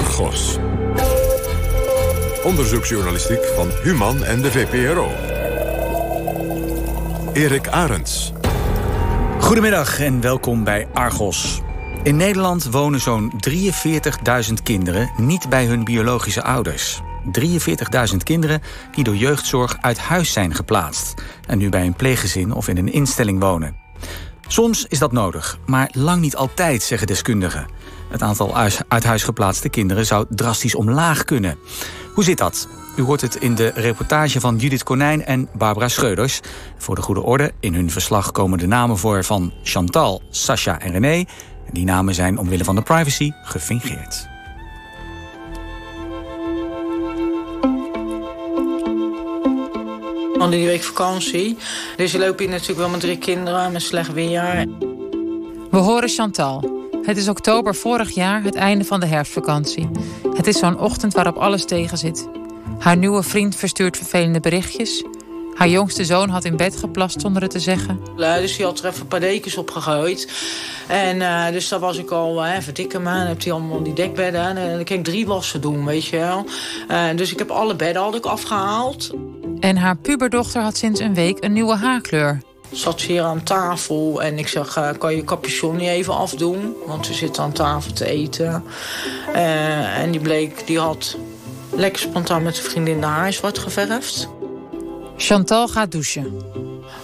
Argos. 0.00 0.56
Onderzoeksjournalistiek 2.42 3.44
van 3.54 3.70
Human 3.82 4.24
en 4.24 4.42
de 4.42 4.50
VPRO. 4.50 5.10
Erik 7.32 7.68
Arends. 7.68 8.32
Goedemiddag 9.40 10.00
en 10.00 10.20
welkom 10.20 10.64
bij 10.64 10.88
Argos. 10.92 11.60
In 12.02 12.16
Nederland 12.16 12.64
wonen 12.70 13.00
zo'n 13.00 13.32
43.000 13.48 14.52
kinderen 14.62 15.10
niet 15.16 15.48
bij 15.48 15.64
hun 15.64 15.84
biologische 15.84 16.42
ouders. 16.42 17.00
43.000 18.10 18.16
kinderen 18.22 18.60
die 18.94 19.04
door 19.04 19.16
jeugdzorg 19.16 19.76
uit 19.80 19.98
huis 19.98 20.32
zijn 20.32 20.54
geplaatst... 20.54 21.14
en 21.46 21.58
nu 21.58 21.68
bij 21.68 21.86
een 21.86 21.94
pleeggezin 21.94 22.52
of 22.52 22.68
in 22.68 22.76
een 22.76 22.92
instelling 22.92 23.40
wonen. 23.40 23.76
Soms 24.48 24.86
is 24.88 24.98
dat 24.98 25.12
nodig, 25.12 25.58
maar 25.66 25.90
lang 25.92 26.20
niet 26.20 26.36
altijd, 26.36 26.82
zeggen 26.82 27.06
deskundigen. 27.06 27.66
Het 28.10 28.22
aantal 28.22 28.56
uit 28.88 29.04
huis 29.04 29.22
geplaatste 29.22 29.68
kinderen 29.68 30.06
zou 30.06 30.26
drastisch 30.28 30.74
omlaag 30.74 31.24
kunnen. 31.24 31.58
Hoe 32.14 32.24
zit 32.24 32.38
dat? 32.38 32.68
U 32.96 33.02
hoort 33.02 33.20
het 33.20 33.34
in 33.34 33.54
de 33.54 33.72
reportage 33.74 34.40
van 34.40 34.56
Judith 34.56 34.82
Konijn 34.82 35.24
en 35.24 35.48
Barbara 35.52 35.88
Schreuders. 35.88 36.40
Voor 36.78 36.94
de 36.94 37.02
goede 37.02 37.22
orde, 37.22 37.52
in 37.60 37.74
hun 37.74 37.90
verslag 37.90 38.32
komen 38.32 38.58
de 38.58 38.66
namen 38.66 38.98
voor 38.98 39.24
van 39.24 39.52
Chantal, 39.62 40.22
Sascha 40.30 40.80
en 40.80 40.92
René. 40.92 41.24
Die 41.72 41.84
namen 41.84 42.14
zijn 42.14 42.38
omwille 42.38 42.64
van 42.64 42.74
de 42.74 42.82
privacy 42.82 43.32
gefingeerd. 43.42 44.28
Al 50.38 50.50
die 50.50 50.66
week 50.66 50.82
vakantie. 50.82 51.56
Dus 51.96 52.12
je 52.12 52.18
loopt 52.18 52.40
hier 52.40 52.48
natuurlijk 52.48 52.78
wel 52.78 52.88
met 52.88 53.00
drie 53.00 53.18
kinderen 53.18 53.72
met 53.72 53.82
slecht 53.82 54.12
weer. 54.12 54.66
We 55.70 55.78
horen 55.78 56.08
Chantal. 56.08 56.79
Het 57.02 57.16
is 57.16 57.28
oktober 57.28 57.74
vorig 57.74 58.10
jaar, 58.10 58.42
het 58.42 58.54
einde 58.54 58.84
van 58.84 59.00
de 59.00 59.06
herfstvakantie. 59.06 59.88
Het 60.34 60.46
is 60.46 60.58
zo'n 60.58 60.78
ochtend 60.78 61.14
waarop 61.14 61.36
alles 61.36 61.64
tegen 61.64 61.98
zit. 61.98 62.28
Haar 62.78 62.96
nieuwe 62.96 63.22
vriend 63.22 63.56
verstuurt 63.56 63.96
vervelende 63.96 64.40
berichtjes. 64.40 65.04
Haar 65.54 65.68
jongste 65.68 66.04
zoon 66.04 66.28
had 66.28 66.44
in 66.44 66.56
bed 66.56 66.76
geplast 66.76 67.20
zonder 67.20 67.42
het 67.42 67.50
te 67.50 67.58
zeggen. 67.58 68.00
dus 68.16 68.56
hij 68.56 68.66
had 68.66 68.78
er 68.78 68.86
even 68.86 69.00
een 69.00 69.06
paar 69.06 69.20
dekens 69.20 69.56
op 69.56 69.70
gegooid. 69.70 70.28
En 70.88 71.16
uh, 71.16 71.48
dus 71.50 71.68
daar 71.68 71.78
was 71.78 71.98
ik 71.98 72.10
al, 72.10 72.46
uh, 72.46 72.52
verdikken 72.60 73.02
me. 73.02 73.10
Dan 73.10 73.26
heb 73.26 73.42
hij 73.42 73.52
allemaal 73.52 73.82
die 73.82 73.92
dekbedden. 73.92 74.56
En 74.56 74.74
dan 74.74 74.84
kan 74.84 74.96
ik 74.96 75.04
drie 75.04 75.26
wassen 75.26 75.60
doen, 75.60 75.84
weet 75.84 76.04
je 76.04 76.16
wel. 76.16 76.44
Uh, 76.90 77.04
dus 77.16 77.32
ik 77.32 77.38
heb 77.38 77.50
alle 77.50 77.76
bedden 77.76 78.02
had 78.02 78.14
ik 78.14 78.24
afgehaald. 78.26 79.10
En 79.60 79.76
haar 79.76 79.96
puberdochter 79.96 80.62
had 80.62 80.76
sinds 80.76 81.00
een 81.00 81.14
week 81.14 81.44
een 81.44 81.52
nieuwe 81.52 81.74
haarkleur. 81.76 82.40
Zat 82.72 83.00
ze 83.00 83.06
hier 83.06 83.22
aan 83.22 83.42
tafel 83.42 84.22
en 84.22 84.38
ik 84.38 84.48
zeg, 84.48 84.78
uh, 84.78 84.88
kan 84.98 85.16
je 85.16 85.24
capuchon 85.24 85.76
niet 85.76 85.88
even 85.88 86.16
afdoen? 86.16 86.74
Want 86.86 87.06
ze 87.06 87.14
zitten 87.14 87.42
aan 87.42 87.52
tafel 87.52 87.92
te 87.92 88.06
eten. 88.06 88.64
Uh, 89.34 89.98
en 89.98 90.10
die 90.10 90.20
bleek, 90.20 90.66
die 90.66 90.78
had 90.78 91.16
lekker 91.70 92.00
spontaan 92.00 92.42
met 92.42 92.56
zijn 92.56 92.70
vriendin 92.70 93.00
de 93.00 93.06
haar 93.06 93.32
zwart 93.32 93.58
geverfd. 93.58 94.28
Chantal 95.16 95.68
gaat 95.68 95.92
douchen. 95.92 96.38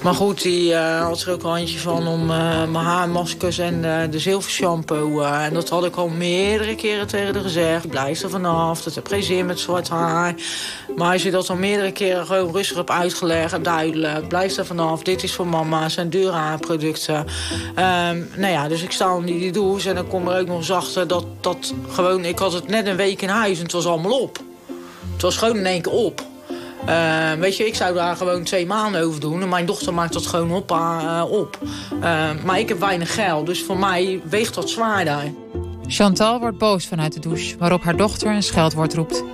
Maar 0.02 0.14
goed, 0.14 0.42
die 0.42 0.70
uh, 0.70 1.02
had 1.02 1.22
er 1.22 1.32
ook 1.32 1.42
een 1.42 1.50
handje 1.50 1.78
van 1.78 2.06
om 2.06 2.26
mijn 2.26 2.74
haarmaskers 2.74 3.58
en 3.58 4.10
de 4.10 4.18
zilvershampoo. 4.18 5.20
en 5.20 5.54
dat 5.54 5.68
had 5.68 5.84
ik 5.84 5.96
al 5.96 6.08
meerdere 6.08 6.74
keren 6.74 7.06
tegen 7.06 7.34
haar 7.34 7.42
gezegd. 7.42 7.88
Blijf 7.88 8.22
er 8.22 8.30
vanaf, 8.30 8.82
dat 8.82 8.94
heb 8.94 9.06
geen 9.06 9.22
zin 9.22 9.46
met 9.46 9.60
zwart 9.60 9.88
haar. 9.88 10.34
Maar 10.96 11.12
als 11.12 11.22
je 11.22 11.30
dat 11.30 11.50
al 11.50 11.56
meerdere 11.56 11.92
keren 11.92 12.26
gewoon 12.26 12.52
rustig 12.52 12.76
hebt 12.76 12.90
uitgelegd, 12.90 13.64
duidelijk. 13.64 14.28
Blijf 14.28 14.56
er 14.56 14.66
vanaf, 14.66 15.02
dit 15.02 15.22
is 15.22 15.34
voor 15.34 15.46
mama, 15.46 15.88
zijn 15.88 16.10
dure 16.10 16.32
haarproducten. 16.32 17.16
Um, 17.16 18.28
nou 18.36 18.52
ja, 18.52 18.68
dus 18.68 18.82
ik 18.82 18.92
sta 18.92 19.16
in 19.16 19.24
die 19.24 19.52
douche 19.52 19.88
en 19.88 19.94
dan 19.94 20.08
kom 20.08 20.28
er 20.28 20.40
ook 20.40 20.46
nog 20.46 20.70
achter 20.70 21.08
dat, 21.08 21.24
dat 21.40 21.74
gewoon... 21.88 22.24
Ik 22.24 22.38
had 22.38 22.52
het 22.52 22.68
net 22.68 22.86
een 22.86 22.96
week 22.96 23.22
in 23.22 23.28
huis 23.28 23.56
en 23.56 23.62
het 23.62 23.72
was 23.72 23.86
allemaal 23.86 24.20
op. 24.20 24.38
Het 25.12 25.22
was 25.22 25.36
gewoon 25.36 25.56
in 25.56 25.66
één 25.66 25.82
keer 25.82 25.92
op. 25.92 26.24
Uh, 26.88 27.32
weet 27.32 27.56
je, 27.56 27.66
ik 27.66 27.74
zou 27.74 27.94
daar 27.94 28.16
gewoon 28.16 28.44
twee 28.44 28.66
maanden 28.66 29.02
over 29.02 29.20
doen. 29.20 29.42
En 29.42 29.48
mijn 29.48 29.66
dochter 29.66 29.94
maakt 29.94 30.12
dat 30.12 30.26
gewoon 30.26 30.52
op. 30.52 30.70
Uh, 30.70 31.22
op. 31.28 31.58
Uh, 32.02 32.28
maar 32.44 32.58
ik 32.58 32.68
heb 32.68 32.80
weinig 32.80 33.14
geld, 33.14 33.46
dus 33.46 33.62
voor 33.62 33.78
mij 33.78 34.20
weegt 34.28 34.54
dat 34.54 34.70
zwaarder. 34.70 35.32
Chantal 35.86 36.40
wordt 36.40 36.58
boos 36.58 36.86
vanuit 36.86 37.12
de 37.12 37.20
douche, 37.20 37.56
waarop 37.58 37.82
haar 37.82 37.96
dochter 37.96 38.28
een 38.28 38.42
scheldwoord 38.42 38.94
roept. 38.94 39.24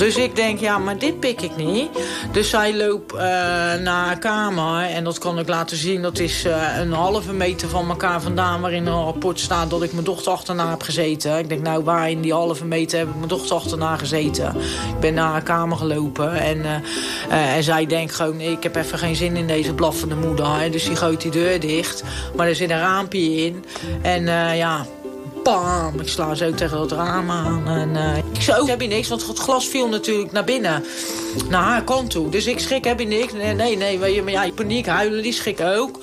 Dus 0.00 0.16
ik 0.16 0.36
denk, 0.36 0.60
ja, 0.60 0.78
maar 0.78 0.98
dit 0.98 1.20
pik 1.20 1.40
ik 1.40 1.56
niet. 1.56 1.88
Dus 2.32 2.50
zij 2.50 2.76
loopt 2.76 3.14
uh, 3.14 3.20
naar 3.20 4.06
haar 4.06 4.18
kamer. 4.18 4.84
En 4.84 5.04
dat 5.04 5.18
kan 5.18 5.38
ik 5.38 5.48
laten 5.48 5.76
zien. 5.76 6.02
Dat 6.02 6.18
is 6.18 6.44
uh, 6.44 6.78
een 6.78 6.92
halve 6.92 7.32
meter 7.32 7.68
van 7.68 7.88
elkaar 7.88 8.22
vandaan. 8.22 8.60
Waarin 8.60 8.86
een 8.86 9.04
rapport 9.04 9.40
staat 9.40 9.70
dat 9.70 9.82
ik 9.82 9.92
mijn 9.92 10.04
dochter 10.04 10.32
achterna 10.32 10.70
heb 10.70 10.82
gezeten. 10.82 11.38
Ik 11.38 11.48
denk, 11.48 11.62
nou, 11.62 11.84
waar 11.84 12.10
in 12.10 12.20
die 12.20 12.32
halve 12.32 12.64
meter 12.64 12.98
heb 12.98 13.08
ik 13.08 13.14
mijn 13.14 13.28
dochter 13.28 13.56
achterna 13.56 13.96
gezeten? 13.96 14.56
Ik 14.94 15.00
ben 15.00 15.14
naar 15.14 15.30
haar 15.30 15.42
kamer 15.42 15.76
gelopen. 15.76 16.34
En, 16.34 16.58
uh, 16.58 17.54
en 17.56 17.62
zij 17.62 17.86
denkt 17.86 18.14
gewoon, 18.14 18.40
ik 18.40 18.62
heb 18.62 18.76
even 18.76 18.98
geen 18.98 19.16
zin 19.16 19.36
in 19.36 19.46
deze 19.46 19.74
blaffende 19.74 20.14
moeder. 20.14 20.70
Dus 20.70 20.84
die 20.84 20.96
gooit 20.96 21.20
die 21.20 21.30
deur 21.30 21.60
dicht. 21.60 22.02
Maar 22.36 22.48
er 22.48 22.56
zit 22.56 22.70
een 22.70 22.78
raampje 22.78 23.34
in. 23.34 23.64
En 24.02 24.24
ja, 24.56 24.86
Bam! 25.42 26.00
Ik 26.00 26.08
sla 26.08 26.34
zo 26.34 26.50
tegen 26.54 26.78
dat 26.78 26.92
raam 26.92 27.30
aan. 27.30 27.68
En, 27.68 27.88
uh, 27.88 28.16
ik 28.16 28.42
zei, 28.42 28.60
oh, 28.60 28.68
heb 28.68 28.80
je 28.80 28.88
niks, 28.88 29.08
want 29.08 29.26
het 29.26 29.38
glas 29.38 29.68
viel 29.68 29.88
natuurlijk 29.88 30.32
naar 30.32 30.44
binnen. 30.44 30.84
Naar 31.48 31.62
haar 31.62 31.84
kant 31.84 32.10
toe. 32.10 32.28
Dus 32.28 32.46
ik 32.46 32.58
schrik, 32.58 32.84
heb 32.84 33.00
je 33.00 33.06
niks? 33.06 33.32
Nee, 33.32 33.54
nee, 33.54 33.76
nee 33.76 33.98
weet 33.98 34.14
je, 34.14 34.22
maar 34.22 34.32
ja, 34.32 34.50
paniek, 34.54 34.86
huilen, 34.86 35.22
die 35.22 35.32
schrik 35.32 35.60
ook. 35.60 35.98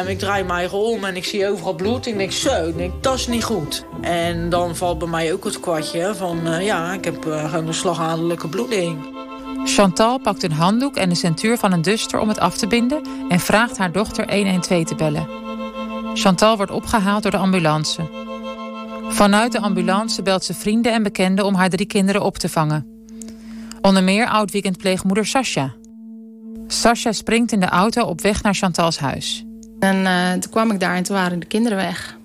Um, 0.00 0.06
ik 0.06 0.18
draai 0.18 0.44
mij 0.44 0.68
om 0.68 1.04
en 1.04 1.16
ik 1.16 1.24
zie 1.24 1.48
overal 1.48 1.74
bloed. 1.74 2.06
Ik 2.06 2.18
denk, 2.18 2.32
zo, 2.32 2.68
ik 2.68 2.76
denk, 2.76 3.02
dat 3.02 3.14
is 3.14 3.26
niet 3.26 3.44
goed. 3.44 3.84
En 4.00 4.48
dan 4.48 4.76
valt 4.76 4.98
bij 4.98 5.08
mij 5.08 5.32
ook 5.32 5.44
het 5.44 5.60
kwartje 5.60 6.14
van, 6.14 6.40
uh, 6.46 6.64
ja, 6.64 6.92
ik 6.92 7.04
heb 7.04 7.22
gewoon 7.22 7.66
een 7.66 7.74
slagadelijke 7.74 8.48
bloeding. 8.48 9.18
Chantal 9.64 10.18
pakt 10.18 10.42
een 10.42 10.52
handdoek 10.52 10.96
en 10.96 11.08
de 11.08 11.14
centuur 11.14 11.58
van 11.58 11.72
een 11.72 11.82
duster 11.82 12.18
om 12.18 12.28
het 12.28 12.38
af 12.38 12.56
te 12.56 12.66
binden... 12.66 13.02
en 13.28 13.40
vraagt 13.40 13.78
haar 13.78 13.92
dochter 13.92 14.34
112 14.34 14.84
te 14.84 14.94
bellen. 14.94 15.28
Chantal 16.14 16.56
wordt 16.56 16.72
opgehaald 16.72 17.22
door 17.22 17.30
de 17.30 17.36
ambulance. 17.36 18.19
Vanuit 19.10 19.52
de 19.52 19.60
ambulance 19.60 20.22
belt 20.22 20.44
ze 20.44 20.54
vrienden 20.54 20.92
en 20.92 21.02
bekenden 21.02 21.44
om 21.44 21.54
haar 21.54 21.68
drie 21.68 21.86
kinderen 21.86 22.22
op 22.22 22.38
te 22.38 22.48
vangen. 22.48 22.86
Onder 23.80 24.04
meer 24.04 24.26
oud-weekendpleegmoeder 24.26 25.26
Sascha. 25.26 25.74
Sascha 26.66 27.12
springt 27.12 27.52
in 27.52 27.60
de 27.60 27.66
auto 27.66 28.02
op 28.02 28.20
weg 28.20 28.42
naar 28.42 28.54
Chantals 28.54 28.98
huis. 28.98 29.44
En 29.78 29.96
uh, 29.96 30.32
toen 30.32 30.50
kwam 30.50 30.70
ik 30.70 30.80
daar 30.80 30.94
en 30.94 31.02
toen 31.02 31.16
waren 31.16 31.40
de 31.40 31.46
kinderen 31.46 31.78
weg. 31.78 32.16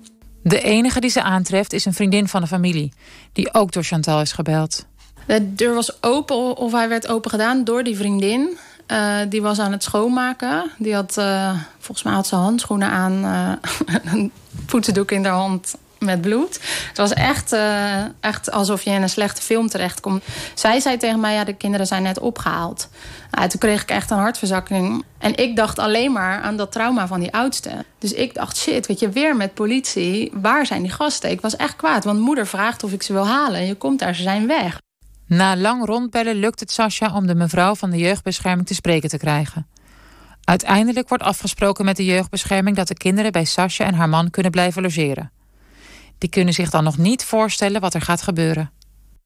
De 0.42 0.60
enige 0.60 1.00
die 1.00 1.10
ze 1.10 1.22
aantreft 1.22 1.72
is 1.72 1.84
een 1.84 1.94
vriendin 1.94 2.28
van 2.28 2.40
de 2.40 2.46
familie, 2.46 2.92
die 3.32 3.54
ook 3.54 3.72
door 3.72 3.82
Chantal 3.82 4.20
is 4.20 4.32
gebeld. 4.32 4.86
De 5.26 5.54
deur 5.54 5.74
was 5.74 6.02
open, 6.02 6.56
of 6.56 6.72
hij 6.72 6.88
werd 6.88 7.08
open 7.08 7.30
gedaan 7.30 7.64
door 7.64 7.84
die 7.84 7.96
vriendin. 7.96 8.58
Uh, 8.86 9.16
die 9.28 9.42
was 9.42 9.58
aan 9.58 9.72
het 9.72 9.82
schoonmaken. 9.82 10.70
Die 10.78 10.94
had, 10.94 11.16
uh, 11.18 11.60
volgens 11.78 12.02
mij 12.02 12.14
had 12.14 12.26
ze 12.26 12.34
handschoenen 12.34 12.90
aan, 12.90 13.12
een 14.12 14.32
voetendoek 14.66 15.10
in 15.10 15.24
haar 15.24 15.34
hand 15.34 15.74
met 16.06 16.20
bloed. 16.20 16.60
Het 16.88 16.96
was 16.96 17.12
echt, 17.12 17.52
uh, 17.52 18.02
echt 18.20 18.50
alsof 18.50 18.82
je 18.82 18.90
in 18.90 19.02
een 19.02 19.08
slechte 19.08 19.42
film 19.42 19.68
terechtkomt. 19.68 20.24
Zij 20.54 20.80
zei 20.80 20.96
tegen 20.96 21.20
mij, 21.20 21.34
ja, 21.34 21.44
de 21.44 21.52
kinderen 21.52 21.86
zijn 21.86 22.02
net 22.02 22.18
opgehaald. 22.18 22.88
Nou, 23.30 23.48
toen 23.48 23.60
kreeg 23.60 23.82
ik 23.82 23.90
echt 23.90 24.10
een 24.10 24.18
hartverzakking. 24.18 25.04
En 25.18 25.36
ik 25.36 25.56
dacht 25.56 25.78
alleen 25.78 26.12
maar 26.12 26.40
aan 26.40 26.56
dat 26.56 26.72
trauma 26.72 27.06
van 27.06 27.20
die 27.20 27.32
oudste. 27.32 27.70
Dus 27.98 28.12
ik 28.12 28.34
dacht, 28.34 28.56
shit, 28.56 28.86
weet 28.86 29.00
je, 29.00 29.08
weer 29.08 29.36
met 29.36 29.54
politie. 29.54 30.30
Waar 30.34 30.66
zijn 30.66 30.82
die 30.82 30.90
gasten? 30.90 31.30
Ik 31.30 31.40
was 31.40 31.56
echt 31.56 31.76
kwaad, 31.76 32.04
want 32.04 32.20
moeder 32.20 32.46
vraagt 32.46 32.84
of 32.84 32.92
ik 32.92 33.02
ze 33.02 33.12
wil 33.12 33.26
halen. 33.26 33.60
En 33.60 33.66
je 33.66 33.74
komt 33.74 33.98
daar, 33.98 34.14
ze 34.14 34.22
zijn 34.22 34.46
weg. 34.46 34.80
Na 35.26 35.56
lang 35.56 35.84
rondbellen 35.84 36.36
lukt 36.36 36.60
het 36.60 36.70
Sascha 36.70 37.14
om 37.14 37.26
de 37.26 37.34
mevrouw 37.34 37.74
van 37.74 37.90
de 37.90 37.96
jeugdbescherming 37.96 38.66
te 38.66 38.74
spreken 38.74 39.08
te 39.08 39.18
krijgen. 39.18 39.66
Uiteindelijk 40.44 41.08
wordt 41.08 41.24
afgesproken 41.24 41.84
met 41.84 41.96
de 41.96 42.04
jeugdbescherming... 42.04 42.76
dat 42.76 42.88
de 42.88 42.94
kinderen 42.94 43.32
bij 43.32 43.44
Sascha 43.44 43.84
en 43.84 43.94
haar 43.94 44.08
man 44.08 44.30
kunnen 44.30 44.52
blijven 44.52 44.82
logeren. 44.82 45.30
Die 46.18 46.28
kunnen 46.28 46.54
zich 46.54 46.70
dan 46.70 46.84
nog 46.84 46.98
niet 46.98 47.24
voorstellen 47.24 47.80
wat 47.80 47.94
er 47.94 48.00
gaat 48.00 48.22
gebeuren. 48.22 48.70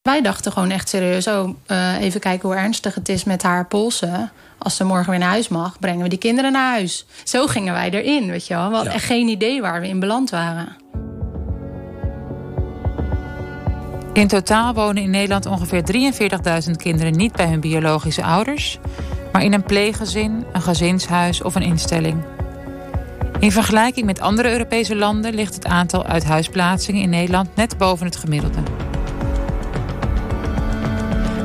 Wij 0.02 0.22
dachten 0.22 0.52
gewoon 0.52 0.70
echt 0.70 0.88
serieus, 0.88 1.26
oh, 1.26 1.54
uh, 1.66 2.00
even 2.00 2.20
kijken 2.20 2.48
hoe 2.48 2.58
ernstig 2.58 2.94
het 2.94 3.08
is 3.08 3.25
met 3.25 3.42
haar 3.42 3.66
polsen. 3.66 4.31
Als 4.58 4.76
ze 4.76 4.84
morgen 4.84 5.10
weer 5.10 5.19
naar 5.19 5.28
huis 5.28 5.48
mag, 5.48 5.78
brengen 5.78 6.02
we 6.02 6.08
die 6.08 6.19
kinderen 6.19 6.52
naar 6.52 6.70
huis. 6.70 7.06
Zo 7.25 7.46
gingen 7.46 7.72
wij 7.72 7.90
erin, 7.90 8.26
weet 8.26 8.46
je 8.46 8.54
wel. 8.54 8.69
We 8.69 8.75
hadden 8.75 8.92
ja. 8.92 8.98
echt 8.98 9.06
geen 9.06 9.28
idee 9.28 9.60
waar 9.60 9.81
we 9.81 9.88
in 9.88 10.00
beland 10.00 10.31
waren. 10.31 10.76
In 14.12 14.28
totaal 14.28 14.75
wonen 14.75 15.02
in 15.02 15.10
Nederland 15.10 15.46
ongeveer 15.46 15.82
43.000 16.64 16.70
kinderen 16.76 17.12
niet 17.12 17.32
bij 17.32 17.46
hun 17.46 17.60
biologische 17.60 18.25
ouders, 18.25 18.78
maar 19.32 19.43
in 19.43 19.52
een 19.52 19.62
pleeggezin, 19.62 20.44
een 20.52 20.62
gezinshuis 20.62 21.43
of 21.43 21.54
een 21.54 21.62
instelling. 21.62 22.39
In 23.40 23.52
vergelijking 23.52 24.06
met 24.06 24.20
andere 24.20 24.50
Europese 24.50 24.96
landen 24.96 25.34
ligt 25.34 25.54
het 25.54 25.66
aantal 25.66 26.04
uithuisplaatsingen 26.04 27.02
in 27.02 27.10
Nederland 27.10 27.56
net 27.56 27.78
boven 27.78 28.06
het 28.06 28.16
gemiddelde. 28.16 28.58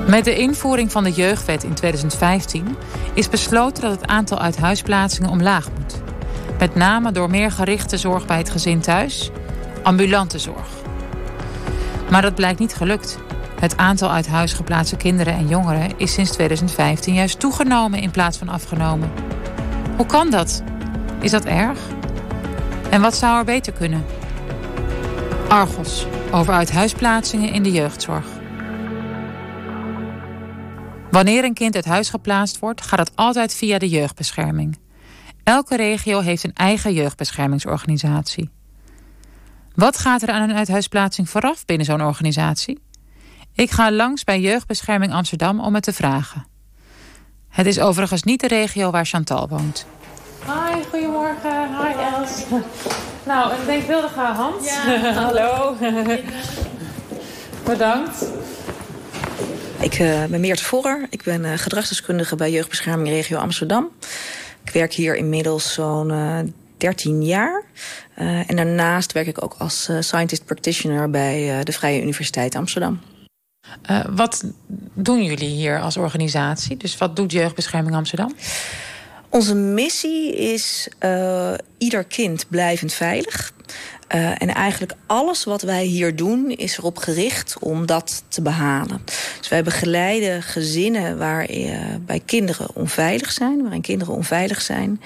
Met 0.08 0.24
de 0.24 0.36
invoering 0.36 0.92
van 0.92 1.04
de 1.04 1.12
jeugdwet 1.12 1.64
in 1.64 1.74
2015 1.74 2.76
is 3.14 3.30
besloten 3.30 3.84
dat 3.84 3.92
het 3.92 4.10
aantal 4.10 4.40
uithuisplaatsingen 4.40 5.30
omlaag 5.30 5.70
moet. 5.80 6.02
Met 6.60 6.76
name 6.76 7.12
door 7.12 7.30
meer 7.30 7.52
gerichte 7.52 7.98
zorg 7.98 8.26
bij 8.26 8.38
het 8.38 8.50
gezin 8.50 8.82
thuis, 8.82 9.32
ambulante 9.84 10.40
zorg. 10.40 10.68
Maar 12.10 12.22
dat 12.22 12.36
blijkt 12.36 12.60
niet 12.60 12.76
gelukt. 12.76 13.18
Het 13.60 13.78
aantal 13.78 14.12
uit 14.12 14.28
huis 14.28 14.54
geplaatste 14.54 14.98
kinderen 14.98 15.34
en 15.34 15.48
jongeren 15.48 15.92
is 15.98 16.14
sinds 16.14 16.32
2015 16.32 17.14
juist 17.14 17.40
toegenomen 17.40 18.00
in 18.00 18.12
plaats 18.12 18.38
van 18.38 18.50
afgenomen. 18.50 19.12
Hoe 19.98 20.06
kan 20.06 20.30
dat? 20.30 20.64
Is 21.26 21.32
dat 21.32 21.46
erg? 21.46 21.80
En 22.90 23.02
wat 23.02 23.16
zou 23.16 23.38
er 23.38 23.46
beter 23.46 23.74
kunnen? 23.74 24.06
Argos 25.48 26.06
over 26.32 26.54
uithuisplaatsingen 26.54 27.54
in 27.54 27.64
de 27.64 27.72
jeugdzorg. 27.72 28.26
Wanneer 31.12 31.44
een 31.44 31.54
kind 31.54 31.76
uit 31.76 31.86
huis 31.86 32.10
geplaatst 32.10 32.60
wordt, 32.60 32.82
gaat 32.82 33.00
het 33.00 33.12
altijd 33.16 33.54
via 33.54 33.78
de 33.78 33.90
jeugdbescherming. 33.90 34.78
Elke 35.44 35.76
regio 35.76 36.20
heeft 36.20 36.44
een 36.44 36.54
eigen 36.54 36.94
jeugdbeschermingsorganisatie. 36.94 38.50
Wat 39.76 39.98
gaat 39.98 40.22
er 40.22 40.30
aan 40.30 40.50
een 40.50 40.56
uithuisplaatsing 40.56 41.30
vooraf 41.30 41.66
binnen 41.66 41.86
zo'n 41.86 42.02
organisatie? 42.02 42.80
Ik 43.54 43.72
ga 43.72 43.92
langs 43.92 44.24
bij 44.24 44.40
Jeugdbescherming 44.40 45.14
Amsterdam 45.14 45.60
om 45.60 45.74
het 45.74 45.84
te 45.84 45.94
vragen. 45.94 46.46
Het 47.50 47.66
is 47.66 47.80
overigens 47.80 48.24
niet 48.24 48.40
de 48.40 48.48
regio 48.48 48.92
waar 48.92 49.06
Chantal 49.06 49.48
woont. 49.48 49.86
Hi, 50.46 50.84
goedemorgen. 50.90 51.68
Hi 51.78 51.94
Els. 52.16 52.44
Nou, 53.26 53.54
een 53.54 53.66
denkbeeldige 53.66 54.20
hand. 54.20 54.66
Ja. 54.66 55.12
Hallo. 55.24 55.76
Bedankt. 57.72 58.26
Ik 59.80 60.00
uh, 60.00 60.24
ben 60.24 60.40
Meert 60.40 60.62
Vorrer. 60.62 61.08
Ik 61.10 61.24
ben 61.24 61.44
uh, 61.44 61.52
gedragsdeskundige 61.56 62.36
bij 62.36 62.52
Jeugdbescherming 62.52 63.08
Regio 63.08 63.38
Amsterdam. 63.38 63.90
Ik 64.64 64.72
werk 64.72 64.94
hier 64.94 65.16
inmiddels 65.16 65.74
zo'n 65.74 66.10
uh, 66.10 66.40
13 66.78 67.24
jaar. 67.24 67.64
en 68.48 68.56
daarnaast 68.56 69.12
werk 69.12 69.28
ik 69.28 69.44
ook 69.44 69.56
als 69.58 69.90
scientist 70.00 70.46
practitioner 70.46 71.10
bij 71.10 71.64
de 71.64 71.72
Vrije 71.72 72.02
Universiteit 72.02 72.56
Amsterdam. 72.56 73.00
wat 74.10 74.44
doen 74.94 75.24
jullie 75.24 75.50
hier 75.50 75.80
als 75.80 75.98
organisatie? 75.98 76.78
Dus 76.78 76.98
wat 76.98 77.16
doet 77.16 77.32
Jeugdbescherming 77.32 77.96
Amsterdam? 77.96 78.36
Onze 79.36 79.56
missie 79.56 80.36
is 80.36 80.88
uh, 81.00 81.54
ieder 81.78 82.04
kind 82.04 82.46
blijvend 82.50 82.94
veilig. 82.94 83.54
Uh, 84.16 84.42
en 84.42 84.54
eigenlijk 84.54 84.94
alles 85.06 85.44
wat 85.44 85.62
wij 85.62 85.84
hier 85.84 86.16
doen 86.16 86.50
is 86.50 86.78
erop 86.78 86.98
gericht 86.98 87.60
om 87.60 87.86
dat 87.86 88.24
te 88.28 88.42
behalen. 88.42 89.02
Dus 89.40 89.50
wij 89.50 89.64
begeleiden 89.64 90.44
gezinnen 90.44 91.18
waarin 91.18 91.68
uh, 91.68 91.80
bij 92.00 92.22
kinderen 92.26 92.76
onveilig 92.76 93.32
zijn, 93.32 93.62
waarin 93.62 93.82
kinderen 93.82 94.14
onveilig 94.14 94.62
zijn, 94.62 95.02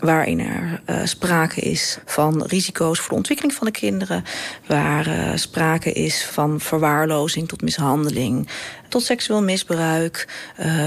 waarin 0.00 0.40
er 0.40 0.82
uh, 0.86 0.96
sprake 1.04 1.60
is 1.60 1.98
van 2.04 2.42
risico's 2.42 2.98
voor 2.98 3.08
de 3.08 3.14
ontwikkeling 3.14 3.54
van 3.54 3.66
de 3.66 3.72
kinderen, 3.72 4.24
waar 4.66 5.38
sprake 5.38 5.92
is 5.92 6.24
van 6.24 6.60
verwaarlozing 6.60 7.48
tot 7.48 7.62
mishandeling, 7.62 8.48
tot 8.88 9.02
seksueel 9.02 9.42
misbruik, 9.42 10.28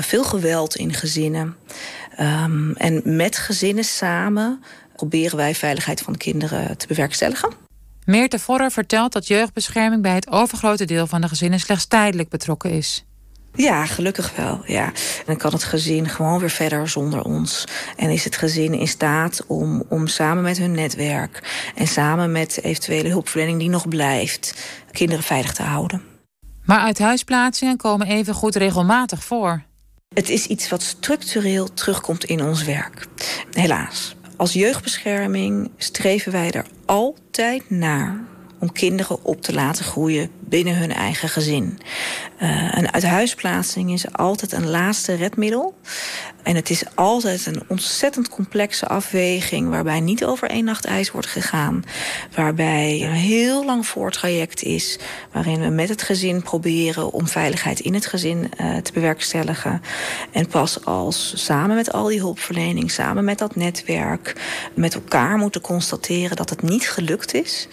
veel 0.01 0.24
geweld 0.24 0.75
in 0.75 0.94
gezinnen. 0.94 1.56
Um, 2.19 2.73
en 2.75 3.01
met 3.15 3.37
gezinnen 3.37 3.83
samen 3.83 4.63
proberen 4.95 5.37
wij 5.37 5.55
veiligheid 5.55 6.01
van 6.01 6.13
de 6.13 6.19
kinderen 6.19 6.77
te 6.77 6.87
bewerkstelligen. 6.87 7.49
Meerte 8.05 8.39
Vorrer 8.39 8.71
vertelt 8.71 9.11
dat 9.11 9.27
jeugdbescherming 9.27 10.01
bij 10.01 10.15
het 10.15 10.29
overgrote 10.29 10.85
deel 10.85 11.07
van 11.07 11.21
de 11.21 11.27
gezinnen 11.27 11.59
slechts 11.59 11.85
tijdelijk 11.85 12.29
betrokken 12.29 12.71
is. 12.71 13.05
Ja, 13.53 13.85
gelukkig 13.85 14.35
wel. 14.35 14.61
Ja. 14.65 14.91
Dan 15.25 15.37
kan 15.37 15.51
het 15.51 15.63
gezin 15.63 16.09
gewoon 16.09 16.39
weer 16.39 16.49
verder 16.49 16.89
zonder 16.89 17.23
ons. 17.23 17.67
En 17.95 18.09
is 18.09 18.23
het 18.23 18.35
gezin 18.35 18.73
in 18.73 18.87
staat 18.87 19.43
om, 19.47 19.83
om 19.89 20.07
samen 20.07 20.43
met 20.43 20.57
hun 20.57 20.71
netwerk 20.71 21.69
en 21.75 21.87
samen 21.87 22.31
met 22.31 22.63
eventuele 22.63 23.09
hulpverlening 23.09 23.59
die 23.59 23.69
nog 23.69 23.87
blijft, 23.87 24.53
kinderen 24.91 25.23
veilig 25.23 25.53
te 25.53 25.63
houden. 25.63 26.01
Maar 26.65 26.79
uithuisplaatsingen 26.79 27.77
komen 27.77 28.07
even 28.07 28.33
goed 28.33 28.55
regelmatig 28.55 29.23
voor. 29.23 29.63
Het 30.13 30.30
is 30.30 30.48
iets 30.48 30.69
wat 30.69 30.81
structureel 30.81 31.74
terugkomt 31.74 32.24
in 32.24 32.44
ons 32.44 32.63
werk. 32.63 33.07
Helaas. 33.51 34.15
Als 34.36 34.54
jeugdbescherming 34.54 35.71
streven 35.77 36.31
wij 36.31 36.51
er 36.51 36.65
altijd 36.86 37.69
naar 37.69 38.24
om 38.59 38.71
kinderen 38.71 39.24
op 39.24 39.42
te 39.42 39.54
laten 39.54 39.86
groeien 39.86 40.30
binnen 40.39 40.77
hun 40.77 40.94
eigen 40.94 41.30
gezin. 41.30 41.80
Uh, 42.42 42.71
een 42.71 42.94
uithuisplaatsing 42.94 43.92
is 43.92 44.13
altijd 44.13 44.51
een 44.51 44.69
laatste 44.69 45.13
redmiddel. 45.13 45.75
En 46.44 46.56
het 46.56 46.69
is 46.69 46.83
altijd 46.95 47.45
een 47.45 47.63
ontzettend 47.68 48.30
complexe 48.30 48.88
afweging... 48.88 49.69
waarbij 49.69 50.00
niet 50.00 50.25
over 50.25 50.50
één 50.50 50.65
nacht 50.65 50.86
ijs 50.86 51.12
wordt 51.12 51.27
gegaan. 51.27 51.83
Waarbij 52.36 53.01
een 53.04 53.12
heel 53.12 53.65
lang 53.65 53.88
voortraject 53.88 54.63
is... 54.63 55.00
waarin 55.31 55.62
we 55.62 55.68
met 55.68 55.89
het 55.89 56.01
gezin 56.01 56.42
proberen 56.42 57.12
om 57.12 57.27
veiligheid 57.27 57.80
in 57.80 57.94
het 57.94 58.06
gezin 58.06 58.51
uh, 58.62 58.77
te 58.77 58.92
bewerkstelligen. 58.94 59.81
En 60.31 60.48
pas 60.48 60.86
als 60.86 61.45
samen 61.45 61.75
met 61.75 61.92
al 61.92 62.07
die 62.07 62.19
hulpverlening, 62.19 62.92
samen 62.92 63.24
met 63.24 63.38
dat 63.38 63.56
netwerk... 63.56 64.36
met 64.74 64.94
elkaar 64.94 65.38
moeten 65.38 65.62
constateren 65.62 66.36
dat 66.36 66.50
het 66.50 66.62
niet 66.62 66.89
gelukt 66.89 67.33
is 67.33 67.68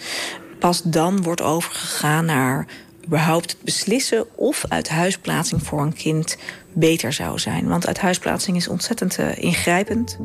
pas 0.59 0.81
dan 0.83 1.21
wordt 1.23 1.41
overgegaan 1.41 2.25
naar 2.25 2.67
überhaupt 3.05 3.51
het 3.51 3.61
beslissen 3.63 4.37
of 4.37 4.65
uithuisplaatsing 4.67 5.63
voor 5.63 5.81
een 5.81 5.93
kind 5.93 6.37
beter 6.73 7.13
zou 7.13 7.39
zijn. 7.39 7.67
Want 7.67 7.87
uithuisplaatsing 7.87 8.57
is 8.57 8.67
ontzettend 8.67 9.19
uh, 9.19 9.37
ingrijpend. 9.37 10.17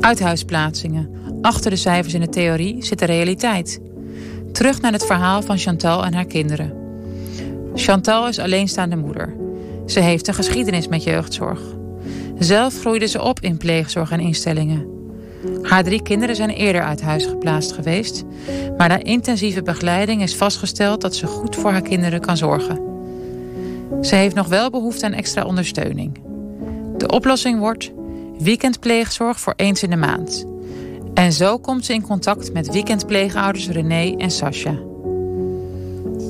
Uithuisplaatsingen. 0.00 1.10
Achter 1.42 1.70
de 1.70 1.76
cijfers 1.76 2.14
in 2.14 2.20
de 2.20 2.28
theorie 2.28 2.84
zit 2.84 2.98
de 2.98 3.04
realiteit. 3.04 3.80
Terug 4.52 4.80
naar 4.80 4.92
het 4.92 5.06
verhaal 5.06 5.42
van 5.42 5.58
Chantal 5.58 6.04
en 6.04 6.14
haar 6.14 6.24
kinderen. 6.24 6.72
Chantal 7.74 8.28
is 8.28 8.38
alleenstaande 8.38 8.96
moeder. 8.96 9.36
Ze 9.86 10.00
heeft 10.00 10.28
een 10.28 10.34
geschiedenis 10.34 10.88
met 10.88 11.02
jeugdzorg. 11.02 11.60
Zelf 12.40 12.80
groeide 12.80 13.06
ze 13.06 13.22
op 13.22 13.40
in 13.40 13.56
pleegzorg 13.56 14.10
en 14.10 14.20
instellingen. 14.20 14.86
Haar 15.62 15.84
drie 15.84 16.02
kinderen 16.02 16.36
zijn 16.36 16.50
eerder 16.50 16.82
uit 16.82 17.02
huis 17.02 17.26
geplaatst 17.26 17.72
geweest, 17.72 18.24
maar 18.76 18.88
na 18.88 19.02
intensieve 19.02 19.62
begeleiding 19.62 20.22
is 20.22 20.36
vastgesteld 20.36 21.00
dat 21.00 21.16
ze 21.16 21.26
goed 21.26 21.56
voor 21.56 21.70
haar 21.70 21.82
kinderen 21.82 22.20
kan 22.20 22.36
zorgen. 22.36 22.80
Ze 24.00 24.14
heeft 24.14 24.34
nog 24.34 24.46
wel 24.46 24.70
behoefte 24.70 25.06
aan 25.06 25.12
extra 25.12 25.44
ondersteuning. 25.44 26.18
De 26.96 27.08
oplossing 27.08 27.58
wordt 27.58 27.92
weekendpleegzorg 28.38 29.40
voor 29.40 29.54
eens 29.56 29.82
in 29.82 29.90
de 29.90 29.96
maand. 29.96 30.46
En 31.14 31.32
zo 31.32 31.58
komt 31.58 31.84
ze 31.84 31.92
in 31.92 32.02
contact 32.02 32.52
met 32.52 32.70
weekendpleegouders 32.70 33.68
René 33.68 34.14
en 34.16 34.30
Sascha. 34.30 34.74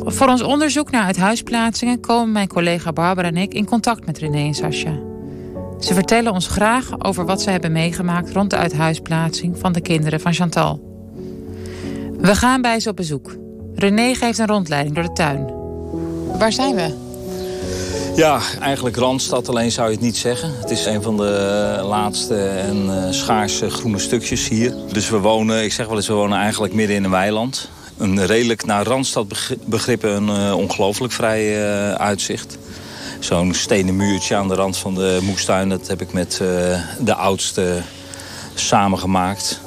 Voor 0.05 0.29
ons 0.29 0.43
onderzoek 0.43 0.91
naar 0.91 1.05
uithuisplaatsingen 1.05 2.01
komen 2.01 2.33
mijn 2.33 2.49
collega 2.49 2.93
Barbara 2.93 3.29
en 3.29 3.37
ik 3.37 3.55
in 3.55 3.65
contact 3.65 4.07
met 4.07 4.19
René 4.19 4.47
en 4.47 4.55
Sascha. 4.55 5.10
Ze 5.81 5.95
vertellen 5.95 6.33
ons 6.33 6.47
graag 6.47 7.05
over 7.05 7.27
wat 7.27 7.43
ze 7.43 7.51
hebben 7.51 7.73
meegemaakt 7.73 8.33
rond 8.33 8.51
de 8.51 8.57
uithuisplaatsing 8.57 9.59
van 9.59 9.73
de 9.73 9.81
kinderen 9.81 10.21
van 10.21 10.35
Chantal. 10.35 10.81
We 12.19 12.35
gaan 12.35 12.63
bij 12.63 12.81
ze 12.81 12.89
op 12.89 12.97
bezoek. 12.97 13.37
René 13.75 14.15
geeft 14.15 14.39
een 14.39 14.47
rondleiding 14.47 14.95
door 14.95 15.05
de 15.05 15.13
tuin. 15.13 15.53
Waar 16.39 16.53
zijn 16.53 16.75
we? 16.75 16.95
Ja, 18.17 18.41
eigenlijk 18.61 18.97
Randstad, 18.97 19.49
alleen 19.49 19.71
zou 19.71 19.89
je 19.89 19.95
het 19.95 20.05
niet 20.05 20.17
zeggen. 20.17 20.53
Het 20.61 20.71
is 20.71 20.87
een 20.87 21.03
van 21.03 21.17
de 21.17 21.81
laatste 21.83 22.37
en 22.47 22.85
uh, 22.85 23.11
schaarse 23.11 23.71
groene 23.71 23.99
stukjes 23.99 24.49
hier. 24.49 24.75
Dus 24.93 25.11
we 25.11 25.19
wonen, 25.19 25.65
ik 25.65 25.73
zeg 25.73 25.87
wel 25.87 25.97
eens, 25.97 26.09
we 26.09 26.15
wonen 26.15 26.39
eigenlijk 26.39 26.73
midden 26.73 26.97
in 26.97 27.05
een 27.05 27.11
weiland. 27.11 27.69
Een 27.99 28.27
redelijk 28.27 28.65
naar 28.65 28.87
Randstad 28.87 29.27
begrippen 29.65 30.17
een 30.17 30.47
uh, 30.47 30.57
ongelooflijk 30.57 31.13
vrij 31.13 31.65
uitzicht 31.97 32.59
zo'n 33.25 33.55
stenen 33.55 33.97
muurtje 33.97 34.37
aan 34.37 34.49
de 34.49 34.55
rand 34.55 34.77
van 34.77 34.95
de 34.95 35.19
moestuin. 35.23 35.69
Dat 35.69 35.89
heb 35.89 36.01
ik 36.01 36.13
met 36.13 36.39
uh, 36.43 36.49
de 37.01 37.15
oudste 37.15 37.83
samengemaakt. 38.55 39.61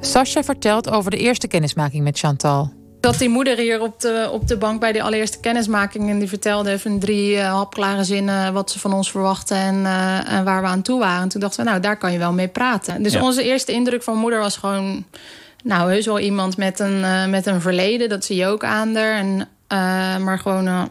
Sascha 0.00 0.42
vertelt 0.42 0.90
over 0.90 1.10
de 1.10 1.16
eerste 1.16 1.48
kennismaking 1.48 2.04
met 2.04 2.18
Chantal. 2.18 2.72
Dat 3.00 3.18
die 3.18 3.28
moeder 3.28 3.56
hier 3.56 3.80
op 3.80 4.00
de, 4.00 4.28
op 4.32 4.48
de 4.48 4.56
bank 4.56 4.80
bij 4.80 4.92
de 4.92 5.02
allereerste 5.02 5.40
kennismaking... 5.40 6.10
en 6.10 6.18
die 6.18 6.28
vertelde 6.28 6.70
even 6.70 6.98
drie 6.98 7.34
uh, 7.34 7.52
hapklare 7.52 8.04
zinnen 8.04 8.52
wat 8.52 8.70
ze 8.70 8.78
van 8.78 8.92
ons 8.92 9.10
verwachten... 9.10 9.56
En, 9.56 9.74
uh, 9.74 10.32
en, 10.32 10.44
waar 10.44 10.62
we 10.62 10.68
aan 10.68 10.82
toe 10.82 10.98
waren. 10.98 11.22
En 11.22 11.28
toen 11.28 11.40
dachten 11.40 11.64
we, 11.64 11.70
nou, 11.70 11.82
daar 11.82 11.96
kan 11.96 12.12
je 12.12 12.18
wel 12.18 12.32
mee 12.32 12.48
praten. 12.48 13.02
Dus 13.02 13.12
ja. 13.12 13.22
onze 13.22 13.42
eerste 13.42 13.72
indruk 13.72 14.02
van 14.02 14.16
moeder 14.16 14.38
was 14.38 14.56
gewoon... 14.56 15.04
nou, 15.64 15.90
heus 15.92 16.06
wel 16.06 16.18
iemand 16.18 16.56
met 16.56 16.78
een, 16.80 16.98
uh, 16.98 17.26
met 17.26 17.46
een 17.46 17.60
verleden. 17.60 18.08
Dat 18.08 18.24
zie 18.24 18.36
je 18.36 18.46
ook 18.46 18.64
aan 18.64 18.96
haar. 18.96 19.18
En, 19.18 19.48
maar 20.24 20.38
gewoon 20.38 20.90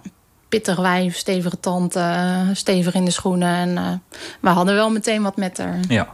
pittig 0.52 0.78
wijf, 0.78 1.18
stevige 1.18 1.60
tante, 1.60 2.50
stevig 2.54 2.94
in 2.94 3.06
de 3.06 3.12
schoenen. 3.12 3.56
En 3.56 3.70
uh, 3.70 4.20
we 4.40 4.50
hadden 4.50 4.76
wel 4.76 4.92
meteen 4.92 5.22
wat 5.22 5.38
met 5.38 5.58
haar. 5.58 5.80
Ja. 5.88 6.14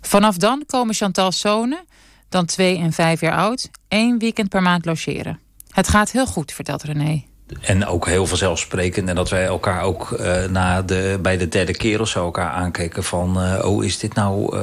Vanaf 0.00 0.36
dan 0.36 0.62
komen 0.66 0.94
Chantal's 0.94 1.40
zonen, 1.40 1.84
dan 2.28 2.44
twee 2.46 2.78
en 2.78 2.92
vijf 2.92 3.20
jaar 3.20 3.36
oud, 3.36 3.70
één 3.88 4.18
weekend 4.18 4.48
per 4.48 4.62
maand 4.62 4.84
logeren. 4.84 5.40
Het 5.70 5.88
gaat 5.88 6.10
heel 6.10 6.26
goed, 6.26 6.52
vertelt 6.52 6.82
René. 6.82 7.24
En 7.60 7.86
ook 7.86 8.06
heel 8.06 8.26
vanzelfsprekend. 8.26 9.08
En 9.08 9.14
dat 9.14 9.30
wij 9.30 9.44
elkaar 9.44 9.82
ook 9.82 10.10
uh, 10.10 10.44
na 10.44 10.82
de, 10.82 11.18
bij 11.22 11.36
de 11.36 11.48
derde 11.48 11.76
keer 11.76 12.00
of 12.00 12.08
zo 12.08 12.24
elkaar 12.24 12.50
aankeken 12.50 13.04
van... 13.04 13.38
oh, 13.62 13.84
is 13.84 13.98
dit 13.98 14.14
nou 14.14 14.56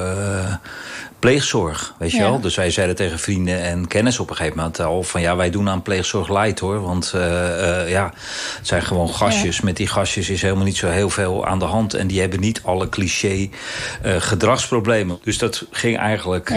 pleegzorg, 1.19 1.93
weet 1.99 2.11
je 2.11 2.19
wel. 2.19 2.39
Dus 2.39 2.55
wij 2.55 2.71
zeiden 2.71 2.95
tegen 2.95 3.19
vrienden 3.19 3.61
en 3.61 3.87
kennis 3.87 4.19
op 4.19 4.29
een 4.29 4.35
gegeven 4.35 4.57
moment 4.57 4.79
al... 4.79 5.03
van 5.03 5.21
ja, 5.21 5.35
wij 5.35 5.49
doen 5.49 5.69
aan 5.69 5.81
pleegzorg 5.81 6.29
light 6.29 6.59
hoor. 6.59 6.81
Want 6.81 7.13
ja, 7.87 8.13
het 8.57 8.67
zijn 8.67 8.81
gewoon 8.81 9.09
gastjes. 9.09 9.61
Met 9.61 9.77
die 9.77 9.87
gastjes 9.87 10.29
is 10.29 10.41
helemaal 10.41 10.65
niet 10.65 10.77
zo 10.77 10.89
heel 10.89 11.09
veel 11.09 11.45
aan 11.45 11.59
de 11.59 11.65
hand. 11.65 11.93
En 11.93 12.07
die 12.07 12.19
hebben 12.19 12.39
niet 12.39 12.61
alle 12.63 12.89
cliché 12.89 13.49
gedragsproblemen. 14.03 15.19
Dus 15.23 15.37
dat 15.37 15.65
ging 15.71 15.97
eigenlijk 15.97 16.53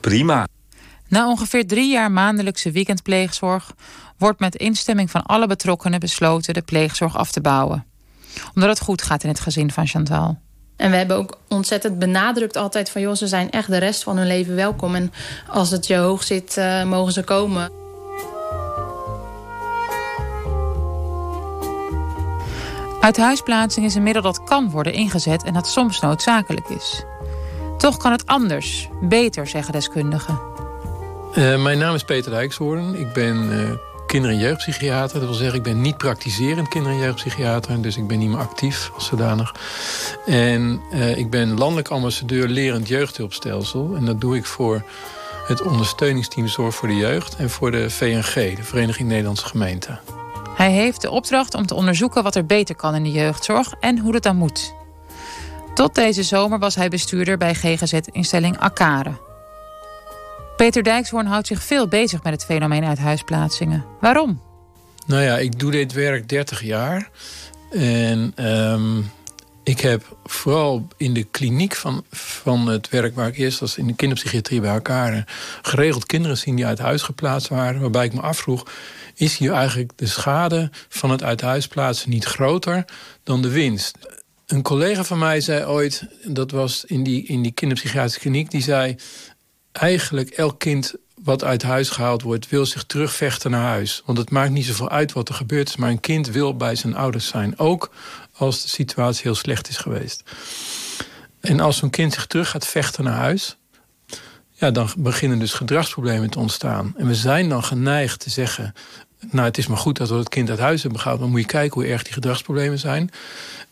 prima. 0.00 0.46
Na 1.08 1.28
ongeveer 1.28 1.66
drie 1.66 1.92
jaar 1.92 2.10
maandelijkse 2.10 2.70
weekendpleegzorg 2.70 3.72
wordt 4.22 4.40
met 4.40 4.56
instemming 4.56 5.10
van 5.10 5.22
alle 5.22 5.46
betrokkenen 5.46 6.00
besloten 6.00 6.54
de 6.54 6.62
pleegzorg 6.62 7.16
af 7.16 7.30
te 7.30 7.40
bouwen. 7.40 7.84
Omdat 8.54 8.70
het 8.70 8.80
goed 8.80 9.02
gaat 9.02 9.22
in 9.22 9.28
het 9.28 9.40
gezin 9.40 9.70
van 9.72 9.86
Chantal. 9.86 10.38
En 10.76 10.90
we 10.90 10.96
hebben 10.96 11.16
ook 11.16 11.38
ontzettend 11.48 11.98
benadrukt 11.98 12.56
altijd 12.56 12.90
van... 12.90 13.00
joh, 13.00 13.14
ze 13.14 13.26
zijn 13.26 13.50
echt 13.50 13.68
de 13.68 13.78
rest 13.78 14.02
van 14.02 14.16
hun 14.16 14.26
leven 14.26 14.54
welkom. 14.54 14.94
En 14.94 15.12
als 15.48 15.70
het 15.70 15.86
je 15.86 15.96
hoog 15.96 16.22
zit, 16.22 16.56
uh, 16.56 16.84
mogen 16.84 17.12
ze 17.12 17.22
komen. 17.22 17.70
Uithuisplaatsing 23.00 23.86
is 23.86 23.94
een 23.94 24.02
middel 24.02 24.22
dat 24.22 24.44
kan 24.44 24.70
worden 24.70 24.92
ingezet... 24.92 25.42
en 25.44 25.52
dat 25.52 25.66
soms 25.66 26.00
noodzakelijk 26.00 26.68
is. 26.68 27.04
Toch 27.78 27.96
kan 27.96 28.12
het 28.12 28.26
anders, 28.26 28.88
beter, 29.00 29.46
zeggen 29.46 29.72
deskundigen. 29.72 30.40
Uh, 31.34 31.62
mijn 31.62 31.78
naam 31.78 31.94
is 31.94 32.04
Peter 32.04 32.30
Dijkshoorn. 32.30 32.94
Ik 32.94 33.12
ben 33.12 33.52
uh, 33.52 33.91
kinder- 34.12 34.30
en 34.30 34.38
jeugdpsychiater. 34.38 35.18
Dat 35.18 35.28
wil 35.28 35.38
zeggen, 35.38 35.56
ik 35.56 35.62
ben 35.62 35.80
niet 35.80 35.96
praktiserend 35.96 36.68
kinder- 36.68 36.92
en 36.92 36.98
jeugdpsychiater. 36.98 37.82
Dus 37.82 37.96
ik 37.96 38.06
ben 38.06 38.18
niet 38.18 38.28
meer 38.28 38.38
actief 38.38 38.90
als 38.94 39.06
zodanig. 39.06 39.54
En 40.26 40.80
uh, 40.92 41.16
ik 41.16 41.30
ben 41.30 41.58
landelijk 41.58 41.88
ambassadeur 41.88 42.48
lerend 42.48 42.88
jeugdhulpstelsel. 42.88 43.94
En 43.96 44.04
dat 44.04 44.20
doe 44.20 44.36
ik 44.36 44.46
voor 44.46 44.84
het 45.46 45.62
ondersteuningsteam 45.62 46.48
Zorg 46.48 46.74
voor 46.74 46.88
de 46.88 46.96
Jeugd... 46.96 47.36
en 47.36 47.50
voor 47.50 47.70
de 47.70 47.90
VNG, 47.90 48.56
de 48.56 48.62
Vereniging 48.62 49.08
Nederlandse 49.08 49.46
Gemeenten. 49.46 50.00
Hij 50.56 50.70
heeft 50.70 51.00
de 51.00 51.10
opdracht 51.10 51.54
om 51.54 51.66
te 51.66 51.74
onderzoeken 51.74 52.22
wat 52.22 52.34
er 52.34 52.46
beter 52.46 52.74
kan 52.74 52.94
in 52.94 53.02
de 53.02 53.12
jeugdzorg... 53.12 53.74
en 53.80 53.98
hoe 53.98 54.12
dat 54.12 54.22
dan 54.22 54.36
moet. 54.36 54.74
Tot 55.74 55.94
deze 55.94 56.22
zomer 56.22 56.58
was 56.58 56.74
hij 56.74 56.88
bestuurder 56.88 57.38
bij 57.38 57.54
GGZ-instelling 57.54 58.58
Akare... 58.58 59.31
Peter 60.62 60.82
Dijkshoorn 60.82 61.26
houdt 61.26 61.46
zich 61.46 61.62
veel 61.62 61.88
bezig 61.88 62.22
met 62.22 62.32
het 62.32 62.44
fenomeen 62.44 62.84
uithuisplaatsingen. 62.84 63.84
Waarom? 64.00 64.42
Nou 65.06 65.22
ja, 65.22 65.38
ik 65.38 65.58
doe 65.58 65.70
dit 65.70 65.92
werk 65.92 66.28
30 66.28 66.62
jaar. 66.62 67.10
En 67.70 68.46
um, 68.46 69.10
ik 69.62 69.80
heb 69.80 70.16
vooral 70.24 70.88
in 70.96 71.14
de 71.14 71.24
kliniek 71.24 71.74
van, 71.74 72.04
van 72.10 72.66
het 72.66 72.88
werk 72.88 73.14
waar 73.14 73.28
ik 73.28 73.38
eerst 73.38 73.60
was... 73.60 73.76
in 73.76 73.86
de 73.86 73.94
kinderpsychiatrie 73.94 74.60
bij 74.60 74.72
elkaar... 74.72 75.24
geregeld 75.62 76.06
kinderen 76.06 76.38
zien 76.38 76.56
die 76.56 76.66
uit 76.66 76.78
huis 76.78 77.02
geplaatst 77.02 77.48
waren. 77.48 77.80
Waarbij 77.80 78.04
ik 78.04 78.14
me 78.14 78.20
afvroeg, 78.20 78.66
is 79.14 79.36
hier 79.36 79.52
eigenlijk 79.52 79.92
de 79.96 80.06
schade 80.06 80.70
van 80.88 81.10
het 81.10 81.22
uit 81.22 81.40
huis 81.40 81.66
plaatsen 81.66 82.10
niet 82.10 82.24
groter 82.24 82.84
dan 83.22 83.42
de 83.42 83.50
winst? 83.50 83.98
Een 84.46 84.62
collega 84.62 85.04
van 85.04 85.18
mij 85.18 85.40
zei 85.40 85.64
ooit, 85.64 86.06
dat 86.24 86.50
was 86.50 86.84
in 86.84 87.02
die, 87.02 87.26
in 87.26 87.42
die 87.42 87.52
kinderpsychiatrische 87.52 88.20
kliniek... 88.20 88.50
die 88.50 88.62
zei, 88.62 88.96
eigenlijk 89.72 90.30
elk 90.30 90.58
kind 90.58 90.94
wat 91.22 91.44
uit 91.44 91.62
huis 91.62 91.90
gehaald 91.90 92.22
wordt... 92.22 92.48
wil 92.48 92.66
zich 92.66 92.84
terugvechten 92.84 93.50
naar 93.50 93.68
huis. 93.68 94.02
Want 94.06 94.18
het 94.18 94.30
maakt 94.30 94.50
niet 94.50 94.66
zoveel 94.66 94.88
uit 94.88 95.12
wat 95.12 95.28
er 95.28 95.34
gebeurd 95.34 95.68
is... 95.68 95.76
maar 95.76 95.90
een 95.90 96.00
kind 96.00 96.30
wil 96.30 96.56
bij 96.56 96.74
zijn 96.74 96.94
ouders 96.94 97.26
zijn. 97.26 97.58
Ook 97.58 97.90
als 98.32 98.62
de 98.62 98.68
situatie 98.68 99.22
heel 99.22 99.34
slecht 99.34 99.68
is 99.68 99.76
geweest. 99.76 100.22
En 101.40 101.60
als 101.60 101.76
zo'n 101.76 101.90
kind 101.90 102.12
zich 102.12 102.26
terug 102.26 102.50
gaat 102.50 102.66
vechten 102.66 103.04
naar 103.04 103.16
huis... 103.16 103.56
Ja, 104.50 104.70
dan 104.70 104.88
beginnen 104.96 105.38
dus 105.38 105.52
gedragsproblemen 105.52 106.30
te 106.30 106.38
ontstaan. 106.38 106.94
En 106.96 107.06
we 107.06 107.14
zijn 107.14 107.48
dan 107.48 107.64
geneigd 107.64 108.20
te 108.20 108.30
zeggen... 108.30 108.74
nou, 109.30 109.46
het 109.46 109.58
is 109.58 109.66
maar 109.66 109.76
goed 109.76 109.96
dat 109.96 110.08
we 110.08 110.14
het 110.14 110.28
kind 110.28 110.50
uit 110.50 110.58
huis 110.58 110.82
hebben 110.82 111.00
gehaald... 111.00 111.20
maar 111.20 111.28
moet 111.28 111.40
je 111.40 111.46
kijken 111.46 111.80
hoe 111.80 111.90
erg 111.90 112.02
die 112.02 112.12
gedragsproblemen 112.12 112.78
zijn. 112.78 113.10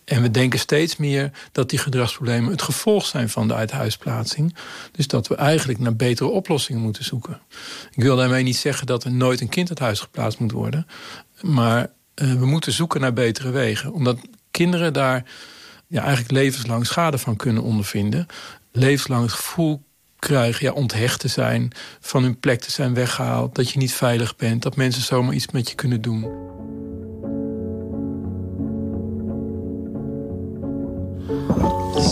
En 0.05 0.23
we 0.23 0.31
denken 0.31 0.59
steeds 0.59 0.97
meer 0.97 1.31
dat 1.53 1.71
die 1.71 1.79
gedragsproblemen 1.79 2.51
het 2.51 2.63
gevolg 2.63 3.07
zijn 3.07 3.29
van 3.29 3.49
de 3.49 3.55
uithuisplaatsing. 3.55 4.55
Dus 4.93 5.07
dat 5.07 5.29
we 5.29 5.35
eigenlijk 5.35 5.79
naar 5.79 5.97
betere 5.97 6.29
oplossingen 6.29 6.83
moeten 6.83 7.05
zoeken. 7.05 7.41
Ik 7.91 8.03
wil 8.03 8.17
daarmee 8.17 8.43
niet 8.43 8.57
zeggen 8.57 8.87
dat 8.87 9.05
er 9.05 9.13
nooit 9.13 9.41
een 9.41 9.49
kind 9.49 9.69
uit 9.69 9.79
huis 9.79 10.01
geplaatst 10.01 10.39
moet 10.39 10.53
worden. 10.53 10.87
Maar 11.41 11.91
uh, 12.15 12.33
we 12.33 12.47
moeten 12.47 12.73
zoeken 12.73 13.01
naar 13.01 13.13
betere 13.13 13.51
wegen. 13.51 13.93
Omdat 13.93 14.19
kinderen 14.51 14.93
daar 14.93 15.25
ja, 15.87 16.01
eigenlijk 16.01 16.33
levenslang 16.33 16.87
schade 16.87 17.19
van 17.19 17.37
kunnen 17.37 17.63
ondervinden. 17.63 18.27
Levenslang 18.73 19.23
het 19.23 19.33
gevoel 19.33 19.83
krijgen 20.21 20.67
ja, 20.67 20.73
onthecht 20.73 21.21
te 21.21 21.29
zijn, 21.29 21.73
van 22.01 22.23
hun 22.23 22.41
plek 22.41 22.61
te 22.61 22.71
zijn 22.71 22.95
weggehaald, 22.95 23.55
dat 23.55 23.71
je 23.71 23.79
niet 23.79 23.95
veilig 23.95 24.37
bent, 24.37 24.63
dat 24.63 24.77
mensen 24.77 25.03
zomaar 25.03 25.35
iets 25.35 25.51
met 25.51 25.69
je 25.69 25.75
kunnen 25.75 26.01
doen. 26.01 26.49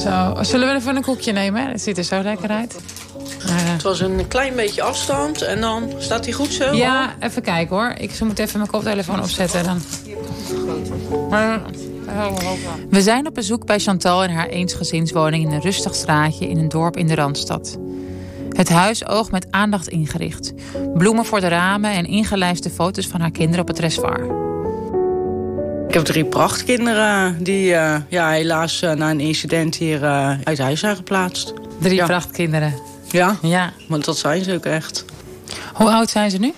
Zo, 0.03 0.37
zullen 0.41 0.69
we 0.69 0.75
even 0.75 0.97
een 0.97 1.03
koekje 1.03 1.33
nemen? 1.33 1.71
Het 1.71 1.83
ziet 1.83 1.99
er 1.99 2.05
zo 2.05 2.23
lekker 2.23 2.49
uit. 2.49 2.77
Uh, 3.47 3.53
het 3.55 3.83
was 3.83 4.01
een 4.01 4.29
klein 4.29 4.55
beetje 4.55 4.83
afstand 4.83 5.43
en 5.43 5.61
dan 5.61 5.93
staat 5.99 6.25
hij 6.25 6.35
goed 6.35 6.53
zo? 6.53 6.73
Ja, 6.73 7.15
even 7.21 7.43
kijken 7.43 7.77
hoor. 7.77 7.95
Ik 7.99 8.21
moet 8.21 8.39
even 8.39 8.59
mijn 8.59 8.71
koptelefoon 8.71 9.23
opzetten 9.23 9.65
dan. 9.65 9.81
We 12.91 13.03
zijn 13.03 13.27
op 13.27 13.35
bezoek 13.35 13.67
bij 13.67 13.79
Chantal 13.79 14.25
in 14.25 14.31
haar 14.31 14.49
eensgezinswoning 14.49 15.45
in 15.45 15.53
een 15.53 15.61
rustig 15.61 15.95
straatje 15.95 16.49
in 16.49 16.59
een 16.59 16.69
dorp 16.69 16.97
in 16.97 17.07
de 17.07 17.15
Randstad. 17.15 17.79
Het 18.59 18.69
huis 18.69 19.07
oog 19.07 19.31
met 19.31 19.47
aandacht 19.51 19.89
ingericht. 19.89 20.53
Bloemen 20.95 21.25
voor 21.25 21.41
de 21.41 21.49
ramen 21.49 21.91
en 21.91 22.05
ingelijste 22.05 22.71
foto's 22.71 23.07
van 23.07 23.21
haar 23.21 23.31
kinderen 23.31 23.61
op 23.61 23.69
het 23.69 23.79
reservoir. 23.79 24.25
Ik 25.89 25.95
heb 25.95 26.05
drie 26.05 26.25
prachtkinderen 26.25 27.43
die 27.45 27.71
uh, 27.71 27.97
ja, 28.09 28.31
helaas 28.31 28.83
uh, 28.83 28.93
na 28.93 29.11
een 29.11 29.21
incident 29.21 29.77
hier 29.77 30.03
uh, 30.03 30.33
uit 30.45 30.59
huis 30.59 30.81
zijn 30.81 30.97
geplaatst. 30.97 31.53
Drie 31.81 31.95
ja. 31.95 32.07
prachtkinderen? 32.07 32.75
Ja, 33.11 33.37
ja, 33.43 33.73
want 33.89 34.05
dat 34.05 34.19
zijn 34.19 34.45
ze 34.45 34.55
ook 34.55 34.65
echt. 34.65 35.05
Hoe 35.75 35.91
oud 35.91 36.11
zijn 36.11 36.31
ze 36.31 36.39
nu? 36.39 36.55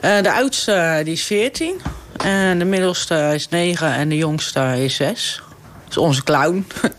de 0.00 0.32
oudste 0.32 1.00
die 1.04 1.12
is 1.12 1.24
14. 1.24 1.80
En 2.16 2.58
de 2.58 2.64
middelste 2.64 3.30
is 3.34 3.48
9 3.48 3.92
en 3.94 4.08
de 4.08 4.16
jongste 4.16 4.84
is 4.84 4.94
6. 4.96 5.42
Dat 5.82 5.90
is 5.90 5.96
onze 5.96 6.22
clown. 6.22 6.66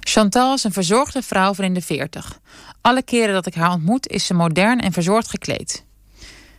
Chantal 0.00 0.54
is 0.54 0.64
een 0.64 0.72
verzorgde 0.72 1.22
vrouw 1.22 1.54
van 1.54 1.64
in 1.64 1.74
de 1.74 1.82
40. 1.82 2.38
Alle 2.86 3.02
keren 3.02 3.34
dat 3.34 3.46
ik 3.46 3.54
haar 3.54 3.72
ontmoet 3.72 4.08
is 4.08 4.26
ze 4.26 4.34
modern 4.34 4.80
en 4.80 4.92
verzorgd 4.92 5.28
gekleed. 5.28 5.84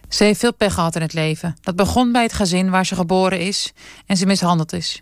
Ze 0.10 0.24
heeft 0.24 0.40
veel 0.40 0.54
pech 0.54 0.74
gehad 0.74 0.96
in 0.96 1.02
het 1.02 1.14
leven. 1.14 1.56
Dat 1.62 1.76
begon 1.76 2.12
bij 2.12 2.24
het 2.24 2.34
gezin 2.34 2.70
waar 2.70 2.86
ze 2.86 2.96
geboren 2.96 3.40
is 3.40 3.74
en 4.06 4.18
ze 4.18 4.26
mishandeld 4.26 4.74
is. 4.74 5.02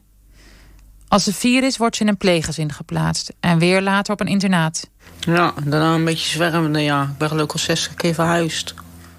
Als 1.08 1.24
ze 1.24 1.34
vier 1.34 1.64
is, 1.64 1.78
wordt 1.78 1.96
ze 1.96 2.02
in 2.02 2.08
een 2.08 2.18
pleeggezin 2.18 2.72
geplaatst. 2.72 3.34
En 3.40 3.60
weer 3.60 3.82
later 3.82 4.14
op 4.14 4.20
een 4.20 4.28
internaat. 4.28 4.90
Ja, 5.20 5.54
daarna 5.64 5.94
een 5.94 6.06
beetje 6.06 6.30
zwervende, 6.30 6.80
ja. 6.80 7.04
Ik 7.04 7.18
ben 7.18 7.30
gelukkig 7.30 7.60
al 7.60 7.66
60 7.66 7.94
keer 7.94 8.14
verhuisd. 8.14 8.74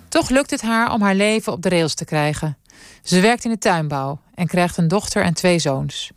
Toch 0.08 0.30
lukt 0.30 0.50
het 0.50 0.62
haar 0.62 0.92
om 0.92 1.02
haar 1.02 1.14
leven 1.14 1.52
op 1.52 1.62
de 1.62 1.68
rails 1.68 1.94
te 1.94 2.04
krijgen. 2.04 2.58
Ze 3.02 3.20
werkt 3.20 3.44
in 3.44 3.50
de 3.50 3.58
tuinbouw 3.58 4.20
en 4.34 4.46
krijgt 4.46 4.76
een 4.76 4.88
dochter 4.88 5.22
en 5.22 5.34
twee 5.34 5.58
zoons. 5.58 6.10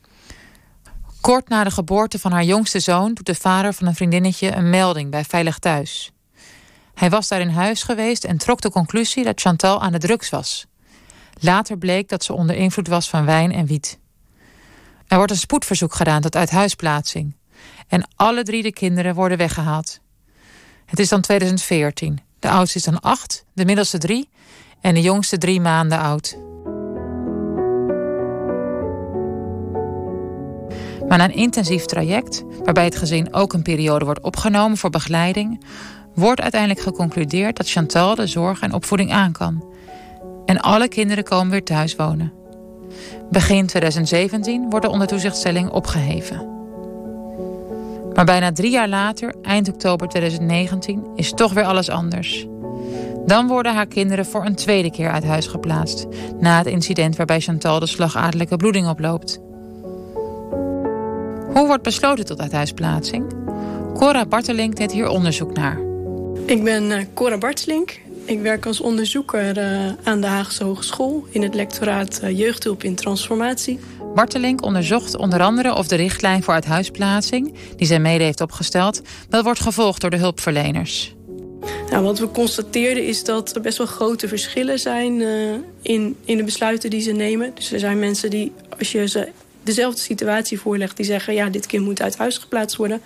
Kort 1.22 1.50
na 1.50 1.64
de 1.64 1.72
geboorte 1.72 2.20
van 2.20 2.32
haar 2.32 2.44
jongste 2.44 2.80
zoon 2.80 3.14
doet 3.14 3.26
de 3.26 3.36
vader 3.36 3.74
van 3.74 3.88
een 3.88 3.96
vriendinnetje 3.96 4.52
een 4.56 4.70
melding 4.70 5.12
bij 5.12 5.24
Veilig 5.24 5.60
Thuis. 5.60 6.12
Hij 6.94 7.10
was 7.10 7.28
daar 7.28 7.42
in 7.42 7.50
huis 7.50 7.84
geweest 7.84 8.24
en 8.24 8.38
trok 8.38 8.62
de 8.62 8.72
conclusie 8.72 9.24
dat 9.24 9.42
Chantal 9.42 9.82
aan 9.82 9.92
de 9.92 9.98
drugs 9.98 10.30
was. 10.30 10.66
Later 11.40 11.78
bleek 11.78 12.10
dat 12.10 12.24
ze 12.24 12.34
onder 12.34 12.56
invloed 12.56 12.88
was 12.88 13.10
van 13.10 13.26
wijn 13.26 13.52
en 13.52 13.66
wiet. 13.66 14.00
Er 15.08 15.18
wordt 15.18 15.32
een 15.32 15.38
spoedverzoek 15.38 15.94
gedaan 15.94 16.22
tot 16.22 16.36
uithuisplaatsing. 16.36 17.36
En 17.88 18.08
alle 18.16 18.44
drie 18.44 18.64
de 18.64 18.74
kinderen 18.74 19.16
worden 19.16 19.38
weggehaald. 19.38 20.00
Het 20.86 21.00
is 21.00 21.10
dan 21.10 21.22
2014. 21.22 22.20
De 22.40 22.50
oudste 22.50 22.78
is 22.78 22.84
dan 22.84 23.00
acht, 23.00 23.46
de 23.54 23.66
middelste 23.66 23.98
drie 23.98 24.30
en 24.82 24.94
de 24.94 25.02
jongste 25.02 25.38
drie 25.38 25.62
maanden 25.62 26.00
oud. 26.00 26.38
Maar 31.10 31.18
na 31.18 31.24
een 31.24 31.36
intensief 31.36 31.86
traject, 31.86 32.44
waarbij 32.64 32.84
het 32.84 32.96
gezin 32.96 33.34
ook 33.34 33.54
een 33.54 33.62
periode 33.62 34.06
wordt 34.06 34.22
opgenomen 34.22 34.78
voor 34.78 34.90
begeleiding, 34.90 35.64
wordt 36.16 36.42
uiteindelijk 36.42 36.82
geconcludeerd 36.82 37.58
dat 37.58 37.70
Chantal 37.70 38.16
de 38.16 38.28
zorg 38.28 38.62
en 38.62 38.74
opvoeding 38.74 39.12
aan 39.12 39.32
kan. 39.32 39.66
En 40.46 40.60
alle 40.60 40.88
kinderen 40.88 41.24
komen 41.24 41.52
weer 41.52 41.64
thuis 41.64 41.96
wonen. 41.96 42.34
Begin 43.30 43.68
2017 43.68 44.70
wordt 44.70 44.86
de 44.86 44.92
ondertoezichtstelling 44.92 45.70
opgeheven. 45.70 46.58
Maar 48.14 48.26
bijna 48.26 48.52
drie 48.52 48.72
jaar 48.72 48.90
later, 48.90 49.36
eind 49.42 49.70
oktober 49.70 50.08
2019, 50.08 51.04
is 51.16 51.32
toch 51.32 51.54
weer 51.54 51.64
alles 51.64 51.90
anders. 51.90 52.48
Dan 53.26 53.48
worden 53.48 53.74
haar 53.74 53.88
kinderen 53.88 54.26
voor 54.26 54.46
een 54.46 54.56
tweede 54.56 54.92
keer 54.92 55.12
uit 55.12 55.24
huis 55.24 55.48
geplaatst... 55.48 56.08
na 56.40 56.58
het 56.58 56.68
incident 56.68 57.16
waarbij 57.16 57.40
Chantal 57.40 57.80
de 57.80 57.86
slagadelijke 57.86 58.58
bloeding 58.58 58.88
oploopt. 58.88 59.40
Hoe 61.54 61.68
wordt 61.68 61.84
besloten 61.84 62.26
tot 62.26 62.40
uithuisplaatsing? 62.40 63.34
Cora 63.94 64.26
Bartelink 64.26 64.76
deed 64.76 64.92
hier 64.92 65.08
onderzoek 65.08 65.54
naar. 65.54 65.80
Ik 66.46 66.64
ben 66.64 66.84
uh, 66.84 66.98
Cora 67.14 67.38
Bartslink. 67.38 68.00
Ik 68.26 68.42
werk 68.42 68.66
als 68.66 68.82
onderzoeker 68.82 69.58
uh, 69.58 69.92
aan 70.04 70.22
de 70.22 70.28
Haagse 70.28 70.64
Hogeschool... 70.64 71.26
in 71.30 71.42
het 71.42 71.56
lectoraat 71.56 72.20
uh, 72.24 72.38
Jeugdhulp 72.38 72.84
in 72.84 72.96
Transformatie. 72.96 73.80
Bartelink 74.16 74.64
onderzocht 74.64 75.18
onder 75.18 75.42
andere 75.42 75.76
of 75.76 75.88
de 75.88 75.96
richtlijn 75.96 76.44
voor 76.44 76.54
uithuisplaatsing... 76.54 77.54
die 77.76 77.88
zij 77.88 78.00
mede 78.00 78.24
heeft 78.24 78.42
opgesteld, 78.42 79.02
wel 79.30 79.44
wordt 79.44 79.60
gevolgd 79.60 80.02
door 80.02 80.10
de 80.10 80.18
hulpverleners. 80.18 81.16
Nou, 81.90 82.04
wat 82.04 82.20
we 82.20 82.32
constateerden 82.32 83.08
is 83.08 83.24
dat 83.24 83.56
er 83.56 83.62
best 83.62 83.78
wel 83.78 83.88
grote 83.88 84.28
verschillen 84.28 84.80
zijn 84.80 85.20
uh, 85.20 85.54
in, 85.82 86.16
in 86.26 86.38
de 86.38 86.44
besluiten 86.44 86.90
die 86.90 87.02
ze 87.02 87.12
nemen. 87.12 87.52
Dus 87.56 87.72
er 87.72 87.80
zijn 87.80 88.00
mensen 88.00 88.30
die, 88.30 88.52
als 88.78 88.92
je 88.92 89.08
ze 89.08 89.30
dezelfde 89.70 90.02
situatie 90.02 90.60
voorlegt, 90.60 90.98
die 90.98 91.06
zeggen: 91.06 91.34
ja, 91.34 91.50
dit 91.50 91.66
kind 91.66 91.86
moet 91.86 92.02
uit 92.02 92.18
huis 92.18 92.38
geplaatst 92.38 92.78
worden. 92.78 93.02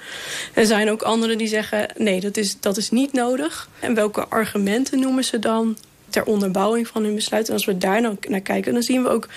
Er 0.54 0.66
zijn 0.66 0.90
ook 0.90 1.02
anderen 1.02 1.38
die 1.38 1.48
zeggen: 1.48 1.88
nee, 1.98 2.20
dat 2.20 2.38
is, 2.38 2.60
dat 2.60 2.78
is 2.78 2.90
niet 2.90 3.14
nodig. 3.14 3.70
En 3.80 3.94
welke 3.94 4.26
argumenten 4.28 5.00
noemen 5.00 5.24
ze 5.24 5.40
dan? 5.40 5.78
ter 6.14 6.26
onderbouwing 6.26 6.88
van 6.88 7.04
hun 7.04 7.16
besluit. 7.16 7.48
En 7.48 7.54
als 7.54 7.66
we 7.66 7.78
daar 7.78 8.02
nou 8.02 8.16
naar 8.28 8.42
kijken, 8.42 8.74
dan 8.74 8.84
zien 8.84 9.04
we 9.04 9.10
ook 9.10 9.28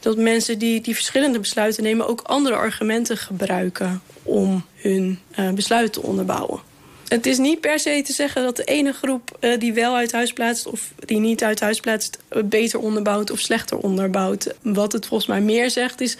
dat 0.00 0.16
mensen 0.16 0.58
die, 0.58 0.80
die 0.80 0.94
verschillende 0.94 1.38
besluiten 1.38 1.82
nemen... 1.82 2.08
ook 2.08 2.20
andere 2.20 2.54
argumenten 2.54 3.16
gebruiken 3.16 4.02
om 4.22 4.64
hun 4.74 5.18
uh, 5.38 5.50
besluit 5.50 5.92
te 5.92 6.02
onderbouwen. 6.02 6.60
Het 7.08 7.26
is 7.26 7.38
niet 7.38 7.60
per 7.60 7.78
se 7.78 8.02
te 8.04 8.12
zeggen 8.12 8.42
dat 8.42 8.56
de 8.56 8.64
ene 8.64 8.92
groep 8.92 9.36
uh, 9.40 9.58
die 9.58 9.72
wel 9.72 9.96
uit 9.96 10.12
huis 10.12 10.32
plaatst... 10.32 10.66
of 10.66 10.92
die 11.04 11.18
niet 11.18 11.44
uit 11.44 11.60
huis 11.60 11.80
plaatst, 11.80 12.18
beter 12.44 12.78
onderbouwt 12.78 13.30
of 13.30 13.38
slechter 13.38 13.78
onderbouwt. 13.78 14.54
Wat 14.62 14.92
het 14.92 15.06
volgens 15.06 15.28
mij 15.28 15.40
meer 15.40 15.70
zegt 15.70 16.00
is 16.00 16.16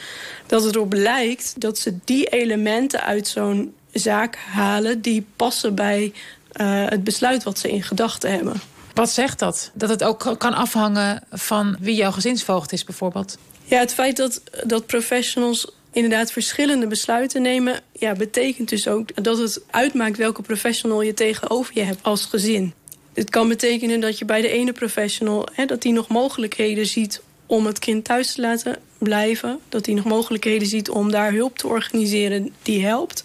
dat 0.47 0.64
het 0.64 0.75
erop 0.75 0.92
lijkt... 0.92 1.54
dat 1.61 1.78
ze 1.78 1.97
die 2.04 2.26
elementen 2.26 3.00
uit 3.00 3.28
zo'n 3.28 3.75
zaak 3.92 4.37
halen... 4.37 5.00
die 5.00 5.26
passen 5.37 5.75
bij 5.75 6.12
uh, 6.61 6.85
het 6.88 7.04
besluit 7.04 7.42
wat 7.42 7.59
ze 7.59 7.71
in 7.71 7.83
gedachten 7.83 8.30
hebben. 8.30 8.61
Wat 8.95 9.11
zegt 9.11 9.38
dat? 9.38 9.71
Dat 9.75 9.88
het 9.88 10.04
ook 10.04 10.35
kan 10.38 10.54
afhangen 10.54 11.23
van 11.30 11.76
wie 11.80 11.95
jouw 11.95 12.11
gezinsvoogd 12.11 12.73
is 12.73 12.85
bijvoorbeeld? 12.85 13.38
Ja, 13.64 13.78
het 13.78 13.95
feit 13.95 14.16
dat, 14.16 14.42
dat 14.64 14.87
professionals 14.87 15.73
inderdaad 15.92 16.33
verschillende 16.33 16.87
besluiten 16.87 17.42
nemen... 17.42 17.80
Ja, 17.92 18.12
betekent 18.12 18.68
dus 18.68 18.88
ook 18.88 19.25
dat 19.25 19.38
het 19.38 19.62
uitmaakt 19.71 20.16
welke 20.16 20.42
professional 20.42 21.02
je 21.02 21.14
tegenover 21.14 21.75
je 21.75 21.83
hebt 21.83 22.02
als 22.02 22.25
gezin. 22.25 22.73
Het 23.12 23.30
kan 23.30 23.49
betekenen 23.49 24.00
dat 24.00 24.18
je 24.18 24.25
bij 24.25 24.40
de 24.40 24.49
ene 24.49 24.73
professional... 24.73 25.49
Hè, 25.52 25.66
dat 25.66 25.83
die 25.83 25.92
nog 25.92 26.09
mogelijkheden 26.09 26.87
ziet 26.87 27.23
om 27.47 27.66
het 27.66 27.78
kind 27.78 28.04
thuis 28.04 28.33
te 28.33 28.40
laten 28.40 28.78
blijven. 28.99 29.59
Dat 29.68 29.87
hij 29.87 29.95
nog 29.95 30.04
mogelijkheden 30.04 30.68
ziet 30.68 30.90
om 30.90 31.11
daar 31.11 31.33
hulp 31.33 31.59
te 31.59 31.66
organiseren 31.66 32.54
die 32.62 32.85
helpt. 32.85 33.25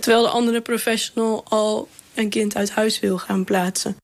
Terwijl 0.00 0.22
de 0.22 0.28
andere 0.28 0.60
professional 0.60 1.44
al 1.48 1.88
een 2.14 2.28
kind 2.28 2.56
uit 2.56 2.70
huis 2.70 3.00
wil 3.00 3.18
gaan 3.18 3.44
plaatsen. 3.44 3.96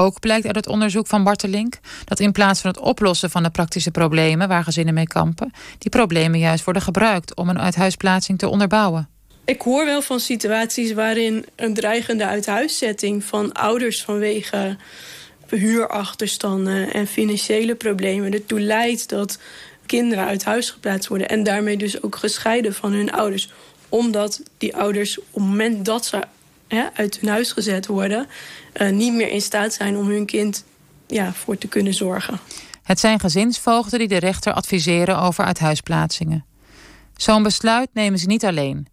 Ook 0.00 0.20
blijkt 0.20 0.46
uit 0.46 0.56
het 0.56 0.66
onderzoek 0.66 1.06
van 1.06 1.24
Bartelink 1.24 1.78
dat 2.04 2.20
in 2.20 2.32
plaats 2.32 2.60
van 2.60 2.70
het 2.70 2.80
oplossen 2.80 3.30
van 3.30 3.42
de 3.42 3.50
praktische 3.50 3.90
problemen 3.90 4.48
waar 4.48 4.64
gezinnen 4.64 4.94
mee 4.94 5.06
kampen, 5.06 5.52
die 5.78 5.90
problemen 5.90 6.38
juist 6.38 6.64
worden 6.64 6.82
gebruikt 6.82 7.34
om 7.34 7.48
een 7.48 7.60
uithuisplaatsing 7.60 8.38
te 8.38 8.48
onderbouwen. 8.48 9.08
Ik 9.44 9.60
hoor 9.62 9.84
wel 9.84 10.02
van 10.02 10.20
situaties 10.20 10.92
waarin 10.92 11.44
een 11.56 11.74
dreigende 11.74 12.26
uithuiszetting 12.26 13.24
van 13.24 13.52
ouders 13.52 14.02
vanwege 14.02 14.76
huurachterstanden 15.48 16.92
en 16.92 17.06
financiële 17.06 17.74
problemen 17.74 18.32
ertoe 18.32 18.60
leidt 18.60 19.08
dat 19.08 19.38
kinderen 19.86 20.26
uit 20.26 20.44
huis 20.44 20.70
geplaatst 20.70 21.08
worden 21.08 21.28
en 21.28 21.42
daarmee 21.42 21.76
dus 21.76 22.02
ook 22.02 22.16
gescheiden 22.16 22.74
van 22.74 22.92
hun 22.92 23.12
ouders. 23.12 23.50
Omdat 23.88 24.42
die 24.58 24.76
ouders 24.76 25.18
op 25.18 25.24
het 25.32 25.42
moment 25.42 25.84
dat 25.84 26.06
ze 26.06 26.20
uit 26.94 27.18
hun 27.20 27.30
huis 27.30 27.52
gezet 27.52 27.86
worden, 27.86 28.26
uh, 28.80 28.90
niet 28.90 29.12
meer 29.12 29.28
in 29.28 29.40
staat 29.40 29.72
zijn 29.72 29.96
om 29.96 30.08
hun 30.08 30.26
kind 30.26 30.64
ja, 31.06 31.32
voor 31.32 31.58
te 31.58 31.68
kunnen 31.68 31.94
zorgen. 31.94 32.38
Het 32.82 33.00
zijn 33.00 33.20
gezinsvoogden 33.20 33.98
die 33.98 34.08
de 34.08 34.16
rechter 34.16 34.52
adviseren 34.52 35.18
over 35.20 35.44
uithuisplaatsingen. 35.44 36.44
Zo'n 37.16 37.42
besluit 37.42 37.88
nemen 37.92 38.18
ze 38.18 38.26
niet 38.26 38.44
alleen. 38.44 38.86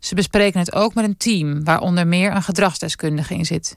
Ze 0.00 0.14
bespreken 0.14 0.60
het 0.60 0.74
ook 0.74 0.94
met 0.94 1.04
een 1.04 1.16
team 1.16 1.64
waar 1.64 1.80
onder 1.80 2.06
meer 2.06 2.34
een 2.34 2.42
gedragsdeskundige 2.42 3.34
in 3.34 3.44
zit. 3.44 3.76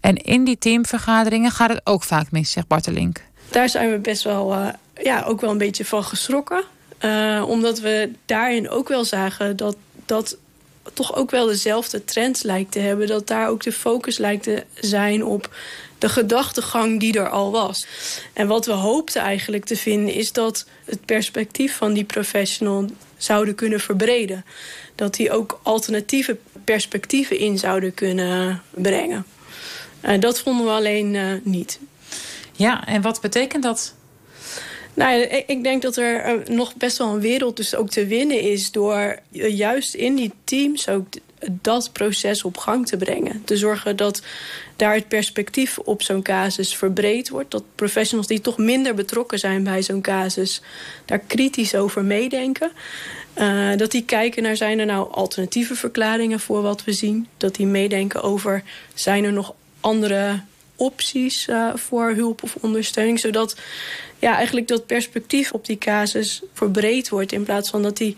En 0.00 0.16
in 0.16 0.44
die 0.44 0.58
teamvergaderingen 0.58 1.50
gaat 1.50 1.70
het 1.70 1.80
ook 1.84 2.02
vaak 2.02 2.30
mis, 2.30 2.50
zegt 2.50 2.66
Bartelink. 2.66 3.22
Daar 3.50 3.68
zijn 3.68 3.90
we 3.90 3.98
best 3.98 4.22
wel, 4.22 4.54
uh, 4.54 4.68
ja, 5.02 5.22
ook 5.22 5.40
wel 5.40 5.50
een 5.50 5.58
beetje 5.58 5.84
van 5.84 6.04
geschrokken. 6.04 6.64
Uh, 7.00 7.44
omdat 7.48 7.80
we 7.80 8.12
daarin 8.26 8.70
ook 8.70 8.88
wel 8.88 9.04
zagen 9.04 9.56
dat, 9.56 9.76
dat 10.06 10.36
toch 10.92 11.16
ook 11.16 11.30
wel 11.30 11.46
dezelfde 11.46 12.04
trends 12.04 12.42
lijkt 12.42 12.72
te 12.72 12.78
hebben. 12.78 13.06
Dat 13.06 13.26
daar 13.26 13.48
ook 13.48 13.62
de 13.62 13.72
focus 13.72 14.18
lijkt 14.18 14.42
te 14.42 14.64
zijn 14.74 15.24
op 15.24 15.54
de 15.98 16.08
gedachtegang 16.08 17.00
die 17.00 17.18
er 17.18 17.28
al 17.28 17.50
was. 17.50 17.86
En 18.32 18.46
wat 18.46 18.66
we 18.66 18.72
hoopten 18.72 19.22
eigenlijk 19.22 19.64
te 19.64 19.76
vinden 19.76 20.14
is 20.14 20.32
dat 20.32 20.66
het 20.84 21.04
perspectief 21.04 21.76
van 21.76 21.92
die 21.92 22.04
professional 22.04 22.86
zouden 23.16 23.54
kunnen 23.54 23.80
verbreden. 23.80 24.44
Dat 24.94 25.14
die 25.14 25.30
ook 25.30 25.60
alternatieve 25.62 26.36
perspectieven 26.64 27.38
in 27.38 27.58
zouden 27.58 27.94
kunnen 27.94 28.62
brengen. 28.70 29.26
Uh, 30.04 30.20
dat 30.20 30.40
vonden 30.40 30.66
we 30.66 30.72
alleen 30.72 31.14
uh, 31.14 31.32
niet. 31.42 31.78
Ja, 32.52 32.86
en 32.86 33.02
wat 33.02 33.20
betekent 33.20 33.62
dat 33.62 33.94
nou, 34.94 35.20
ik 35.46 35.62
denk 35.62 35.82
dat 35.82 35.96
er 35.96 36.20
eh, 36.20 36.46
nog 36.46 36.76
best 36.76 36.98
wel 36.98 37.08
een 37.14 37.20
wereld 37.20 37.56
dus 37.56 37.74
ook 37.74 37.90
te 37.90 38.06
winnen 38.06 38.40
is... 38.40 38.70
door 38.70 39.18
juist 39.30 39.94
in 39.94 40.14
die 40.14 40.32
teams 40.44 40.88
ook 40.88 41.06
dat 41.50 41.90
proces 41.92 42.44
op 42.44 42.56
gang 42.56 42.86
te 42.86 42.96
brengen. 42.96 43.42
Te 43.44 43.56
zorgen 43.56 43.96
dat 43.96 44.22
daar 44.76 44.94
het 44.94 45.08
perspectief 45.08 45.78
op 45.78 46.02
zo'n 46.02 46.22
casus 46.22 46.76
verbreed 46.76 47.28
wordt. 47.28 47.50
Dat 47.50 47.64
professionals 47.74 48.26
die 48.26 48.40
toch 48.40 48.58
minder 48.58 48.94
betrokken 48.94 49.38
zijn 49.38 49.64
bij 49.64 49.82
zo'n 49.82 50.00
casus... 50.00 50.62
daar 51.04 51.18
kritisch 51.18 51.74
over 51.74 52.04
meedenken. 52.04 52.72
Uh, 53.38 53.76
dat 53.76 53.90
die 53.90 54.04
kijken 54.04 54.42
naar 54.42 54.56
zijn 54.56 54.78
er 54.78 54.86
nou 54.86 55.12
alternatieve 55.12 55.74
verklaringen 55.74 56.40
voor 56.40 56.62
wat 56.62 56.84
we 56.84 56.92
zien. 56.92 57.28
Dat 57.36 57.54
die 57.54 57.66
meedenken 57.66 58.22
over 58.22 58.62
zijn 58.94 59.24
er 59.24 59.32
nog 59.32 59.54
andere 59.80 60.40
opties 60.76 61.48
uh, 61.48 61.74
voor 61.74 62.10
hulp 62.10 62.42
of 62.42 62.56
ondersteuning. 62.60 63.20
Zodat 63.20 63.56
ja, 64.22 64.36
eigenlijk 64.36 64.68
dat 64.68 64.86
perspectief 64.86 65.52
op 65.52 65.66
die 65.66 65.78
casus 65.78 66.42
verbreed 66.52 67.08
wordt. 67.08 67.32
In 67.32 67.42
plaats 67.42 67.70
van 67.70 67.82
dat, 67.82 67.96
die, 67.96 68.16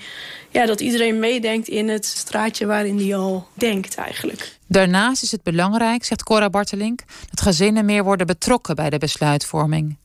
ja, 0.51 0.67
dat 0.67 0.81
iedereen 0.81 1.19
meedenkt 1.19 1.69
in 1.69 1.89
het 1.89 2.07
straatje 2.07 2.67
waarin 2.67 2.97
die 2.97 3.17
al 3.17 3.47
denkt 3.55 3.95
eigenlijk. 3.95 4.59
Daarnaast 4.67 5.23
is 5.23 5.31
het 5.31 5.43
belangrijk, 5.43 6.05
zegt 6.05 6.23
Cora 6.23 6.51
Bartelink, 6.51 7.01
dat 7.31 7.41
gezinnen 7.41 7.85
meer 7.85 8.05
worden 8.05 8.27
betrokken 8.27 8.75
bij 8.75 8.91
de 8.91 8.99
besluitvorming. 8.99 9.97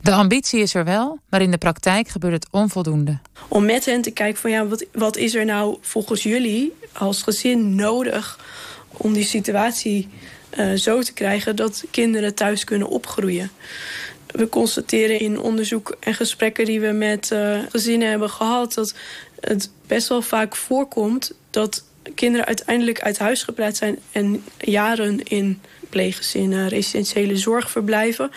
De 0.00 0.12
ambitie 0.12 0.60
is 0.60 0.74
er 0.74 0.84
wel, 0.84 1.18
maar 1.28 1.42
in 1.42 1.50
de 1.50 1.58
praktijk 1.58 2.08
gebeurt 2.08 2.34
het 2.34 2.48
onvoldoende. 2.50 3.18
Om 3.48 3.64
met 3.64 3.84
hen 3.84 4.02
te 4.02 4.10
kijken 4.10 4.40
van 4.40 4.50
ja, 4.50 4.66
wat, 4.66 4.86
wat 4.92 5.16
is 5.16 5.34
er 5.34 5.44
nou 5.44 5.78
volgens 5.80 6.22
jullie 6.22 6.72
als 6.92 7.22
gezin 7.22 7.74
nodig 7.74 8.38
om 8.88 9.12
die 9.12 9.24
situatie 9.24 10.08
uh, 10.58 10.72
zo 10.74 11.02
te 11.02 11.12
krijgen 11.12 11.56
dat 11.56 11.84
kinderen 11.90 12.34
thuis 12.34 12.64
kunnen 12.64 12.88
opgroeien. 12.88 13.50
We 14.32 14.48
constateren 14.48 15.20
in 15.20 15.40
onderzoek 15.40 15.96
en 16.00 16.14
gesprekken 16.14 16.64
die 16.64 16.80
we 16.80 16.92
met 16.92 17.30
uh, 17.32 17.58
gezinnen 17.68 18.08
hebben 18.08 18.30
gehad... 18.30 18.74
dat 18.74 18.94
het 19.40 19.70
best 19.86 20.08
wel 20.08 20.22
vaak 20.22 20.56
voorkomt 20.56 21.34
dat 21.50 21.84
kinderen 22.14 22.46
uiteindelijk 22.46 23.00
uit 23.00 23.18
huis 23.18 23.42
geplaatst 23.42 23.78
zijn... 23.78 23.98
en 24.12 24.44
jaren 24.58 25.22
in 25.22 25.60
pleeggezinnen, 25.88 26.68
residentiële 26.68 27.36
zorg 27.36 27.70
verblijven. 27.70 28.30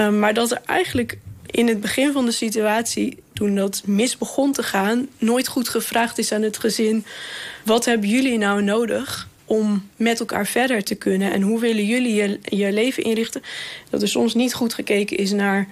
Uh, 0.00 0.08
maar 0.10 0.34
dat 0.34 0.50
er 0.50 0.60
eigenlijk 0.66 1.18
in 1.46 1.68
het 1.68 1.80
begin 1.80 2.12
van 2.12 2.24
de 2.24 2.32
situatie, 2.32 3.22
toen 3.32 3.54
dat 3.54 3.82
mis 3.84 4.18
begon 4.18 4.52
te 4.52 4.62
gaan... 4.62 5.08
nooit 5.18 5.48
goed 5.48 5.68
gevraagd 5.68 6.18
is 6.18 6.32
aan 6.32 6.42
het 6.42 6.58
gezin... 6.58 7.04
wat 7.64 7.84
hebben 7.84 8.08
jullie 8.08 8.38
nou 8.38 8.62
nodig 8.62 9.28
om 9.44 9.88
met 9.96 10.20
elkaar 10.20 10.46
verder 10.46 10.84
te 10.84 10.94
kunnen. 10.94 11.32
En 11.32 11.42
hoe 11.42 11.60
willen 11.60 11.84
jullie 11.84 12.38
je, 12.42 12.72
leven 12.72 13.02
inrichten? 13.02 13.42
Dat 13.90 14.02
er 14.02 14.08
soms 14.08 14.34
niet 14.34 14.54
goed 14.54 14.74
gekeken 14.74 15.16
is 15.16 15.32
naar 15.32 15.68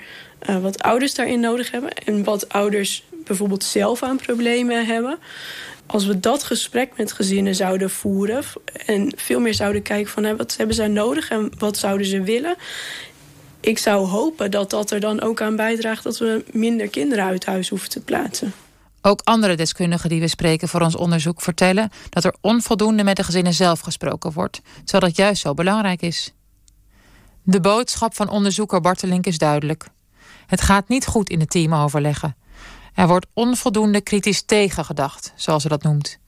uh, 0.48 0.58
wat 0.62 0.82
ouders 0.82 1.14
daarin 1.14 1.40
nodig 1.40 1.70
hebben. 1.70 1.90
En 1.90 2.24
wat 2.24 2.48
ouders 2.48 3.04
bijvoorbeeld 3.24 3.64
zelf 3.64 4.02
aan 4.02 4.16
problemen 4.16 4.86
hebben. 4.86 5.18
Als 5.86 6.06
we 6.06 6.20
dat 6.20 6.42
gesprek 6.42 6.92
met 6.96 7.12
gezinnen 7.12 7.54
zouden 7.54 7.90
voeren... 7.90 8.44
en 8.86 9.12
veel 9.16 9.40
meer 9.40 9.54
zouden 9.54 9.82
kijken 9.82 10.12
van 10.12 10.24
hè, 10.24 10.36
wat 10.36 10.56
hebben 10.56 10.76
zij 10.76 10.88
nodig 10.88 11.30
en 11.30 11.52
wat 11.58 11.76
zouden 11.76 12.06
ze 12.06 12.22
willen... 12.22 12.56
ik 13.60 13.78
zou 13.78 14.06
hopen 14.06 14.50
dat 14.50 14.70
dat 14.70 14.90
er 14.90 15.00
dan 15.00 15.20
ook 15.20 15.40
aan 15.40 15.56
bijdraagt... 15.56 16.02
dat 16.02 16.18
we 16.18 16.44
minder 16.50 16.88
kinderen 16.88 17.24
uit 17.24 17.44
huis 17.44 17.68
hoeven 17.68 17.90
te 17.90 18.00
plaatsen. 18.00 18.52
Ook 19.02 19.20
andere 19.24 19.56
deskundigen 19.56 20.08
die 20.08 20.20
we 20.20 20.28
spreken 20.28 20.68
voor 20.68 20.80
ons 20.80 20.96
onderzoek 20.96 21.40
vertellen 21.40 21.90
dat 22.08 22.24
er 22.24 22.34
onvoldoende 22.40 23.04
met 23.04 23.16
de 23.16 23.24
gezinnen 23.24 23.54
zelf 23.54 23.80
gesproken 23.80 24.32
wordt, 24.32 24.60
terwijl 24.84 25.12
dat 25.12 25.16
juist 25.16 25.42
zo 25.42 25.54
belangrijk 25.54 26.02
is. 26.02 26.32
De 27.42 27.60
boodschap 27.60 28.14
van 28.14 28.28
onderzoeker 28.28 28.80
Bartelink 28.80 29.26
is 29.26 29.38
duidelijk. 29.38 29.88
Het 30.46 30.60
gaat 30.60 30.88
niet 30.88 31.06
goed 31.06 31.30
in 31.30 31.40
het 31.40 31.50
team 31.50 31.74
overleggen. 31.74 32.36
Er 32.94 33.06
wordt 33.06 33.26
onvoldoende 33.32 34.00
kritisch 34.00 34.42
tegengedacht, 34.42 35.32
zoals 35.36 35.62
ze 35.62 35.68
dat 35.68 35.82
noemt. 35.82 36.18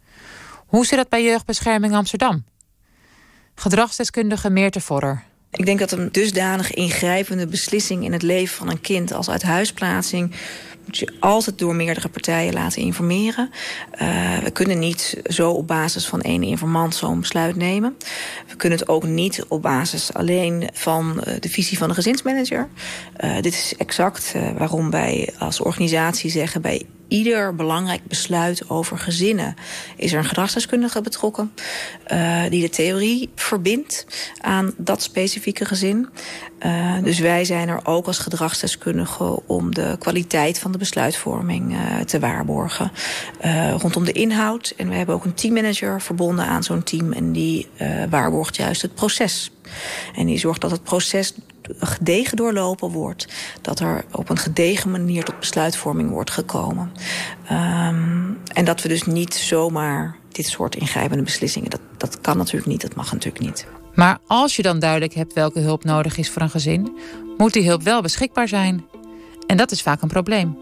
Hoe 0.67 0.87
zit 0.87 0.99
dat 0.99 1.09
bij 1.09 1.25
Jeugdbescherming 1.25 1.95
Amsterdam? 1.95 2.45
Gedragsdeskundige 3.55 4.51
Meerte 4.51 4.81
Vorrer. 4.81 5.25
Ik 5.51 5.67
denk 5.67 5.79
dat 5.79 5.93
een 5.93 6.13
dusdanig 6.13 6.75
ingrijpende 6.75 7.47
beslissing 7.47 8.05
in 8.05 8.13
het 8.13 8.23
leven 8.23 8.57
van 8.57 8.71
een 8.71 8.81
kind 8.81 9.13
als 9.13 9.31
uithuisplaatsing 9.31 10.35
moet 10.87 10.99
je 10.99 11.13
altijd 11.21 11.59
door 11.59 11.75
meerdere 11.75 12.09
partijen 12.09 12.53
laten 12.53 12.83
informeren. 12.83 13.51
Uh, 14.03 14.39
we 14.39 14.51
kunnen 14.51 14.79
niet 14.79 15.21
zo 15.25 15.51
op 15.51 15.67
basis 15.67 16.07
van 16.07 16.21
één 16.21 16.43
informant 16.43 16.95
zo'n 16.95 17.21
besluit 17.21 17.57
nemen. 17.57 17.97
We 18.49 18.57
kunnen 18.57 18.79
het 18.79 18.89
ook 18.89 19.05
niet 19.05 19.45
op 19.49 19.63
basis 19.63 20.13
alleen 20.13 20.69
van 20.73 21.23
uh, 21.27 21.35
de 21.41 21.49
visie 21.49 21.79
van 21.79 21.89
de 21.89 21.95
gezinsmanager. 21.95 22.69
Uh, 23.25 23.35
dit 23.41 23.53
is 23.53 23.75
exact 23.79 24.35
waarom 24.57 24.91
wij 24.91 25.35
als 25.39 25.61
organisatie 25.61 26.31
zeggen... 26.31 26.63
bij 26.63 26.87
ieder 27.09 27.55
belangrijk 27.55 28.07
besluit 28.07 28.71
over 28.71 28.99
gezinnen 28.99 29.55
is 29.97 30.13
er 30.13 30.19
een 30.19 30.25
gedragsdeskundige 30.25 31.01
betrokken. 31.01 31.53
Uh, 32.13 32.43
die 32.51 32.61
de 32.61 32.69
theorie 32.69 33.31
verbindt 33.35 34.07
aan 34.41 34.75
dat 34.77 35.03
specifieke 35.03 35.65
gezin. 35.65 36.09
Uh, 36.67 37.03
dus 37.03 37.19
wij 37.19 37.45
zijn 37.45 37.69
er 37.69 37.81
ook 37.87 38.07
als 38.07 38.19
gedragsdeskundige 38.19 39.43
om 39.47 39.75
de 39.75 39.97
kwaliteit 39.99 40.59
van 40.59 40.73
de 40.73 40.79
besluitvorming 40.79 41.73
uh, 41.73 42.01
te 42.01 42.19
waarborgen. 42.19 42.93
rondom 43.79 44.05
de 44.05 44.13
inhoud. 44.13 44.75
En 44.77 44.89
we 44.89 44.95
hebben 44.95 45.15
ook 45.15 45.25
een 45.25 45.35
teammanager 45.35 46.01
verbonden 46.01 46.45
aan 46.45 46.63
zo'n 46.63 46.83
team. 46.83 47.13
En 47.13 47.33
die 47.33 47.69
waarborgt 48.11 48.57
juist 48.57 48.83
het 48.83 48.95
proces. 48.95 49.51
En 50.15 50.27
die 50.27 50.39
zorgt 50.39 50.61
dat 50.61 50.71
het 50.71 50.83
proces 50.83 51.35
gedegen 51.79 52.37
doorlopen 52.37 52.91
wordt. 52.91 53.29
Dat 53.61 53.81
er 53.81 54.05
op 54.13 54.31
een 54.31 54.39
gedegen 54.39 54.91
manier 54.91 55.25
tot 55.25 55.39
besluitvorming 55.39 56.11
wordt 56.11 56.31
gekomen. 56.31 56.93
Um, 57.53 58.39
en 58.53 58.65
dat 58.65 58.83
we 58.83 58.89
dus 58.89 59.03
niet 59.03 59.35
zomaar 59.35 60.17
dit 60.33 60.47
soort 60.47 60.77
ingrijpende 60.77 61.25
beslissingen... 61.25 61.71
Dat, 61.71 61.81
dat 61.97 62.21
kan 62.21 62.37
natuurlijk 62.37 62.67
niet, 62.67 62.81
dat 62.81 62.95
mag 62.95 63.13
natuurlijk 63.13 63.45
niet. 63.45 63.67
Maar 63.95 64.19
als 64.27 64.57
je 64.57 64.63
dan 64.63 64.79
duidelijk 64.79 65.15
hebt 65.15 65.33
welke 65.33 65.61
hulp 65.61 65.85
nodig 65.85 66.17
is 66.17 66.31
voor 66.31 66.43
een 66.43 66.51
gezin... 66.51 66.97
moet 67.37 67.53
die 67.53 67.67
hulp 67.67 67.83
wel 67.83 68.03
beschikbaar 68.03 68.49
zijn. 68.49 68.85
En 69.47 69.57
dat 69.57 69.71
is 69.71 69.83
vaak 69.83 70.03
een 70.03 70.09
probleem. 70.09 70.59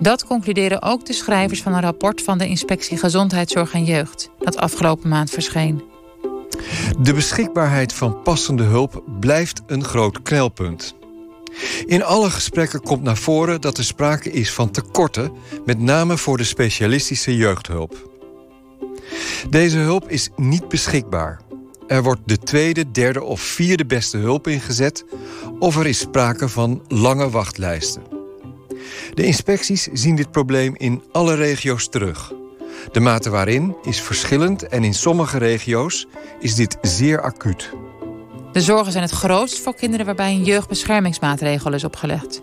Dat 0.00 0.26
concluderen 0.26 0.82
ook 0.82 1.06
de 1.06 1.12
schrijvers 1.12 1.62
van 1.62 1.74
een 1.74 1.80
rapport 1.80 2.22
van 2.22 2.38
de 2.38 2.48
Inspectie 2.48 2.98
Gezondheidszorg 2.98 3.72
en 3.72 3.84
Jeugd... 3.84 4.30
dat 4.38 4.56
afgelopen 4.56 5.08
maand 5.08 5.30
verscheen. 5.30 5.93
De 6.98 7.12
beschikbaarheid 7.12 7.92
van 7.92 8.22
passende 8.22 8.62
hulp 8.62 9.02
blijft 9.20 9.62
een 9.66 9.84
groot 9.84 10.22
knelpunt. 10.22 10.94
In 11.86 12.04
alle 12.04 12.30
gesprekken 12.30 12.80
komt 12.80 13.02
naar 13.02 13.16
voren 13.16 13.60
dat 13.60 13.78
er 13.78 13.84
sprake 13.84 14.30
is 14.30 14.52
van 14.52 14.70
tekorten, 14.70 15.32
met 15.64 15.78
name 15.78 16.18
voor 16.18 16.36
de 16.36 16.44
specialistische 16.44 17.36
jeugdhulp. 17.36 18.10
Deze 19.50 19.78
hulp 19.78 20.08
is 20.08 20.30
niet 20.36 20.68
beschikbaar. 20.68 21.40
Er 21.86 22.02
wordt 22.02 22.20
de 22.24 22.38
tweede, 22.38 22.90
derde 22.90 23.22
of 23.22 23.40
vierde 23.40 23.86
beste 23.86 24.16
hulp 24.16 24.46
ingezet, 24.46 25.04
of 25.58 25.76
er 25.76 25.86
is 25.86 25.98
sprake 25.98 26.48
van 26.48 26.82
lange 26.88 27.30
wachtlijsten. 27.30 28.02
De 29.14 29.24
inspecties 29.24 29.88
zien 29.92 30.16
dit 30.16 30.30
probleem 30.30 30.74
in 30.76 31.02
alle 31.12 31.34
regio's 31.34 31.88
terug. 31.88 32.32
De 32.92 33.00
mate 33.00 33.30
waarin 33.30 33.76
is 33.82 34.00
verschillend 34.00 34.68
en 34.68 34.84
in 34.84 34.94
sommige 34.94 35.38
regio's 35.38 36.06
is 36.38 36.54
dit 36.54 36.78
zeer 36.80 37.20
acuut. 37.20 37.70
De 38.52 38.60
zorgen 38.60 38.92
zijn 38.92 39.04
het 39.04 39.12
grootst 39.12 39.60
voor 39.60 39.74
kinderen 39.74 40.06
waarbij 40.06 40.30
een 40.30 40.44
jeugdbeschermingsmaatregel 40.44 41.72
is 41.72 41.84
opgelegd. 41.84 42.42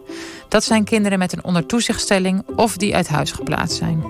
Dat 0.49 0.63
zijn 0.63 0.83
kinderen 0.83 1.19
met 1.19 1.33
een 1.33 1.43
ondertoezichtstelling 1.43 2.43
of 2.55 2.77
die 2.77 2.95
uit 2.95 3.07
huis 3.07 3.31
geplaatst 3.31 3.77
zijn. 3.77 4.03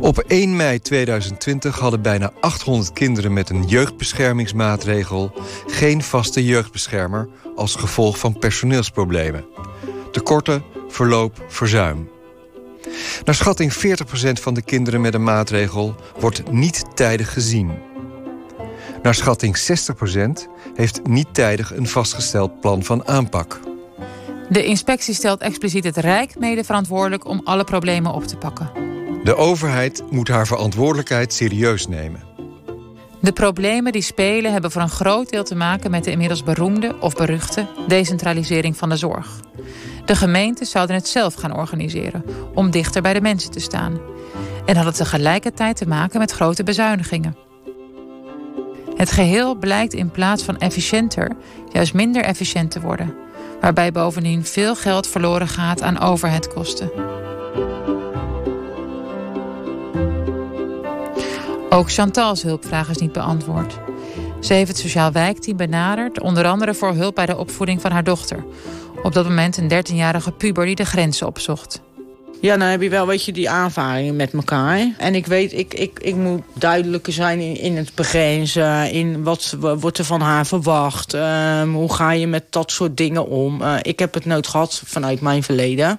Op 0.00 0.18
1 0.18 0.56
mei 0.56 0.80
2020 0.80 1.78
hadden 1.78 2.02
bijna 2.02 2.32
800 2.40 2.92
kinderen 2.92 3.32
met 3.32 3.50
een 3.50 3.64
jeugdbeschermingsmaatregel 3.64 5.32
geen 5.66 6.02
vaste 6.02 6.44
jeugdbeschermer 6.44 7.28
als 7.56 7.74
gevolg 7.74 8.18
van 8.18 8.38
personeelsproblemen. 8.38 9.44
Tekorten, 10.12 10.62
verloop, 10.88 11.44
verzuim. 11.48 12.08
Naar 13.24 13.34
schatting 13.34 13.72
40% 13.72 13.76
van 14.32 14.54
de 14.54 14.62
kinderen 14.62 15.00
met 15.00 15.14
een 15.14 15.22
maatregel 15.22 15.94
wordt 16.18 16.50
niet 16.50 16.84
tijdig 16.94 17.32
gezien. 17.32 17.70
Naar 19.02 19.14
schatting 19.14 19.58
60% 19.58 19.62
heeft 20.74 21.06
niet 21.06 21.34
tijdig 21.34 21.76
een 21.76 21.86
vastgesteld 21.86 22.60
plan 22.60 22.82
van 22.82 23.08
aanpak. 23.08 23.60
De 24.48 24.64
inspectie 24.64 25.14
stelt 25.14 25.40
expliciet 25.40 25.84
het 25.84 25.96
Rijk 25.96 26.38
mede 26.38 26.64
verantwoordelijk 26.64 27.26
om 27.26 27.40
alle 27.44 27.64
problemen 27.64 28.12
op 28.12 28.24
te 28.24 28.36
pakken. 28.36 28.70
De 29.24 29.36
overheid 29.36 30.02
moet 30.10 30.28
haar 30.28 30.46
verantwoordelijkheid 30.46 31.32
serieus 31.32 31.86
nemen. 31.86 32.22
De 33.20 33.32
problemen 33.32 33.92
die 33.92 34.02
spelen 34.02 34.52
hebben 34.52 34.70
voor 34.70 34.82
een 34.82 34.88
groot 34.88 35.30
deel 35.30 35.44
te 35.44 35.54
maken 35.54 35.90
met 35.90 36.04
de 36.04 36.10
inmiddels 36.10 36.42
beroemde 36.42 36.96
of 37.00 37.14
beruchte 37.14 37.66
decentralisering 37.86 38.76
van 38.76 38.88
de 38.88 38.96
zorg. 38.96 39.40
De 40.08 40.16
gemeenten 40.16 40.66
zouden 40.66 40.96
het 40.96 41.08
zelf 41.08 41.34
gaan 41.34 41.56
organiseren 41.56 42.24
om 42.54 42.70
dichter 42.70 43.02
bij 43.02 43.12
de 43.12 43.20
mensen 43.20 43.50
te 43.50 43.60
staan. 43.60 44.00
En 44.66 44.76
hadden 44.76 44.94
tegelijkertijd 44.94 45.76
te 45.76 45.88
maken 45.88 46.18
met 46.18 46.32
grote 46.32 46.62
bezuinigingen. 46.62 47.36
Het 48.96 49.10
geheel 49.10 49.54
blijkt 49.54 49.92
in 49.94 50.10
plaats 50.10 50.42
van 50.42 50.58
efficiënter 50.58 51.30
juist 51.72 51.94
minder 51.94 52.22
efficiënt 52.22 52.70
te 52.70 52.80
worden, 52.80 53.14
waarbij 53.60 53.92
bovendien 53.92 54.44
veel 54.44 54.76
geld 54.76 55.06
verloren 55.06 55.48
gaat 55.48 55.82
aan 55.82 56.00
overheidkosten. 56.00 56.90
Ook 61.70 61.92
Chantal's 61.92 62.42
hulpvraag 62.42 62.88
is 62.90 62.98
niet 62.98 63.12
beantwoord. 63.12 63.78
Ze 64.40 64.54
heeft 64.54 64.68
het 64.68 64.78
sociaal 64.78 65.12
wijkteam 65.12 65.56
benaderd, 65.56 66.20
onder 66.20 66.46
andere 66.46 66.74
voor 66.74 66.92
hulp 66.92 67.14
bij 67.14 67.26
de 67.26 67.36
opvoeding 67.36 67.80
van 67.80 67.90
haar 67.90 68.04
dochter. 68.04 68.44
Op 69.02 69.12
dat 69.12 69.28
moment 69.28 69.56
een 69.56 69.70
13-jarige 69.70 70.32
puber 70.32 70.66
die 70.66 70.74
de 70.74 70.84
grenzen 70.84 71.26
opzocht. 71.26 71.80
Ja, 72.40 72.56
dan 72.56 72.68
heb 72.68 72.82
je 72.82 72.88
wel 72.88 73.06
weet 73.06 73.24
je, 73.24 73.32
die 73.32 73.50
aanvaringen 73.50 74.16
met 74.16 74.32
elkaar. 74.32 74.94
En 74.98 75.14
ik 75.14 75.26
weet, 75.26 75.52
ik, 75.52 75.74
ik, 75.74 75.98
ik 76.00 76.14
moet 76.14 76.42
duidelijker 76.52 77.12
zijn 77.12 77.40
in, 77.40 77.56
in 77.56 77.76
het 77.76 77.94
begrenzen. 77.94 78.90
In 78.90 79.22
wat 79.22 79.56
wordt 79.58 79.98
er 79.98 80.04
van 80.04 80.20
haar 80.20 80.46
verwacht. 80.46 81.12
Um, 81.12 81.74
hoe 81.74 81.94
ga 81.94 82.12
je 82.12 82.26
met 82.26 82.44
dat 82.50 82.70
soort 82.70 82.96
dingen 82.96 83.26
om. 83.26 83.62
Uh, 83.62 83.76
ik 83.82 83.98
heb 83.98 84.14
het 84.14 84.24
nooit 84.24 84.46
gehad 84.46 84.82
vanuit 84.84 85.20
mijn 85.20 85.42
verleden. 85.42 85.98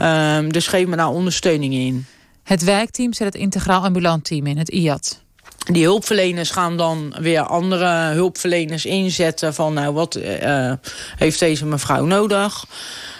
Um, 0.00 0.52
dus 0.52 0.66
geef 0.66 0.86
me 0.86 0.96
daar 0.96 1.08
ondersteuning 1.08 1.74
in. 1.74 2.06
Het 2.42 2.64
wijkteam 2.64 3.12
zet 3.12 3.26
het 3.26 3.42
integraal 3.42 3.82
ambulant 3.82 4.24
team 4.24 4.46
in, 4.46 4.58
het 4.58 4.68
IAT. 4.68 5.22
Die 5.66 5.84
hulpverleners 5.84 6.50
gaan 6.50 6.76
dan 6.76 7.14
weer 7.18 7.40
andere 7.40 7.86
hulpverleners 8.12 8.84
inzetten... 8.84 9.54
van 9.54 9.74
nou, 9.74 9.94
wat 9.94 10.16
uh, 10.16 10.72
heeft 11.16 11.38
deze 11.38 11.66
mevrouw 11.66 12.04
nodig... 12.04 12.64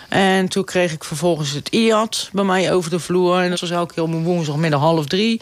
En 0.09 0.49
toen 0.49 0.65
kreeg 0.65 0.93
ik 0.93 1.05
vervolgens 1.05 1.51
het 1.51 1.69
IAT 1.69 2.29
bij 2.33 2.45
mij 2.45 2.73
over 2.73 2.91
de 2.91 2.99
vloer. 2.99 3.39
En 3.39 3.51
dat 3.51 3.61
was 3.61 3.71
elke 3.71 3.95
keer 3.95 4.03
om 4.03 4.23
woensdagmiddag 4.23 4.81
half 4.81 5.07
drie. 5.07 5.41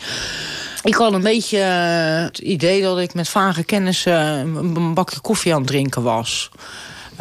Ik 0.82 0.94
had 0.94 1.12
een 1.12 1.22
beetje 1.22 1.58
het 1.58 2.38
idee 2.38 2.82
dat 2.82 2.98
ik 2.98 3.14
met 3.14 3.28
vage 3.28 3.64
kennis 3.64 4.04
een 4.04 4.94
bakje 4.94 5.20
koffie 5.20 5.52
aan 5.52 5.58
het 5.58 5.68
drinken 5.68 6.02
was. 6.02 6.50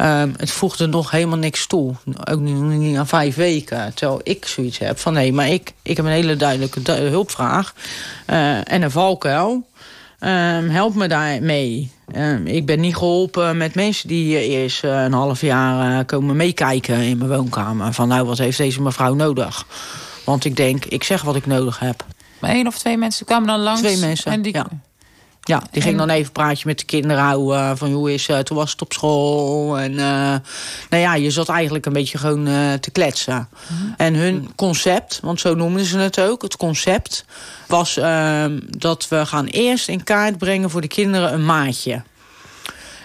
Um, 0.00 0.34
het 0.36 0.50
voegde 0.50 0.86
nog 0.86 1.10
helemaal 1.10 1.38
niks 1.38 1.66
toe. 1.66 1.94
Ook 2.30 2.40
niet 2.40 2.92
na 2.92 3.06
vijf 3.06 3.34
weken. 3.34 3.94
Terwijl 3.94 4.20
ik 4.22 4.46
zoiets 4.46 4.78
heb 4.78 4.98
van... 4.98 5.12
nee, 5.12 5.32
maar 5.32 5.48
ik, 5.48 5.72
ik 5.82 5.96
heb 5.96 6.06
een 6.06 6.12
hele 6.12 6.36
duidelijke 6.36 6.92
hulpvraag. 6.92 7.74
Uh, 8.26 8.72
en 8.72 8.82
een 8.82 8.90
valkuil. 8.90 9.66
Um, 10.20 10.68
help 10.68 10.94
me 10.94 11.08
daarmee. 11.08 11.90
Um, 12.16 12.46
ik 12.46 12.66
ben 12.66 12.80
niet 12.80 12.96
geholpen 12.96 13.56
met 13.56 13.74
mensen 13.74 14.08
die 14.08 14.48
eerst 14.48 14.84
uh, 14.84 15.02
een 15.02 15.12
half 15.12 15.40
jaar 15.40 15.98
uh, 15.98 16.06
komen 16.06 16.36
meekijken 16.36 17.00
in 17.00 17.18
mijn 17.18 17.30
woonkamer. 17.30 17.92
Van 17.92 18.08
nou, 18.08 18.26
wat 18.26 18.38
heeft 18.38 18.58
deze 18.58 18.82
mevrouw 18.82 19.14
nodig? 19.14 19.66
Want 20.24 20.44
ik 20.44 20.56
denk, 20.56 20.84
ik 20.84 21.04
zeg 21.04 21.22
wat 21.22 21.36
ik 21.36 21.46
nodig 21.46 21.78
heb. 21.78 22.04
Maar 22.38 22.50
één 22.50 22.66
of 22.66 22.78
twee 22.78 22.96
mensen 22.96 23.26
kwamen 23.26 23.48
dan 23.48 23.60
langs? 23.60 23.80
Twee 23.80 23.96
mensen, 23.96 24.32
en 24.32 24.42
die... 24.42 24.54
ja. 24.54 24.66
Ja, 25.48 25.62
die 25.70 25.82
ging 25.82 25.98
dan 25.98 26.08
even 26.08 26.32
praatje 26.32 26.66
met 26.66 26.78
de 26.78 26.84
kinderen 26.84 27.22
houden. 27.22 27.76
Van 27.76 27.92
hoe 27.92 28.12
is 28.12 28.26
het, 28.26 28.48
hoe 28.48 28.58
was 28.58 28.70
het 28.70 28.82
op 28.82 28.92
school? 28.92 29.78
En 29.78 29.92
uh, 29.92 29.98
nou 30.90 31.02
ja, 31.02 31.14
je 31.14 31.30
zat 31.30 31.48
eigenlijk 31.48 31.86
een 31.86 31.92
beetje 31.92 32.18
gewoon 32.18 32.48
uh, 32.48 32.72
te 32.72 32.90
kletsen. 32.90 33.48
Mhm. 33.66 33.92
En 33.96 34.14
hun 34.14 34.48
concept, 34.56 35.20
want 35.22 35.40
zo 35.40 35.54
noemden 35.54 35.84
ze 35.84 35.98
het 35.98 36.20
ook, 36.20 36.42
het 36.42 36.56
concept... 36.56 37.24
was 37.66 37.96
uh, 37.96 38.44
dat 38.78 39.08
we 39.08 39.26
gaan 39.26 39.46
eerst 39.46 39.88
in 39.88 40.04
kaart 40.04 40.38
brengen 40.38 40.70
voor 40.70 40.80
de 40.80 40.88
kinderen 40.88 41.32
een 41.32 41.44
maatje. 41.44 42.02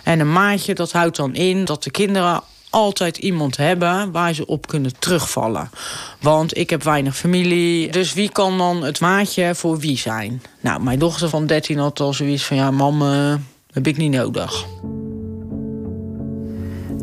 En 0.04 0.20
een 0.20 0.34
maatje, 0.34 0.74
dat 0.74 0.92
houdt 0.92 1.16
dan 1.16 1.36
in 1.36 1.66
dat 1.66 1.84
de 1.84 1.92
kinderen 1.92 2.42
altijd 2.74 3.18
iemand 3.18 3.58
hebben 3.58 4.12
waar 4.12 4.34
ze 4.34 4.46
op 4.46 4.68
kunnen 4.68 5.00
terugvallen. 5.00 5.70
Want 6.20 6.58
ik 6.58 6.70
heb 6.70 6.84
weinig 6.84 7.18
familie. 7.18 7.92
Dus 7.92 8.14
wie 8.14 8.30
kan 8.30 8.58
dan 8.58 8.84
het 8.84 9.00
maatje 9.00 9.56
voor 9.56 9.78
wie 9.78 9.98
zijn? 9.98 10.42
Nou, 10.60 10.84
mijn 10.84 11.00
dochter 11.00 11.30
van 11.30 11.46
13 11.46 11.78
had 11.78 12.00
al 12.00 12.14
zoiets 12.14 12.44
van... 12.44 12.58
ja, 12.58 12.72
mam, 12.72 13.02
uh, 13.02 13.34
heb 13.72 13.88
ik 13.88 13.98
niet 13.98 14.12
nodig. 14.12 14.66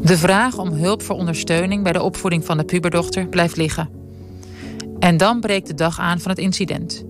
De 0.02 0.18
vraag 0.18 0.58
om 0.58 0.72
hulp 0.72 1.02
voor 1.02 1.16
ondersteuning 1.16 1.82
bij 1.82 1.92
de 1.92 2.02
opvoeding 2.02 2.44
van 2.44 2.56
de 2.56 2.64
puberdochter 2.64 3.26
blijft 3.26 3.56
liggen. 3.56 3.90
En 4.98 5.16
dan 5.16 5.40
breekt 5.40 5.66
de 5.66 5.74
dag 5.74 5.98
aan 5.98 6.20
van 6.20 6.30
het 6.30 6.40
incident. 6.40 7.04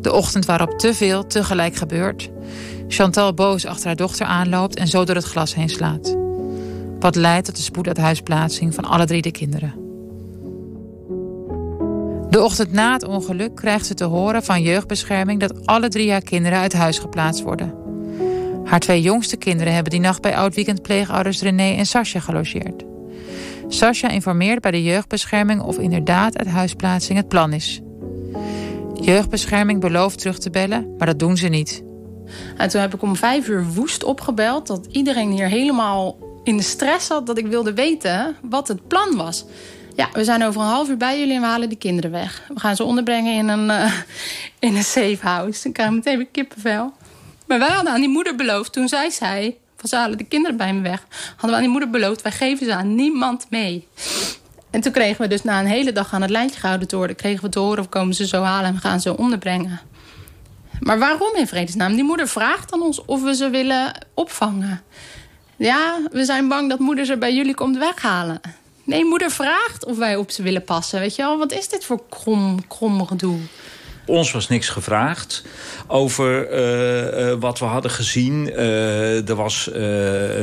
De 0.00 0.12
ochtend 0.12 0.44
waarop 0.44 0.78
te 0.78 0.94
veel 0.94 1.26
tegelijk 1.26 1.76
gebeurt. 1.76 2.30
Chantal 2.88 3.34
boos 3.34 3.66
achter 3.66 3.86
haar 3.86 3.96
dochter 3.96 4.26
aanloopt 4.26 4.76
en 4.76 4.88
zo 4.88 5.04
door 5.04 5.14
het 5.16 5.24
glas 5.24 5.54
heen 5.54 5.68
slaat. 5.68 6.16
Wat 7.00 7.14
leidt 7.14 7.46
tot 7.46 7.56
de 7.56 7.62
spoeduithuisplaatsing 7.62 8.74
van 8.74 8.84
alle 8.84 9.06
drie 9.06 9.22
de 9.22 9.30
kinderen. 9.30 9.74
De 12.30 12.42
ochtend 12.42 12.72
na 12.72 12.92
het 12.92 13.04
ongeluk 13.04 13.54
krijgt 13.54 13.86
ze 13.86 13.94
te 13.94 14.04
horen 14.04 14.42
van 14.42 14.62
jeugdbescherming 14.62 15.40
dat 15.40 15.66
alle 15.66 15.88
drie 15.88 16.10
haar 16.10 16.22
kinderen 16.22 16.58
uit 16.58 16.72
huis 16.72 16.98
geplaatst 16.98 17.42
worden. 17.42 17.74
Haar 18.64 18.80
twee 18.80 19.02
jongste 19.02 19.36
kinderen 19.36 19.72
hebben 19.72 19.92
die 19.92 20.00
nacht 20.00 20.22
bij 20.22 20.36
oud-weekendpleegouders 20.36 21.42
René 21.42 21.76
en 21.76 21.86
Sascha 21.86 22.20
gelogeerd. 22.20 22.84
Sascha 23.68 24.08
informeert 24.08 24.60
bij 24.60 24.70
de 24.70 24.82
jeugdbescherming 24.82 25.62
of 25.62 25.78
inderdaad 25.78 26.38
uithuisplaatsing 26.38 27.18
het 27.18 27.28
plan 27.28 27.52
is. 27.52 27.80
Jeugdbescherming 28.94 29.80
belooft 29.80 30.18
terug 30.18 30.38
te 30.38 30.50
bellen, 30.50 30.94
maar 30.98 31.06
dat 31.06 31.18
doen 31.18 31.36
ze 31.36 31.48
niet. 31.48 31.82
En 32.56 32.68
toen 32.68 32.80
heb 32.80 32.94
ik 32.94 33.02
om 33.02 33.16
vijf 33.16 33.48
uur 33.48 33.66
woest 33.74 34.04
opgebeld 34.04 34.66
dat 34.66 34.86
iedereen 34.90 35.30
hier 35.30 35.48
helemaal 35.48 36.16
in 36.50 36.56
de 36.56 36.62
stress 36.62 37.06
zat 37.06 37.26
dat 37.26 37.38
ik 37.38 37.46
wilde 37.46 37.74
weten 37.74 38.36
wat 38.42 38.68
het 38.68 38.88
plan 38.88 39.16
was. 39.16 39.44
Ja, 39.96 40.08
we 40.12 40.24
zijn 40.24 40.44
over 40.44 40.60
een 40.60 40.66
half 40.66 40.88
uur 40.88 40.96
bij 40.96 41.18
jullie 41.18 41.34
en 41.34 41.40
we 41.40 41.46
halen 41.46 41.68
die 41.68 41.78
kinderen 41.78 42.10
weg. 42.10 42.42
We 42.48 42.60
gaan 42.60 42.76
ze 42.76 42.84
onderbrengen 42.84 43.34
in 43.34 43.48
een, 43.48 43.68
uh, 43.68 43.92
in 44.68 44.76
een 44.76 44.84
safe 44.84 45.18
house. 45.20 45.62
Dan 45.62 45.72
krijg 45.72 45.88
ik 45.88 45.94
meteen 45.94 46.16
weer 46.16 46.26
kippenvel. 46.26 46.92
Maar 47.46 47.58
wij 47.58 47.68
hadden 47.68 47.92
aan 47.92 48.00
die 48.00 48.08
moeder 48.08 48.36
beloofd, 48.36 48.72
toen 48.72 48.88
zij 48.88 49.10
zei... 49.10 49.56
van 49.76 49.88
ze 49.88 49.96
halen 49.96 50.18
de 50.18 50.24
kinderen 50.24 50.56
bij 50.56 50.74
me 50.74 50.80
weg... 50.80 51.06
hadden 51.30 51.50
we 51.50 51.56
aan 51.56 51.62
die 51.62 51.70
moeder 51.70 51.90
beloofd, 51.90 52.22
wij 52.22 52.32
geven 52.32 52.66
ze 52.66 52.74
aan 52.74 52.94
niemand 52.94 53.46
mee. 53.50 53.88
En 54.70 54.80
toen 54.80 54.92
kregen 54.92 55.22
we 55.22 55.28
dus 55.28 55.42
na 55.42 55.60
een 55.60 55.66
hele 55.66 55.92
dag 55.92 56.14
aan 56.14 56.22
het 56.22 56.30
lijntje 56.30 56.60
gehouden 56.60 56.88
te 56.88 56.96
worden... 56.96 57.16
kregen 57.16 57.44
we 57.44 57.50
te 57.50 57.58
horen 57.58 57.78
of 57.78 57.88
komen 57.88 58.14
ze 58.14 58.26
zo 58.26 58.42
halen 58.42 58.68
en 58.68 58.74
we 58.74 58.80
gaan 58.80 59.00
ze 59.00 59.16
onderbrengen. 59.16 59.80
Maar 60.80 60.98
waarom 60.98 61.36
in 61.36 61.46
vredesnaam? 61.46 61.94
Die 61.94 62.04
moeder 62.04 62.28
vraagt 62.28 62.72
aan 62.72 62.82
ons 62.82 63.04
of 63.04 63.22
we 63.22 63.34
ze 63.34 63.50
willen 63.50 64.06
opvangen. 64.14 64.82
Ja, 65.62 66.00
we 66.12 66.24
zijn 66.24 66.48
bang 66.48 66.68
dat 66.68 66.78
moeder 66.78 67.04
ze 67.04 67.18
bij 67.18 67.34
jullie 67.34 67.54
komt 67.54 67.78
weghalen. 67.78 68.40
Nee, 68.84 69.04
moeder 69.04 69.30
vraagt 69.30 69.84
of 69.84 69.96
wij 69.96 70.16
op 70.16 70.30
ze 70.30 70.42
willen 70.42 70.64
passen. 70.64 71.00
Weet 71.00 71.14
je 71.14 71.22
wel, 71.22 71.38
wat 71.38 71.52
is 71.52 71.68
dit 71.68 71.84
voor 71.84 72.02
krom, 72.08 72.66
krom 72.68 73.06
gedoe? 73.06 73.38
Ons 74.06 74.32
was 74.32 74.48
niks 74.48 74.68
gevraagd 74.68 75.44
over 75.86 76.52
uh, 76.52 77.30
uh, 77.30 77.34
wat 77.40 77.58
we 77.58 77.64
hadden 77.64 77.90
gezien. 77.90 78.46
Uh, 78.48 79.28
er 79.28 79.34
was 79.34 79.70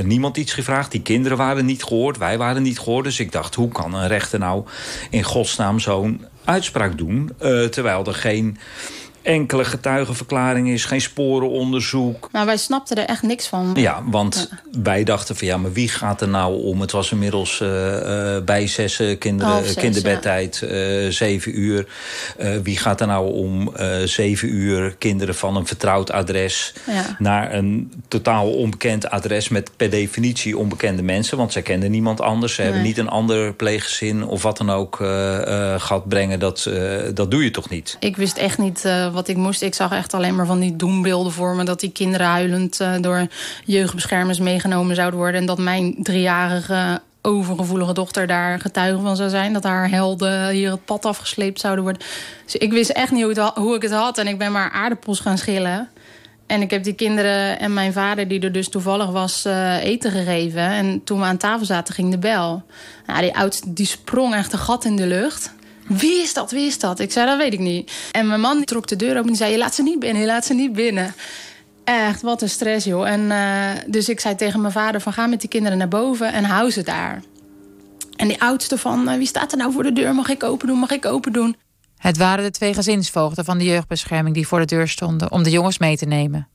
niemand 0.03 0.37
iets 0.37 0.53
gevraagd. 0.53 0.91
Die 0.91 1.01
kinderen 1.01 1.37
waren 1.37 1.65
niet 1.65 1.83
gehoord, 1.83 2.17
wij 2.17 2.37
waren 2.37 2.63
niet 2.63 2.79
gehoord. 2.79 3.03
Dus 3.03 3.19
ik 3.19 3.31
dacht, 3.31 3.55
hoe 3.55 3.69
kan 3.69 3.93
een 3.93 4.07
rechter 4.07 4.39
nou 4.39 4.65
in 5.09 5.23
godsnaam 5.23 5.79
zo'n 5.79 6.25
uitspraak 6.43 6.97
doen... 6.97 7.31
terwijl 7.69 8.05
er 8.05 8.13
geen 8.13 8.57
enkele 9.27 9.65
getuigenverklaring 9.65 10.69
is, 10.69 10.85
geen 10.85 11.01
sporenonderzoek. 11.01 12.29
Nou, 12.31 12.45
wij 12.45 12.57
snapten 12.57 12.97
er 12.97 13.05
echt 13.05 13.21
niks 13.21 13.47
van. 13.47 13.71
Ja, 13.75 14.03
want 14.05 14.49
wij 14.81 15.03
dachten 15.03 15.35
van 15.35 15.47
ja, 15.47 15.57
maar 15.57 15.71
wie 15.71 15.89
gaat 15.89 16.21
er 16.21 16.27
nou 16.27 16.63
om? 16.63 16.81
Het 16.81 16.91
was 16.91 17.11
inmiddels 17.11 17.59
uh, 17.59 17.67
uh, 17.67 18.43
bij 18.43 18.67
zes 18.67 19.01
kinderen, 19.19 19.65
zes, 19.65 19.73
kinderbedtijd, 19.73 20.65
ja. 20.69 21.11
zeven 21.11 21.59
uur. 21.59 21.87
wie 22.63 22.77
gaat 22.77 23.01
er 23.01 23.07
nou 23.07 23.33
om 23.33 23.71
zeven 24.05 24.49
uur 24.49 24.95
kinderen 24.97 25.35
van 25.35 25.55
een 25.55 25.67
vertrouwd 25.67 26.11
adres... 26.11 26.73
Ja. 26.85 27.15
naar 27.19 27.53
een 27.53 27.91
totaal 28.07 28.51
onbekend 28.51 29.09
adres 29.09 29.49
met 29.49 29.71
per 29.77 29.89
definitie 29.89 30.57
onbekende 30.57 31.03
mensen? 31.03 31.37
Want 31.37 31.51
zij 31.51 31.61
kenden 31.61 31.91
niemand 31.91 32.21
anders. 32.21 32.53
Ze 32.53 32.61
nee. 32.61 32.69
hebben 32.69 32.87
niet 32.87 32.97
een 32.97 33.09
ander 33.09 33.53
pleeggezin 33.53 34.25
of 34.25 34.41
wat 34.41 34.57
dan 34.57 34.69
ook 34.69 34.95
gehad 35.77 36.07
brengen. 36.07 36.39
Dat, 36.39 36.69
dat 37.13 37.31
doe 37.31 37.43
je 37.43 37.51
toch 37.51 37.69
niet? 37.69 37.97
Ik 37.99 38.17
wist 38.17 38.37
echt 38.37 38.57
niet 38.57 38.85
wat 39.17 39.27
ik 39.27 39.37
moest. 39.37 39.61
Ik 39.61 39.75
zag 39.75 39.91
echt 39.91 40.13
alleen 40.13 40.35
maar 40.35 40.45
van 40.45 40.59
die 40.59 40.75
doembeelden 40.75 41.31
voor 41.31 41.55
me... 41.55 41.63
dat 41.63 41.79
die 41.79 41.91
kinderen 41.91 42.27
huilend 42.27 42.81
uh, 42.81 42.93
door 43.01 43.27
jeugdbeschermers 43.65 44.39
meegenomen 44.39 44.95
zouden 44.95 45.19
worden... 45.19 45.41
en 45.41 45.47
dat 45.47 45.57
mijn 45.57 45.95
driejarige 45.99 47.01
overgevoelige 47.21 47.93
dochter 47.93 48.27
daar 48.27 48.59
getuige 48.59 49.01
van 49.01 49.15
zou 49.15 49.29
zijn. 49.29 49.53
Dat 49.53 49.63
haar 49.63 49.89
helden 49.89 50.49
hier 50.49 50.71
het 50.71 50.85
pad 50.85 51.05
afgesleept 51.05 51.59
zouden 51.59 51.83
worden. 51.83 52.01
Dus 52.45 52.55
ik 52.55 52.71
wist 52.71 52.89
echt 52.89 53.11
niet 53.11 53.23
hoe, 53.23 53.51
hoe 53.55 53.75
ik 53.75 53.81
het 53.81 53.91
had. 53.91 54.17
En 54.17 54.27
ik 54.27 54.37
ben 54.37 54.51
maar 54.51 54.71
aardappels 54.71 55.19
gaan 55.19 55.37
schillen. 55.37 55.89
En 56.47 56.61
ik 56.61 56.71
heb 56.71 56.83
die 56.83 56.93
kinderen 56.93 57.59
en 57.59 57.73
mijn 57.73 57.93
vader, 57.93 58.27
die 58.27 58.39
er 58.39 58.51
dus 58.51 58.69
toevallig 58.69 59.09
was, 59.09 59.45
uh, 59.45 59.83
eten 59.83 60.11
gegeven. 60.11 60.61
En 60.61 61.03
toen 61.03 61.19
we 61.19 61.25
aan 61.25 61.37
tafel 61.37 61.65
zaten, 61.65 61.93
ging 61.93 62.11
de 62.11 62.17
bel. 62.17 62.63
Nou, 63.05 63.21
die 63.21 63.73
die 63.73 63.85
sprong 63.85 64.35
echt 64.35 64.53
een 64.53 64.59
gat 64.59 64.85
in 64.85 64.95
de 64.95 65.07
lucht. 65.07 65.53
Wie 65.87 66.21
is 66.21 66.33
dat? 66.33 66.51
Wie 66.51 66.65
is 66.65 66.79
dat? 66.79 66.99
Ik 66.99 67.11
zei, 67.11 67.25
dat 67.25 67.37
weet 67.37 67.53
ik 67.53 67.59
niet. 67.59 67.91
En 68.11 68.27
mijn 68.27 68.41
man 68.41 68.63
trok 68.63 68.87
de 68.87 68.95
deur 68.95 69.17
open 69.17 69.29
en 69.29 69.35
zei, 69.35 69.51
je 69.51 69.57
laat 69.57 69.75
ze 69.75 69.83
niet 69.83 69.99
binnen, 69.99 70.21
je 70.21 70.27
laat 70.27 70.45
ze 70.45 70.53
niet 70.53 70.73
binnen. 70.73 71.13
Echt, 71.83 72.21
wat 72.21 72.41
een 72.41 72.49
stress, 72.49 72.85
joh. 72.85 73.09
En, 73.09 73.21
uh, 73.21 73.69
dus 73.87 74.09
ik 74.09 74.19
zei 74.19 74.35
tegen 74.35 74.61
mijn 74.61 74.73
vader 74.73 75.01
van, 75.01 75.13
ga 75.13 75.27
met 75.27 75.39
die 75.39 75.49
kinderen 75.49 75.77
naar 75.77 75.87
boven 75.87 76.33
en 76.33 76.43
hou 76.43 76.71
ze 76.71 76.83
daar. 76.83 77.21
En 78.15 78.27
die 78.27 78.41
oudste 78.41 78.77
van, 78.77 79.09
uh, 79.09 79.15
wie 79.15 79.27
staat 79.27 79.51
er 79.51 79.57
nou 79.57 79.71
voor 79.71 79.83
de 79.83 79.93
deur? 79.93 80.15
Mag 80.15 80.29
ik 80.29 80.43
open 80.43 80.67
doen? 80.67 80.79
Mag 80.79 80.91
ik 80.91 81.05
open 81.05 81.33
doen? 81.33 81.55
Het 81.97 82.17
waren 82.17 82.43
de 82.43 82.51
twee 82.51 82.73
gezinsvoogden 82.73 83.45
van 83.45 83.57
de 83.57 83.63
jeugdbescherming 83.63 84.35
die 84.35 84.47
voor 84.47 84.59
de 84.59 84.65
deur 84.65 84.87
stonden 84.87 85.31
om 85.31 85.43
de 85.43 85.49
jongens 85.49 85.77
mee 85.77 85.97
te 85.97 86.05
nemen. 86.05 86.47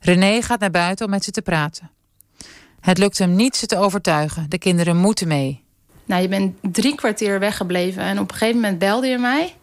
René 0.00 0.42
gaat 0.42 0.60
naar 0.60 0.70
buiten 0.70 1.04
om 1.04 1.10
met 1.10 1.24
ze 1.24 1.30
te 1.30 1.42
praten. 1.42 1.90
Het 2.80 2.98
lukt 2.98 3.18
hem 3.18 3.34
niet 3.34 3.56
ze 3.56 3.66
te 3.66 3.76
overtuigen. 3.76 4.46
De 4.48 4.58
kinderen 4.58 4.96
moeten 4.96 5.28
mee. 5.28 5.64
Nou, 6.08 6.22
je 6.22 6.28
bent 6.28 6.54
drie 6.62 6.94
kwartier 6.94 7.38
weggebleven 7.38 8.02
en 8.02 8.18
op 8.18 8.30
een 8.30 8.36
gegeven 8.36 8.60
moment 8.60 8.78
belde 8.78 9.06
je 9.06 9.18
mij. 9.18 9.54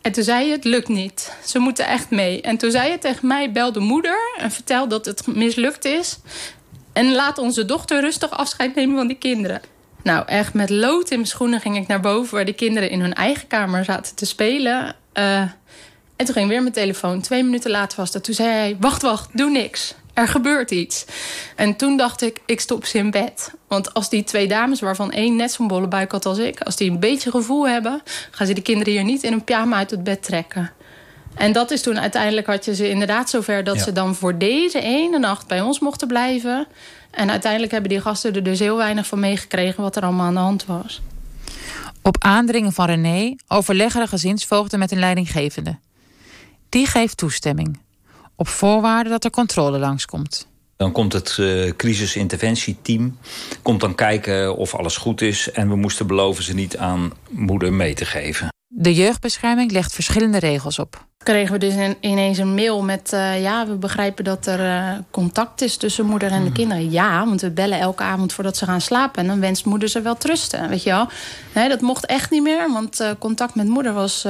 En 0.00 0.12
toen 0.12 0.24
zei 0.24 0.46
je, 0.46 0.52
het 0.52 0.64
lukt 0.64 0.88
niet. 0.88 1.36
Ze 1.44 1.58
moeten 1.58 1.86
echt 1.86 2.10
mee. 2.10 2.40
En 2.40 2.56
toen 2.56 2.70
zei 2.70 2.90
je 2.90 2.98
tegen 2.98 3.26
mij, 3.26 3.52
bel 3.52 3.72
de 3.72 3.80
moeder 3.80 4.18
en 4.38 4.50
vertel 4.50 4.88
dat 4.88 5.04
het 5.04 5.26
mislukt 5.26 5.84
is. 5.84 6.18
En 6.92 7.12
laat 7.12 7.38
onze 7.38 7.64
dochter 7.64 8.00
rustig 8.00 8.30
afscheid 8.30 8.74
nemen 8.74 8.96
van 8.96 9.06
die 9.06 9.18
kinderen. 9.18 9.60
Nou, 10.02 10.26
echt 10.26 10.54
met 10.54 10.70
lood 10.70 11.10
in 11.10 11.16
mijn 11.16 11.28
schoenen 11.28 11.60
ging 11.60 11.76
ik 11.76 11.86
naar 11.86 12.00
boven... 12.00 12.34
waar 12.34 12.44
de 12.44 12.52
kinderen 12.52 12.90
in 12.90 13.00
hun 13.00 13.14
eigen 13.14 13.46
kamer 13.46 13.84
zaten 13.84 14.14
te 14.14 14.26
spelen. 14.26 14.96
Uh, 15.14 15.40
en 16.16 16.24
toen 16.24 16.34
ging 16.34 16.48
weer 16.48 16.62
mijn 16.62 16.74
telefoon. 16.74 17.20
Twee 17.20 17.42
minuten 17.42 17.70
later 17.70 17.96
was 17.96 18.12
dat. 18.12 18.24
Toen 18.24 18.34
zei 18.34 18.48
hij, 18.48 18.76
wacht, 18.80 19.02
wacht, 19.02 19.28
doe 19.32 19.50
niks 19.50 19.94
er 20.18 20.28
gebeurt 20.28 20.70
iets. 20.70 21.04
En 21.56 21.76
toen 21.76 21.96
dacht 21.96 22.22
ik, 22.22 22.40
ik 22.46 22.60
stop 22.60 22.84
ze 22.84 22.98
in 22.98 23.10
bed. 23.10 23.52
Want 23.68 23.94
als 23.94 24.08
die 24.08 24.24
twee 24.24 24.48
dames, 24.48 24.80
waarvan 24.80 25.10
één 25.10 25.36
net 25.36 25.52
zo'n 25.52 25.68
bolle 25.68 25.88
buik 25.88 26.12
had 26.12 26.26
als 26.26 26.38
ik... 26.38 26.60
als 26.60 26.76
die 26.76 26.90
een 26.90 27.00
beetje 27.00 27.30
gevoel 27.30 27.68
hebben... 27.68 28.02
gaan 28.30 28.46
ze 28.46 28.52
de 28.52 28.62
kinderen 28.62 28.92
hier 28.92 29.04
niet 29.04 29.22
in 29.22 29.32
een 29.32 29.44
pyjama 29.44 29.76
uit 29.76 29.90
het 29.90 30.04
bed 30.04 30.22
trekken. 30.22 30.72
En 31.34 31.52
dat 31.52 31.70
is 31.70 31.82
toen 31.82 32.00
uiteindelijk 32.00 32.46
had 32.46 32.64
je 32.64 32.74
ze 32.74 32.90
inderdaad 32.90 33.30
zover... 33.30 33.64
dat 33.64 33.76
ja. 33.76 33.82
ze 33.82 33.92
dan 33.92 34.14
voor 34.14 34.38
deze 34.38 34.80
ene 34.80 35.18
nacht 35.18 35.46
bij 35.46 35.60
ons 35.60 35.80
mochten 35.80 36.08
blijven. 36.08 36.66
En 37.10 37.30
uiteindelijk 37.30 37.72
hebben 37.72 37.90
die 37.90 38.00
gasten 38.00 38.34
er 38.34 38.42
dus 38.42 38.58
heel 38.58 38.76
weinig 38.76 39.06
van 39.06 39.20
meegekregen... 39.20 39.82
wat 39.82 39.96
er 39.96 40.02
allemaal 40.02 40.26
aan 40.26 40.34
de 40.34 40.40
hand 40.40 40.66
was. 40.66 41.00
Op 42.02 42.16
aandringen 42.24 42.72
van 42.72 42.86
René 42.86 43.34
overleggen 43.48 44.00
de 44.00 44.08
gezinsvoogden 44.08 44.78
met 44.78 44.92
een 44.92 44.98
leidinggevende. 44.98 45.78
Die 46.68 46.86
geeft 46.86 47.16
toestemming 47.16 47.78
op 48.38 48.48
voorwaarde 48.48 49.10
dat 49.10 49.24
er 49.24 49.30
controle 49.30 49.78
langskomt. 49.78 50.48
Dan 50.76 50.92
komt 50.92 51.12
het 51.12 51.36
uh, 51.40 51.72
crisisinterventieteam 51.76 53.18
komt 53.62 53.80
dan 53.80 53.94
kijken 53.94 54.56
of 54.56 54.74
alles 54.74 54.96
goed 54.96 55.20
is... 55.20 55.50
en 55.50 55.68
we 55.68 55.76
moesten 55.76 56.06
beloven 56.06 56.44
ze 56.44 56.54
niet 56.54 56.76
aan 56.76 57.12
moeder 57.30 57.72
mee 57.72 57.94
te 57.94 58.04
geven. 58.04 58.48
De 58.70 58.94
jeugdbescherming 58.94 59.70
legt 59.70 59.94
verschillende 59.94 60.38
regels 60.38 60.78
op. 60.78 61.06
Kregen 61.18 61.52
we 61.52 61.58
dus 61.58 61.74
ineens 62.00 62.38
een 62.38 62.54
mail 62.54 62.82
met... 62.82 63.12
Uh, 63.12 63.42
ja, 63.42 63.66
we 63.66 63.74
begrijpen 63.74 64.24
dat 64.24 64.46
er 64.46 64.60
uh, 64.60 64.98
contact 65.10 65.60
is 65.60 65.76
tussen 65.76 66.06
moeder 66.06 66.30
en 66.30 66.44
de 66.44 66.52
kinderen. 66.52 66.90
Ja, 66.90 67.26
want 67.26 67.40
we 67.40 67.50
bellen 67.50 67.78
elke 67.78 68.02
avond 68.02 68.32
voordat 68.32 68.56
ze 68.56 68.64
gaan 68.64 68.80
slapen... 68.80 69.22
en 69.22 69.28
dan 69.28 69.40
wenst 69.40 69.64
moeder 69.64 69.88
ze 69.88 70.00
wel 70.00 70.16
trusten, 70.16 70.68
weet 70.68 70.82
je 70.82 70.90
wel. 70.90 71.08
Nee, 71.54 71.68
dat 71.68 71.80
mocht 71.80 72.06
echt 72.06 72.30
niet 72.30 72.42
meer, 72.42 72.72
want 72.72 73.00
uh, 73.00 73.10
contact 73.18 73.54
met 73.54 73.66
moeder 73.66 73.92
was 73.92 74.26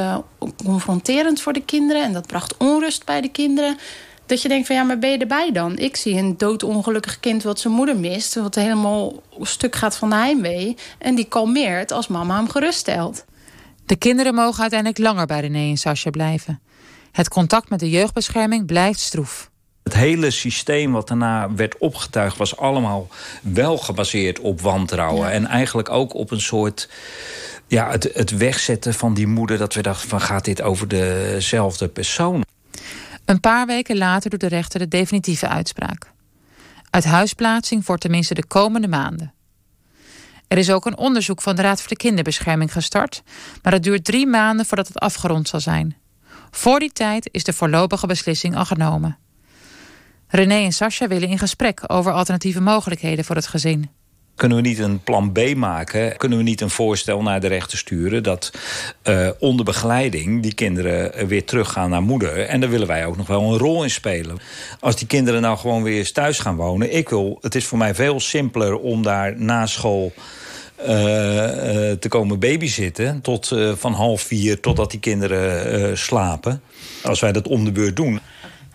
confronterend 0.64 1.40
voor 1.40 1.52
de 1.52 1.64
kinderen... 1.64 2.02
en 2.02 2.12
dat 2.12 2.26
bracht 2.26 2.56
onrust 2.56 3.04
bij 3.04 3.20
de 3.20 3.28
kinderen... 3.28 3.78
Dat 4.26 4.42
je 4.42 4.48
denkt 4.48 4.66
van 4.66 4.76
ja, 4.76 4.82
maar 4.82 4.98
ben 4.98 5.10
je 5.10 5.18
erbij 5.18 5.52
dan? 5.52 5.78
Ik 5.78 5.96
zie 5.96 6.14
een 6.14 6.36
doodongelukkig 6.36 7.20
kind 7.20 7.42
wat 7.42 7.60
zijn 7.60 7.74
moeder 7.74 7.96
mist... 7.96 8.34
wat 8.34 8.54
helemaal 8.54 9.22
stuk 9.40 9.76
gaat 9.76 9.96
van 9.96 10.10
de 10.10 10.16
heimwee... 10.16 10.76
en 10.98 11.14
die 11.14 11.24
kalmeert 11.24 11.92
als 11.92 12.08
mama 12.08 12.36
hem 12.36 12.48
geruststelt. 12.48 13.24
De 13.88 13.96
kinderen 13.96 14.34
mogen 14.34 14.60
uiteindelijk 14.60 15.00
langer 15.00 15.26
bij 15.26 15.40
René 15.40 15.70
en 15.70 15.76
Sascha 15.76 16.10
blijven. 16.10 16.60
Het 17.12 17.28
contact 17.28 17.68
met 17.68 17.80
de 17.80 17.90
jeugdbescherming 17.90 18.66
blijft 18.66 19.00
stroef. 19.00 19.50
Het 19.82 19.94
hele 19.94 20.30
systeem 20.30 20.92
wat 20.92 21.08
daarna 21.08 21.54
werd 21.54 21.78
opgetuigd... 21.78 22.36
was 22.36 22.56
allemaal 22.56 23.08
wel 23.42 23.78
gebaseerd 23.78 24.38
op 24.40 24.60
wantrouwen. 24.60 25.26
Ja. 25.26 25.32
En 25.32 25.46
eigenlijk 25.46 25.90
ook 25.90 26.14
op 26.14 26.30
een 26.30 26.40
soort... 26.40 26.88
Ja, 27.66 27.90
het, 27.90 28.10
het 28.12 28.30
wegzetten 28.30 28.94
van 28.94 29.14
die 29.14 29.26
moeder... 29.26 29.58
dat 29.58 29.74
we 29.74 29.82
dachten 29.82 30.08
van 30.08 30.20
gaat 30.20 30.44
dit 30.44 30.62
over 30.62 30.88
dezelfde 30.88 31.88
persoon? 31.88 32.44
Een 33.24 33.40
paar 33.40 33.66
weken 33.66 33.96
later 33.96 34.30
doet 34.30 34.40
de 34.40 34.48
rechter 34.48 34.78
de 34.78 34.88
definitieve 34.88 35.48
uitspraak. 35.48 36.12
Uit 36.90 37.04
huisplaatsing 37.04 37.84
voor 37.84 37.98
tenminste 37.98 38.34
de 38.34 38.46
komende 38.46 38.88
maanden. 38.88 39.32
Er 40.48 40.58
is 40.58 40.70
ook 40.70 40.86
een 40.86 40.96
onderzoek 40.96 41.42
van 41.42 41.56
de 41.56 41.62
Raad 41.62 41.78
voor 41.80 41.88
de 41.88 41.96
Kinderbescherming 41.96 42.72
gestart, 42.72 43.22
maar 43.62 43.72
het 43.72 43.82
duurt 43.82 44.04
drie 44.04 44.26
maanden 44.26 44.66
voordat 44.66 44.88
het 44.88 44.98
afgerond 44.98 45.48
zal 45.48 45.60
zijn. 45.60 45.96
Voor 46.50 46.78
die 46.78 46.92
tijd 46.92 47.28
is 47.32 47.44
de 47.44 47.52
voorlopige 47.52 48.06
beslissing 48.06 48.56
al 48.56 48.64
genomen. 48.64 49.18
René 50.28 50.54
en 50.54 50.72
Sascha 50.72 51.08
willen 51.08 51.28
in 51.28 51.38
gesprek 51.38 51.80
over 51.86 52.12
alternatieve 52.12 52.60
mogelijkheden 52.60 53.24
voor 53.24 53.36
het 53.36 53.46
gezin. 53.46 53.90
Kunnen 54.38 54.56
we 54.56 54.68
niet 54.68 54.78
een 54.78 55.02
plan 55.02 55.32
B 55.32 55.54
maken? 55.54 56.16
Kunnen 56.16 56.38
we 56.38 56.44
niet 56.44 56.60
een 56.60 56.70
voorstel 56.70 57.22
naar 57.22 57.40
de 57.40 57.46
rechter 57.46 57.78
sturen... 57.78 58.22
dat 58.22 58.52
uh, 59.04 59.28
onder 59.38 59.64
begeleiding 59.64 60.42
die 60.42 60.54
kinderen 60.54 61.26
weer 61.26 61.44
teruggaan 61.44 61.90
naar 61.90 62.02
moeder? 62.02 62.46
En 62.46 62.60
daar 62.60 62.70
willen 62.70 62.86
wij 62.86 63.06
ook 63.06 63.16
nog 63.16 63.26
wel 63.26 63.42
een 63.42 63.58
rol 63.58 63.82
in 63.82 63.90
spelen. 63.90 64.38
Als 64.80 64.96
die 64.96 65.06
kinderen 65.06 65.40
nou 65.40 65.58
gewoon 65.58 65.82
weer 65.82 65.98
eens 65.98 66.12
thuis 66.12 66.38
gaan 66.38 66.56
wonen... 66.56 66.94
Ik 66.94 67.08
wil, 67.08 67.38
het 67.40 67.54
is 67.54 67.64
voor 67.64 67.78
mij 67.78 67.94
veel 67.94 68.20
simpeler 68.20 68.78
om 68.78 69.02
daar 69.02 69.40
na 69.40 69.66
school... 69.66 70.12
Uh, 70.80 70.86
te 70.86 72.06
komen 72.08 72.38
babyzitten 72.38 73.20
tot 73.20 73.56
van 73.74 73.92
half 73.92 74.22
vier 74.22 74.60
totdat 74.60 74.90
die 74.90 75.00
kinderen 75.00 75.98
slapen. 75.98 76.62
Als 77.02 77.20
wij 77.20 77.32
dat 77.32 77.48
om 77.48 77.64
de 77.64 77.72
beurt 77.72 77.96
doen. 77.96 78.20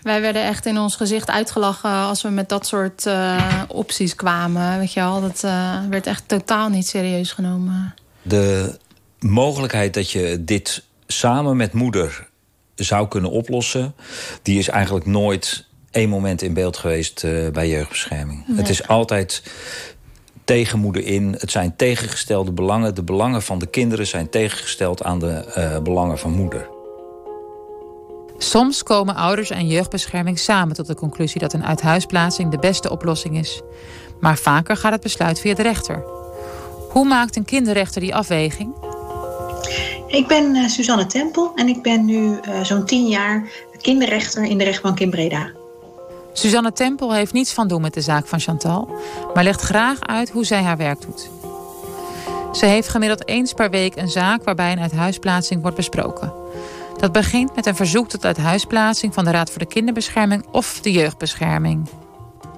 Wij 0.03 0.21
werden 0.21 0.43
echt 0.43 0.65
in 0.65 0.77
ons 0.77 0.95
gezicht 0.95 1.29
uitgelachen 1.29 1.89
als 1.89 2.21
we 2.21 2.29
met 2.29 2.49
dat 2.49 2.67
soort 2.67 3.05
uh, 3.05 3.61
opties 3.67 4.15
kwamen. 4.15 4.79
Weet 4.79 4.93
je 4.93 4.99
wel, 4.99 5.21
dat 5.21 5.41
uh, 5.45 5.77
werd 5.89 6.07
echt 6.07 6.23
totaal 6.27 6.69
niet 6.69 6.87
serieus 6.87 7.31
genomen. 7.31 7.93
De 8.21 8.77
mogelijkheid 9.19 9.93
dat 9.93 10.11
je 10.11 10.43
dit 10.43 10.83
samen 11.07 11.57
met 11.57 11.73
moeder 11.73 12.27
zou 12.75 13.07
kunnen 13.07 13.31
oplossen... 13.31 13.95
die 14.41 14.59
is 14.59 14.69
eigenlijk 14.69 15.05
nooit 15.05 15.65
één 15.91 16.09
moment 16.09 16.41
in 16.41 16.53
beeld 16.53 16.77
geweest 16.77 17.23
uh, 17.23 17.49
bij 17.49 17.69
jeugdbescherming. 17.69 18.47
Nee. 18.47 18.57
Het 18.57 18.69
is 18.69 18.87
altijd 18.87 19.43
tegen 20.43 20.79
moeder 20.79 21.05
in. 21.05 21.35
Het 21.39 21.51
zijn 21.51 21.75
tegengestelde 21.75 22.51
belangen. 22.51 22.95
De 22.95 23.03
belangen 23.03 23.41
van 23.41 23.59
de 23.59 23.67
kinderen 23.67 24.07
zijn 24.07 24.29
tegengesteld 24.29 25.03
aan 25.03 25.19
de 25.19 25.79
belangen 25.83 26.19
van 26.19 26.31
moeder. 26.31 26.72
Soms 28.43 28.83
komen 28.83 29.15
ouders 29.15 29.49
en 29.49 29.67
jeugdbescherming 29.67 30.39
samen 30.39 30.75
tot 30.75 30.87
de 30.87 30.95
conclusie 30.95 31.41
dat 31.41 31.53
een 31.53 31.65
uithuisplaatsing 31.65 32.51
de 32.51 32.57
beste 32.57 32.89
oplossing 32.89 33.37
is. 33.37 33.61
Maar 34.19 34.37
vaker 34.37 34.77
gaat 34.77 34.91
het 34.91 35.01
besluit 35.01 35.39
via 35.39 35.53
de 35.53 35.61
rechter. 35.61 36.03
Hoe 36.89 37.05
maakt 37.05 37.35
een 37.35 37.45
kinderrechter 37.45 38.01
die 38.01 38.15
afweging? 38.15 38.73
Ik 40.07 40.27
ben 40.27 40.55
uh, 40.55 40.67
Suzanne 40.67 41.05
Tempel 41.05 41.51
en 41.55 41.67
ik 41.67 41.81
ben 41.81 42.05
nu 42.05 42.39
uh, 42.47 42.63
zo'n 42.63 42.85
tien 42.85 43.07
jaar 43.07 43.47
kinderrechter 43.81 44.43
in 44.43 44.57
de 44.57 44.63
rechtbank 44.63 44.99
in 44.99 45.09
Breda. 45.09 45.51
Suzanne 46.33 46.71
Tempel 46.71 47.13
heeft 47.13 47.33
niets 47.33 47.53
van 47.53 47.67
doen 47.67 47.81
met 47.81 47.93
de 47.93 48.01
zaak 48.01 48.27
van 48.27 48.39
Chantal, 48.39 48.89
maar 49.33 49.43
legt 49.43 49.61
graag 49.61 50.01
uit 50.01 50.29
hoe 50.29 50.45
zij 50.45 50.61
haar 50.61 50.77
werk 50.77 51.01
doet. 51.01 51.29
Ze 52.51 52.65
heeft 52.65 52.87
gemiddeld 52.87 53.27
eens 53.27 53.53
per 53.53 53.69
week 53.69 53.95
een 53.95 54.09
zaak 54.09 54.43
waarbij 54.43 54.71
een 54.71 54.79
uithuisplaatsing 54.79 55.61
wordt 55.61 55.77
besproken. 55.77 56.42
Dat 57.03 57.11
begint 57.11 57.55
met 57.55 57.65
een 57.65 57.75
verzoek 57.75 58.09
tot 58.09 58.25
uithuisplaatsing 58.25 59.13
van 59.13 59.25
de 59.25 59.31
Raad 59.31 59.49
voor 59.49 59.59
de 59.59 59.67
Kinderbescherming 59.67 60.45
of 60.51 60.79
de 60.81 60.91
Jeugdbescherming. 60.91 61.89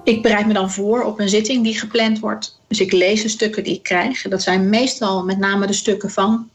Ik 0.04 0.22
bereid 0.22 0.46
me 0.46 0.52
dan 0.52 0.70
voor 0.70 1.02
op 1.02 1.20
een 1.20 1.28
zitting 1.28 1.64
die 1.64 1.78
gepland 1.78 2.18
wordt. 2.18 2.60
Dus 2.68 2.80
ik 2.80 2.92
lees 2.92 3.22
de 3.22 3.28
stukken 3.28 3.64
die 3.64 3.74
ik 3.74 3.82
krijg. 3.82 4.22
Dat 4.22 4.42
zijn 4.42 4.68
meestal 4.68 5.24
met 5.24 5.38
name 5.38 5.66
de 5.66 5.72
stukken 5.72 6.10
van 6.10 6.48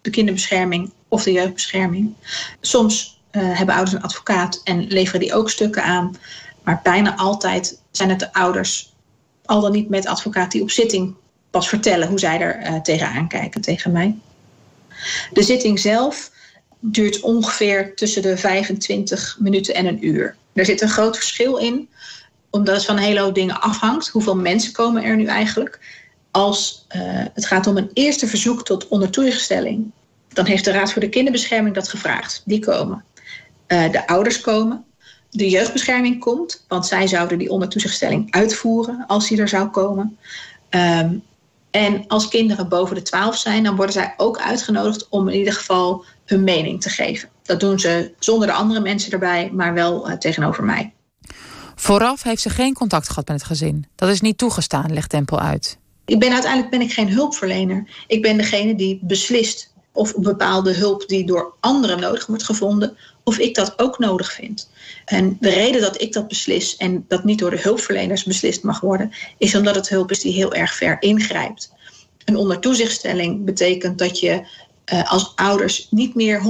de 0.00 0.10
kinderbescherming 0.10 0.92
of 1.08 1.22
de 1.22 1.32
jeugdbescherming. 1.32 2.14
Soms 2.60 3.20
uh, 3.32 3.56
hebben 3.56 3.74
ouders 3.74 3.96
een 3.96 4.02
advocaat 4.02 4.60
en 4.64 4.86
leveren 4.86 5.20
die 5.20 5.34
ook 5.34 5.50
stukken 5.50 5.82
aan. 5.82 6.16
Maar 6.62 6.80
bijna 6.82 7.16
altijd 7.16 7.80
zijn 7.90 8.08
het 8.10 8.18
de 8.18 8.32
ouders, 8.32 8.92
al 9.44 9.60
dan 9.60 9.72
niet 9.72 9.88
met 9.88 10.06
advocaat, 10.06 10.50
die 10.50 10.62
op 10.62 10.70
zitting 10.70 11.14
pas 11.50 11.68
vertellen 11.68 12.08
hoe 12.08 12.18
zij 12.18 12.40
er 12.40 12.60
uh, 12.60 12.80
tegenaan 12.80 13.28
kijken, 13.28 13.60
tegen 13.60 13.92
mij. 13.92 14.14
De 15.32 15.42
zitting 15.42 15.80
zelf 15.80 16.32
duurt 16.86 17.20
ongeveer 17.20 17.94
tussen 17.94 18.22
de 18.22 18.36
25 18.36 19.36
minuten 19.40 19.74
en 19.74 19.86
een 19.86 20.06
uur. 20.06 20.36
Er 20.52 20.64
zit 20.64 20.80
een 20.80 20.88
groot 20.88 21.16
verschil 21.16 21.56
in, 21.56 21.88
omdat 22.50 22.74
het 22.74 22.84
van 22.84 22.96
een 22.96 23.02
hele 23.02 23.20
hoop 23.20 23.34
dingen 23.34 23.60
afhangt. 23.60 24.08
Hoeveel 24.08 24.36
mensen 24.36 24.72
komen 24.72 25.02
er 25.02 25.16
nu 25.16 25.24
eigenlijk? 25.24 25.80
Als 26.30 26.86
uh, 26.96 27.02
het 27.34 27.46
gaat 27.46 27.66
om 27.66 27.76
een 27.76 27.90
eerste 27.92 28.26
verzoek 28.26 28.64
tot 28.64 28.88
ondertoegestelling, 28.88 29.90
dan 30.28 30.46
heeft 30.46 30.64
de 30.64 30.70
Raad 30.70 30.92
voor 30.92 31.00
de 31.00 31.08
Kinderbescherming 31.08 31.74
dat 31.74 31.88
gevraagd. 31.88 32.42
Die 32.44 32.58
komen. 32.58 33.04
Uh, 33.68 33.90
de 33.92 34.06
ouders 34.06 34.40
komen. 34.40 34.84
De 35.30 35.48
jeugdbescherming 35.48 36.20
komt, 36.20 36.64
want 36.68 36.86
zij 36.86 37.06
zouden 37.06 37.38
die 37.38 37.50
ondertoezichtstelling 37.50 38.32
uitvoeren 38.32 39.04
als 39.06 39.28
die 39.28 39.40
er 39.40 39.48
zou 39.48 39.68
komen. 39.68 40.18
Um, 40.70 41.22
en 41.74 42.04
als 42.06 42.28
kinderen 42.28 42.68
boven 42.68 42.94
de 42.94 43.02
12 43.02 43.36
zijn, 43.36 43.62
dan 43.62 43.76
worden 43.76 43.94
zij 43.94 44.14
ook 44.16 44.38
uitgenodigd 44.38 45.08
om 45.08 45.28
in 45.28 45.38
ieder 45.38 45.52
geval 45.52 46.04
hun 46.24 46.44
mening 46.44 46.80
te 46.80 46.88
geven. 46.88 47.28
Dat 47.42 47.60
doen 47.60 47.78
ze 47.78 48.12
zonder 48.18 48.48
de 48.48 48.54
andere 48.54 48.80
mensen 48.80 49.12
erbij, 49.12 49.50
maar 49.52 49.74
wel 49.74 50.10
uh, 50.10 50.16
tegenover 50.16 50.64
mij. 50.64 50.92
Vooraf 51.74 52.22
heeft 52.22 52.42
ze 52.42 52.50
geen 52.50 52.74
contact 52.74 53.08
gehad 53.08 53.28
met 53.28 53.36
het 53.36 53.46
gezin. 53.46 53.86
Dat 53.94 54.08
is 54.08 54.20
niet 54.20 54.38
toegestaan, 54.38 54.92
legt 54.92 55.10
Tempel 55.10 55.40
uit. 55.40 55.78
Ik 56.04 56.18
ben 56.18 56.32
uiteindelijk 56.32 56.70
ben 56.70 56.80
ik 56.80 56.92
geen 56.92 57.12
hulpverlener. 57.12 57.88
Ik 58.06 58.22
ben 58.22 58.36
degene 58.36 58.74
die 58.74 58.98
beslist 59.02 59.72
of 59.92 60.14
bepaalde 60.16 60.74
hulp 60.74 61.08
die 61.08 61.26
door 61.26 61.54
anderen 61.60 62.00
nodig 62.00 62.26
wordt 62.26 62.44
gevonden, 62.44 62.96
of 63.24 63.38
ik 63.38 63.54
dat 63.54 63.78
ook 63.78 63.98
nodig 63.98 64.32
vind. 64.32 64.70
En 65.04 65.36
de 65.40 65.50
reden 65.50 65.80
dat 65.80 66.00
ik 66.00 66.12
dat 66.12 66.28
beslis 66.28 66.76
en 66.76 67.04
dat 67.08 67.24
niet 67.24 67.38
door 67.38 67.50
de 67.50 67.60
hulpverleners 67.60 68.24
beslist 68.24 68.62
mag 68.62 68.80
worden, 68.80 69.12
is 69.38 69.54
omdat 69.54 69.74
het 69.74 69.88
hulp 69.88 70.10
is 70.10 70.20
die 70.20 70.32
heel 70.32 70.52
erg 70.52 70.74
ver 70.74 70.96
ingrijpt. 71.00 71.72
Een 72.24 72.36
ondertoezichtstelling 72.36 73.44
betekent 73.44 73.98
dat 73.98 74.20
je 74.20 74.46
uh, 74.92 75.10
als 75.10 75.32
ouders 75.34 75.86
niet 75.90 76.14
meer 76.14 76.42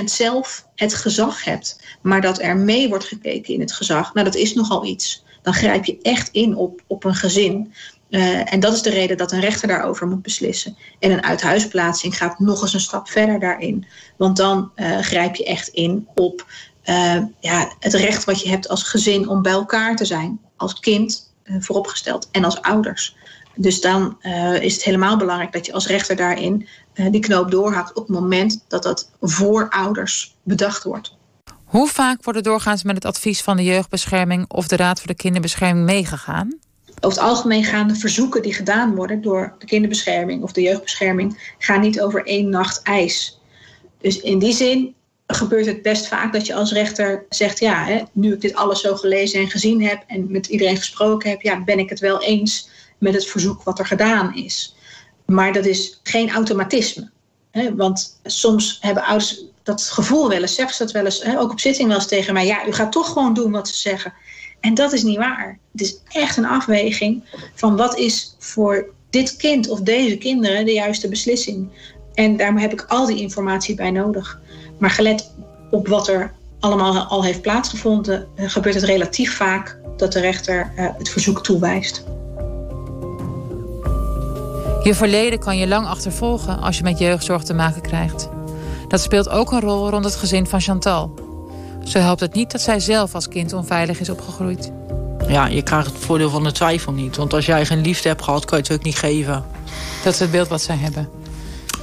100% 0.00 0.04
zelf 0.04 0.66
het 0.74 0.94
gezag 0.94 1.44
hebt, 1.44 1.80
maar 2.02 2.20
dat 2.20 2.40
er 2.40 2.56
mee 2.56 2.88
wordt 2.88 3.04
gekeken 3.04 3.54
in 3.54 3.60
het 3.60 3.72
gezag. 3.72 4.14
Nou, 4.14 4.24
dat 4.26 4.34
is 4.34 4.54
nogal 4.54 4.84
iets. 4.84 5.24
Dan 5.42 5.54
grijp 5.54 5.84
je 5.84 5.98
echt 6.02 6.28
in 6.32 6.56
op, 6.56 6.82
op 6.86 7.04
een 7.04 7.14
gezin. 7.14 7.72
Uh, 8.10 8.52
en 8.52 8.60
dat 8.60 8.72
is 8.72 8.82
de 8.82 8.90
reden 8.90 9.16
dat 9.16 9.32
een 9.32 9.40
rechter 9.40 9.68
daarover 9.68 10.06
moet 10.06 10.22
beslissen. 10.22 10.76
En 10.98 11.10
een 11.10 11.24
uithuisplaatsing 11.24 12.16
gaat 12.16 12.38
nog 12.38 12.62
eens 12.62 12.74
een 12.74 12.80
stap 12.80 13.08
verder 13.08 13.40
daarin. 13.40 13.86
Want 14.16 14.36
dan 14.36 14.70
uh, 14.76 14.98
grijp 14.98 15.34
je 15.34 15.44
echt 15.44 15.68
in 15.68 16.08
op 16.14 16.46
uh, 16.84 17.22
ja, 17.40 17.72
het 17.78 17.94
recht 17.94 18.24
wat 18.24 18.42
je 18.42 18.48
hebt 18.48 18.68
als 18.68 18.82
gezin 18.82 19.28
om 19.28 19.42
bij 19.42 19.52
elkaar 19.52 19.96
te 19.96 20.04
zijn. 20.04 20.40
Als 20.56 20.80
kind 20.80 21.32
vooropgesteld 21.58 22.28
en 22.30 22.44
als 22.44 22.62
ouders. 22.62 23.16
Dus 23.54 23.80
dan 23.80 24.16
is 24.60 24.74
het 24.74 24.84
helemaal 24.84 25.16
belangrijk 25.16 25.52
dat 25.52 25.66
je 25.66 25.72
als 25.72 25.86
rechter 25.86 26.16
daarin 26.16 26.68
die 26.94 27.20
knoop 27.20 27.50
doorhakt 27.50 27.94
op 27.94 28.06
het 28.06 28.16
moment 28.16 28.64
dat 28.68 28.82
dat 28.82 29.10
voor 29.20 29.68
ouders 29.70 30.36
bedacht 30.42 30.84
wordt. 30.84 31.16
Hoe 31.64 31.88
vaak 31.88 32.24
worden 32.24 32.42
doorgaans 32.42 32.82
met 32.82 32.94
het 32.94 33.04
advies 33.04 33.42
van 33.42 33.56
de 33.56 33.64
jeugdbescherming 33.64 34.44
of 34.50 34.68
de 34.68 34.76
Raad 34.76 34.98
voor 34.98 35.08
de 35.08 35.14
Kinderbescherming 35.14 35.86
meegegaan? 35.86 36.58
Over 37.00 37.18
het 37.18 37.28
algemeen 37.28 37.64
gaan 37.64 37.88
de 37.88 37.94
verzoeken 37.94 38.42
die 38.42 38.54
gedaan 38.54 38.94
worden 38.94 39.22
door 39.22 39.54
de 39.58 39.66
kinderbescherming 39.66 40.42
of 40.42 40.52
de 40.52 40.62
jeugdbescherming 40.62 41.54
gaan 41.58 41.80
niet 41.80 42.00
over 42.00 42.26
één 42.26 42.48
nacht 42.48 42.82
ijs. 42.82 43.40
Dus 44.00 44.20
in 44.20 44.38
die 44.38 44.52
zin 44.52 44.94
gebeurt 45.26 45.66
het 45.66 45.82
best 45.82 46.08
vaak 46.08 46.32
dat 46.32 46.46
je 46.46 46.54
als 46.54 46.72
rechter 46.72 47.26
zegt: 47.28 47.58
ja, 47.58 47.84
hè, 47.84 48.02
nu 48.12 48.32
ik 48.32 48.40
dit 48.40 48.54
alles 48.54 48.80
zo 48.80 48.96
gelezen 48.96 49.40
en 49.40 49.50
gezien 49.50 49.82
heb 49.82 50.04
en 50.06 50.30
met 50.30 50.46
iedereen 50.46 50.76
gesproken 50.76 51.30
heb, 51.30 51.42
ja, 51.42 51.64
ben 51.64 51.78
ik 51.78 51.88
het 51.88 52.00
wel 52.00 52.22
eens 52.22 52.68
met 52.98 53.14
het 53.14 53.26
verzoek 53.26 53.62
wat 53.62 53.78
er 53.78 53.86
gedaan 53.86 54.34
is. 54.34 54.76
Maar 55.26 55.52
dat 55.52 55.66
is 55.66 56.00
geen 56.02 56.30
automatisme. 56.30 57.10
Hè, 57.50 57.74
want 57.74 58.20
soms 58.24 58.78
hebben 58.80 59.04
ouders 59.04 59.44
dat 59.62 59.82
gevoel 59.82 60.28
wel 60.28 60.40
eens, 60.40 60.54
zeggen 60.54 60.76
ze 60.76 60.82
dat 60.82 60.92
wel 60.92 61.04
eens, 61.04 61.22
hè, 61.22 61.40
ook 61.40 61.50
op 61.50 61.60
zitting 61.60 61.88
wel 61.88 61.96
eens 61.96 62.06
tegen 62.06 62.34
mij: 62.34 62.46
ja, 62.46 62.66
u 62.66 62.72
gaat 62.72 62.92
toch 62.92 63.08
gewoon 63.12 63.34
doen 63.34 63.52
wat 63.52 63.68
ze 63.68 63.74
zeggen. 63.74 64.12
En 64.60 64.74
dat 64.74 64.92
is 64.92 65.02
niet 65.02 65.16
waar. 65.16 65.58
Het 65.72 65.80
is 65.80 65.98
echt 66.08 66.36
een 66.36 66.46
afweging 66.46 67.24
van 67.54 67.76
wat 67.76 67.98
is 67.98 68.36
voor 68.38 68.86
dit 69.10 69.36
kind 69.36 69.68
of 69.68 69.80
deze 69.80 70.16
kinderen 70.16 70.64
de 70.64 70.72
juiste 70.72 71.08
beslissing. 71.08 71.68
En 72.14 72.36
daar 72.36 72.60
heb 72.60 72.72
ik 72.72 72.84
al 72.88 73.06
die 73.06 73.20
informatie 73.20 73.74
bij 73.74 73.90
nodig. 73.90 74.40
Maar 74.78 74.90
gelet 74.90 75.30
op 75.70 75.88
wat 75.88 76.08
er 76.08 76.32
allemaal 76.60 77.04
al 77.04 77.24
heeft 77.24 77.42
plaatsgevonden, 77.42 78.28
eh, 78.34 78.50
gebeurt 78.50 78.74
het 78.74 78.84
relatief 78.84 79.36
vaak 79.36 79.78
dat 79.96 80.12
de 80.12 80.20
rechter 80.20 80.72
uh, 80.76 80.88
het 80.98 81.08
verzoek 81.08 81.42
toewijst. 81.42 82.04
Je 84.82 84.94
verleden 84.94 85.38
kan 85.38 85.56
je 85.56 85.66
lang 85.66 85.86
achtervolgen 85.86 86.58
als 86.60 86.76
je 86.76 86.82
met 86.82 86.98
jeugdzorg 86.98 87.42
te 87.42 87.54
maken 87.54 87.82
krijgt. 87.82 88.28
Dat 88.88 89.00
speelt 89.00 89.28
ook 89.28 89.52
een 89.52 89.60
rol 89.60 89.90
rond 89.90 90.04
het 90.04 90.14
gezin 90.14 90.46
van 90.46 90.60
Chantal. 90.60 91.27
Zo 91.88 91.98
helpt 91.98 92.20
het 92.20 92.34
niet 92.34 92.50
dat 92.50 92.60
zij 92.60 92.80
zelf 92.80 93.14
als 93.14 93.28
kind 93.28 93.52
onveilig 93.52 94.00
is 94.00 94.10
opgegroeid. 94.10 94.70
Ja, 95.28 95.46
je 95.46 95.62
krijgt 95.62 95.86
het 95.86 95.98
voordeel 95.98 96.30
van 96.30 96.44
de 96.44 96.52
twijfel 96.52 96.92
niet. 96.92 97.16
Want 97.16 97.32
als 97.34 97.46
jij 97.46 97.66
geen 97.66 97.80
liefde 97.80 98.08
hebt 98.08 98.22
gehad, 98.22 98.44
kan 98.44 98.58
je 98.58 98.64
het 98.64 98.72
ook 98.72 98.82
niet 98.82 98.98
geven. 98.98 99.44
Dat 100.04 100.12
is 100.12 100.18
het 100.18 100.30
beeld 100.30 100.48
wat 100.48 100.62
zij 100.62 100.76
hebben. 100.76 101.08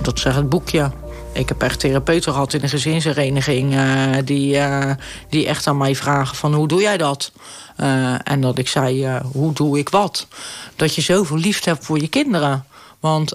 Dat 0.02 0.20
zegt 0.20 0.36
het 0.36 0.50
boekje. 0.50 0.92
Ik 1.34 1.50
heb 1.50 1.62
echt 1.62 1.80
therapeuten 1.80 2.32
gehad 2.32 2.54
in 2.54 2.64
een 2.64 2.70
gezinshereniging... 2.70 3.74
Uh, 3.74 4.16
die, 4.26 4.56
uh, 4.56 4.92
die 5.30 5.48
echt 5.48 5.68
aan 5.68 5.78
mij 5.78 5.96
vragen 5.96 6.36
van 6.36 6.54
hoe 6.54 6.68
doe 6.68 6.82
jij 6.82 6.98
dat? 6.98 7.32
Uh, 7.80 8.16
en 8.24 8.42
dat 8.42 8.58
ik 8.58 8.68
zei, 8.68 9.20
hoe 9.32 9.54
doe 9.54 9.80
ik 9.80 9.90
wat? 9.90 10.28
Dat 10.76 10.96
je 10.96 11.02
zoveel 11.02 11.38
liefde 11.38 11.70
hebt 11.70 11.86
voor 11.86 12.00
je 12.00 12.08
kinderen. 12.08 12.66
Want 13.00 13.34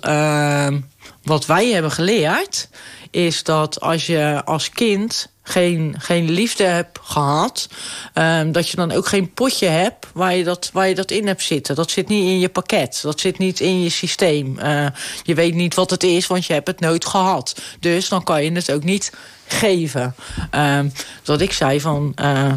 Wat 1.23 1.47
wij 1.47 1.67
hebben 1.67 1.91
geleerd 1.91 2.69
is 3.11 3.43
dat 3.43 3.81
als 3.81 4.07
je 4.07 4.43
als 4.45 4.71
kind 4.71 5.29
geen, 5.43 5.95
geen 5.99 6.31
liefde 6.31 6.65
hebt 6.65 6.99
gehad... 7.03 7.69
Um, 8.15 8.53
dat 8.53 8.69
je 8.69 8.77
dan 8.77 8.93
ook 8.93 9.07
geen 9.07 9.33
potje 9.35 9.67
hebt 9.67 10.07
waar 10.15 10.35
je, 10.35 10.45
dat, 10.45 10.71
waar 10.73 10.89
je 10.89 10.95
dat 10.95 11.11
in 11.11 11.27
hebt 11.27 11.43
zitten. 11.43 11.75
Dat 11.75 11.91
zit 11.91 12.09
niet 12.09 12.25
in 12.25 12.39
je 12.39 12.49
pakket, 12.49 12.99
dat 13.03 13.21
zit 13.21 13.39
niet 13.39 13.61
in 13.61 13.83
je 13.83 13.89
systeem. 13.89 14.59
Uh, 14.59 14.87
je 15.23 15.35
weet 15.35 15.55
niet 15.55 15.75
wat 15.75 15.91
het 15.91 16.03
is, 16.03 16.27
want 16.27 16.47
je 16.47 16.53
hebt 16.53 16.67
het 16.67 16.81
nooit 16.81 17.05
gehad. 17.05 17.61
Dus 17.81 18.09
dan 18.09 18.25
kan 18.25 18.45
je 18.45 18.53
het 18.53 18.73
ook 18.73 18.85
niet 18.85 19.13
geven. 19.47 20.15
Um, 20.55 20.93
dat 21.23 21.41
ik 21.41 21.53
zei 21.53 21.81
van... 21.81 22.13
Uh, 22.21 22.53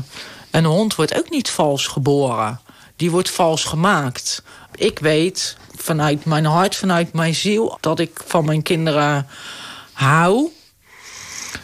een 0.52 0.66
hond 0.66 0.96
wordt 0.96 1.18
ook 1.18 1.30
niet 1.30 1.50
vals 1.50 1.88
geboren. 1.88 2.60
Die 2.96 3.12
wordt 3.12 3.30
vals 3.30 3.64
gemaakt. 3.64 4.44
Ik 4.76 5.00
weet 5.00 5.58
vanuit 5.76 6.26
mijn 6.26 6.46
hart, 6.46 6.76
vanuit 6.76 7.14
mijn 7.14 7.36
ziel... 7.36 7.78
dat 7.80 8.00
ik 8.00 8.22
van 8.26 8.46
mijn 8.46 8.62
kinderen 8.62 9.28
hou. 9.94 10.52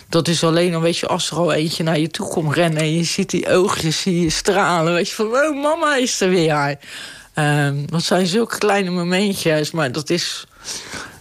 Dat 0.10 0.28
is 0.28 0.44
alleen 0.44 0.72
dan, 0.72 0.82
weet 0.82 0.98
je, 0.98 1.08
als 1.08 1.32
er 1.32 1.38
al 1.38 1.54
eentje 1.54 1.84
naar 1.84 2.00
je 2.00 2.08
toe 2.08 2.28
komt 2.28 2.54
rennen... 2.54 2.82
en 2.82 2.94
je 2.94 3.04
ziet 3.04 3.30
die 3.30 3.50
oogjes, 3.50 4.02
zie 4.02 4.22
je 4.22 4.30
stralen. 4.30 4.94
Weet 4.94 5.10
je, 5.10 5.16
van, 5.16 5.26
oh, 5.26 5.62
mama 5.62 5.96
is 5.96 6.22
er 6.22 6.30
weer. 6.30 6.78
Um, 7.36 7.86
dat 7.92 8.04
zijn 8.04 8.28
zulke 8.28 8.58
kleine 8.58 8.90
momentjes, 8.90 9.72
maar 9.72 9.92
dat 9.92 10.10
is... 10.10 10.46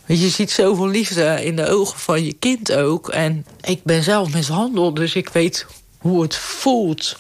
Weet 0.07 0.19
je, 0.19 0.25
je 0.25 0.31
ziet 0.31 0.51
zoveel 0.51 0.89
liefde 0.89 1.45
in 1.45 1.57
de 1.57 1.69
ogen 1.69 1.99
van 1.99 2.25
je 2.25 2.33
kind 2.33 2.73
ook. 2.73 3.09
En 3.09 3.47
ik 3.61 3.81
ben 3.85 4.03
zelf 4.03 4.33
mishandeld, 4.33 4.97
dus 4.97 5.15
ik 5.15 5.29
weet 5.29 5.67
hoe 5.99 6.23
het 6.23 6.37
voelt. 6.37 7.17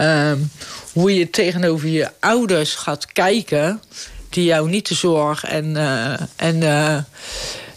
Um, 0.00 0.50
hoe 0.92 1.14
je 1.14 1.30
tegenover 1.30 1.88
je 1.88 2.10
ouders 2.20 2.74
gaat 2.74 3.12
kijken... 3.12 3.82
die 4.28 4.44
jou 4.44 4.68
niet 4.68 4.88
de 4.88 4.94
zorg 4.94 5.44
en... 5.44 5.74
Uh, 5.74 6.14
en 6.36 6.56
uh, 6.56 6.98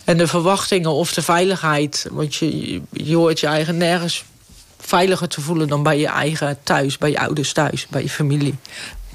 en 0.10 0.18
de 0.18 0.28
verwachtingen 0.28 0.92
of 0.92 1.14
de 1.14 1.22
veiligheid. 1.22 2.08
Want 2.12 2.36
je, 2.36 2.82
je 2.92 3.16
hoort 3.16 3.40
je 3.40 3.48
eigen 3.48 3.78
nergens 3.78 4.24
veiliger 4.78 5.28
te 5.28 5.42
voelen 5.42 5.68
dan 5.68 5.84
bij 5.84 6.00
je 6.00 6.08
eigen 6.08 6.58
thuis, 6.64 6.98
bij 6.98 7.10
je 7.10 7.20
ouders 7.20 7.54
thuis, 7.54 7.88
bij 7.88 8.02
je 8.02 8.10
familie. 8.10 8.56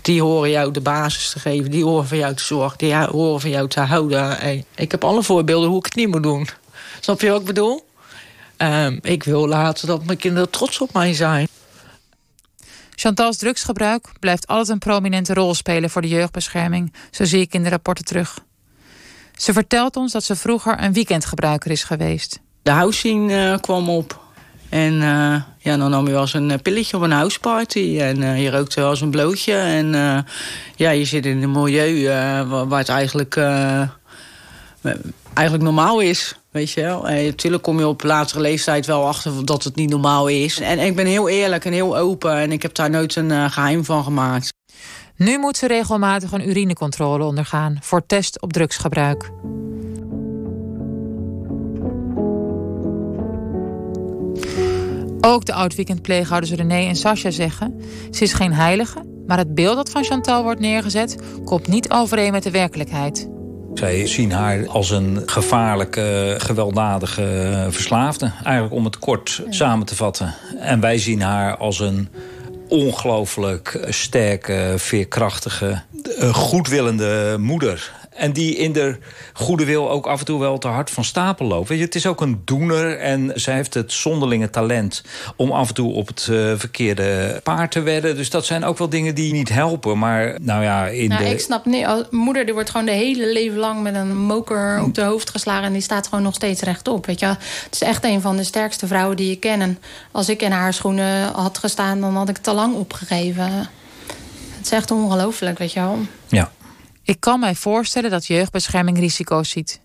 Die 0.03 0.22
horen 0.22 0.51
jou 0.51 0.70
de 0.70 0.80
basis 0.80 1.30
te 1.30 1.38
geven, 1.38 1.70
die 1.70 1.84
horen 1.84 2.07
van 2.07 2.18
jou 2.18 2.34
te 2.34 2.45
zorgen, 2.45 2.78
die 2.78 2.95
horen 2.95 3.40
van 3.40 3.51
jou 3.51 3.68
te 3.68 3.80
houden. 3.80 4.38
En 4.40 4.64
ik 4.74 4.90
heb 4.90 5.05
alle 5.05 5.22
voorbeelden 5.22 5.68
hoe 5.68 5.78
ik 5.78 5.84
het 5.84 5.95
niet 5.95 6.09
moet 6.09 6.22
doen. 6.22 6.49
Snap 7.01 7.20
je 7.20 7.30
wat 7.30 7.40
ik 7.40 7.47
bedoel? 7.47 7.86
Um, 8.59 8.99
ik 9.03 9.22
wil 9.22 9.49
laten 9.49 9.86
dat 9.86 10.05
mijn 10.05 10.18
kinderen 10.18 10.51
trots 10.51 10.80
op 10.80 10.92
mij 10.92 11.14
zijn. 11.14 11.49
Chantal's 12.95 13.36
drugsgebruik 13.36 14.09
blijft 14.20 14.47
altijd 14.47 14.68
een 14.68 14.78
prominente 14.78 15.34
rol 15.34 15.55
spelen 15.55 15.90
voor 15.90 16.03
de 16.03 16.09
jeugdbescherming. 16.09 16.92
Zo 17.11 17.24
zie 17.24 17.40
ik 17.40 17.55
in 17.55 17.62
de 17.62 17.68
rapporten 17.68 18.05
terug. 18.05 18.38
Ze 19.37 19.53
vertelt 19.53 19.97
ons 19.97 20.12
dat 20.12 20.24
ze 20.24 20.37
vroeger 20.37 20.82
een 20.82 20.93
weekendgebruiker 20.93 21.70
is 21.70 21.85
geweest. 21.85 22.41
De 22.62 22.70
housing 22.70 23.30
uh, 23.30 23.57
kwam 23.57 23.89
op. 23.89 24.22
En 24.68 24.93
uh, 24.95 25.43
ja, 25.59 25.76
dan 25.76 25.91
nam 25.91 26.07
je 26.07 26.12
wel 26.12 26.20
eens 26.20 26.35
een 26.35 26.62
pilletje 26.62 26.97
op 26.97 27.03
een 27.03 27.11
houseparty. 27.11 27.99
En 28.01 28.41
je 28.41 28.51
rookte 28.51 28.80
wel 28.80 28.91
eens 28.91 29.01
een 29.01 29.11
blootje. 29.11 29.55
En 29.55 29.87
ja, 30.76 30.91
je 30.91 31.05
zit 31.05 31.26
in 31.26 31.43
een 31.43 31.51
milieu 31.51 32.09
waar 32.47 32.78
het 32.78 32.89
eigenlijk, 32.89 33.37
eigenlijk 35.35 35.62
normaal 35.62 36.01
is. 36.01 36.37
Weet 36.51 36.70
je 36.70 36.80
wel? 36.80 37.09
En 37.09 37.24
natuurlijk 37.24 37.62
kom 37.62 37.78
je 37.78 37.87
op 37.87 38.03
latere 38.03 38.41
leeftijd 38.41 38.87
wel 38.87 39.07
achter 39.07 39.47
dat 39.47 39.64
het 39.64 39.74
niet 39.74 39.91
normaal 39.91 40.28
is. 40.28 40.61
En 40.61 40.78
ik 40.78 40.97
ben 40.97 41.07
heel 41.07 41.28
eerlijk 41.28 41.64
en 41.64 41.72
heel 41.72 41.97
open. 41.97 42.37
En 42.37 42.53
ik 42.53 42.62
heb 42.62 42.74
daar 42.74 42.91
nooit 42.91 43.16
een 43.16 43.51
geheim 43.51 43.85
van 43.85 44.05
gemaakt. 44.05 44.54
Nu 45.17 45.39
moet 45.39 45.57
ze 45.57 45.67
regelmatig 45.67 46.33
een 46.33 46.49
urinecontrole 46.49 47.25
ondergaan 47.25 47.79
voor 47.81 48.07
test 48.07 48.41
op 48.41 48.53
drugsgebruik. 48.53 49.31
Ook 55.21 55.45
de 55.45 55.53
oud-weekendpleeghouders 55.53 56.53
René 56.53 56.87
en 56.87 56.97
Sascha 56.97 57.31
zeggen... 57.31 57.81
ze 58.11 58.23
is 58.23 58.33
geen 58.33 58.53
heilige, 58.53 59.05
maar 59.27 59.39
het 59.39 59.55
beeld 59.55 59.77
dat 59.77 59.91
van 59.91 60.05
Chantal 60.05 60.43
wordt 60.43 60.61
neergezet... 60.61 61.19
komt 61.45 61.67
niet 61.67 61.91
overeen 61.91 62.33
met 62.33 62.43
de 62.43 62.51
werkelijkheid. 62.51 63.29
Zij 63.75 64.07
zien 64.07 64.33
haar 64.33 64.69
als 64.69 64.91
een 64.91 65.23
gevaarlijke, 65.27 66.35
gewelddadige 66.39 67.67
verslaafde. 67.71 68.33
Eigenlijk 68.45 68.75
om 68.75 68.85
het 68.85 68.99
kort 68.99 69.43
samen 69.49 69.87
te 69.87 69.97
vatten. 69.97 70.35
En 70.59 70.81
wij 70.81 70.99
zien 70.99 71.21
haar 71.21 71.57
als 71.57 71.81
een 71.81 72.09
ongelooflijk 72.69 73.79
sterke, 73.89 74.75
veerkrachtige, 74.77 75.83
eh, 76.19 76.35
goedwillende 76.35 77.37
moeder. 77.39 78.04
En 78.15 78.33
die 78.33 78.57
in 78.57 78.73
de 78.73 78.99
goede 79.33 79.65
wil 79.65 79.91
ook 79.91 80.07
af 80.07 80.19
en 80.19 80.25
toe 80.25 80.41
wel 80.41 80.59
te 80.59 80.69
hard 80.69 80.91
van 80.91 81.05
stapel 81.05 81.47
loopt. 81.47 81.69
Weet 81.69 81.79
je, 81.79 81.85
het 81.85 81.95
is 81.95 82.07
ook 82.07 82.21
een 82.21 82.43
doener 82.45 82.99
en 82.99 83.33
zij 83.35 83.55
heeft 83.55 83.75
het 83.75 83.93
zonderlinge 83.93 84.51
talent... 84.51 85.03
om 85.37 85.51
af 85.51 85.69
en 85.69 85.75
toe 85.75 85.93
op 85.93 86.07
het 86.07 86.29
uh, 86.31 86.53
verkeerde 86.57 87.41
paard 87.43 87.71
te 87.71 87.81
wedden. 87.81 88.17
Dus 88.17 88.31
dat 88.31 88.47
zijn 88.47 88.65
ook 88.65 88.79
wel 88.79 88.89
dingen 88.89 89.15
die 89.15 89.33
niet 89.33 89.49
helpen. 89.49 89.99
Maar 89.99 90.37
nou 90.41 90.62
ja, 90.62 90.87
in 90.87 91.09
nou, 91.09 91.25
de... 91.25 91.31
Ik 91.31 91.41
snap 91.41 91.65
niet. 91.65 91.87
Moeder 92.11 92.45
die 92.45 92.55
wordt 92.55 92.71
gewoon 92.71 92.87
de 92.87 92.93
hele 92.93 93.33
leven 93.33 93.59
lang 93.59 93.83
met 93.83 93.95
een 93.95 94.17
moker 94.17 94.83
op 94.83 94.95
de 94.95 95.03
hoofd 95.03 95.31
geslagen... 95.31 95.65
en 95.65 95.73
die 95.73 95.83
staat 95.83 96.09
gewoon 96.09 96.25
nog 96.25 96.35
steeds 96.35 96.61
rechtop. 96.62 97.07
Weet 97.07 97.21
je? 97.21 97.27
Het 97.27 97.69
is 97.71 97.83
echt 97.83 98.05
een 98.05 98.21
van 98.21 98.37
de 98.37 98.45
sterkste 98.45 98.87
vrouwen 98.87 99.17
die 99.17 99.29
je 99.29 99.37
ken. 99.37 99.61
En 99.61 99.79
als 100.11 100.29
ik 100.29 100.43
in 100.43 100.53
haar 100.53 100.75
schoenen 100.75 101.33
had 101.33 101.59
gestaan, 101.59 102.01
dan 102.01 102.17
had 102.17 102.29
ik 102.29 102.37
het 102.37 102.49
al 102.49 102.55
lang 102.55 102.75
opgegeven. 102.75 103.69
Het 104.57 104.65
is 104.65 104.71
echt 104.71 104.91
ongelooflijk, 104.91 105.59
weet 105.59 105.73
je 105.73 105.81
wel. 105.81 105.99
Ja. 106.29 106.51
Ik 107.05 107.21
kan 107.21 107.41
mij 107.41 107.55
voorstellen 107.55 108.11
dat 108.11 108.27
jeugdbescherming 108.27 108.99
risico's 108.99 109.51
ziet. 109.51 109.81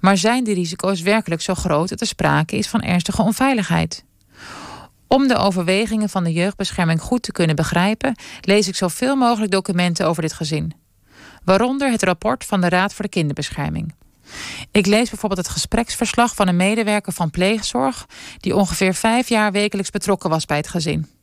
Maar 0.00 0.16
zijn 0.16 0.44
die 0.44 0.54
risico's 0.54 1.00
werkelijk 1.00 1.42
zo 1.42 1.54
groot 1.54 1.88
dat 1.88 2.00
er 2.00 2.06
sprake 2.06 2.56
is 2.56 2.68
van 2.68 2.82
ernstige 2.82 3.22
onveiligheid? 3.22 4.04
Om 5.08 5.28
de 5.28 5.36
overwegingen 5.36 6.08
van 6.08 6.24
de 6.24 6.32
jeugdbescherming 6.32 7.00
goed 7.00 7.22
te 7.22 7.32
kunnen 7.32 7.56
begrijpen, 7.56 8.16
lees 8.40 8.68
ik 8.68 8.76
zoveel 8.76 9.16
mogelijk 9.16 9.52
documenten 9.52 10.06
over 10.06 10.22
dit 10.22 10.32
gezin. 10.32 10.72
Waaronder 11.44 11.90
het 11.90 12.02
rapport 12.02 12.44
van 12.44 12.60
de 12.60 12.68
Raad 12.68 12.94
voor 12.94 13.04
de 13.04 13.10
Kinderbescherming. 13.10 13.94
Ik 14.70 14.86
lees 14.86 15.08
bijvoorbeeld 15.10 15.46
het 15.46 15.54
gespreksverslag 15.54 16.34
van 16.34 16.48
een 16.48 16.56
medewerker 16.56 17.12
van 17.12 17.30
pleegzorg 17.30 18.06
die 18.40 18.56
ongeveer 18.56 18.94
vijf 18.94 19.28
jaar 19.28 19.52
wekelijks 19.52 19.90
betrokken 19.90 20.30
was 20.30 20.44
bij 20.44 20.56
het 20.56 20.68
gezin. 20.68 21.15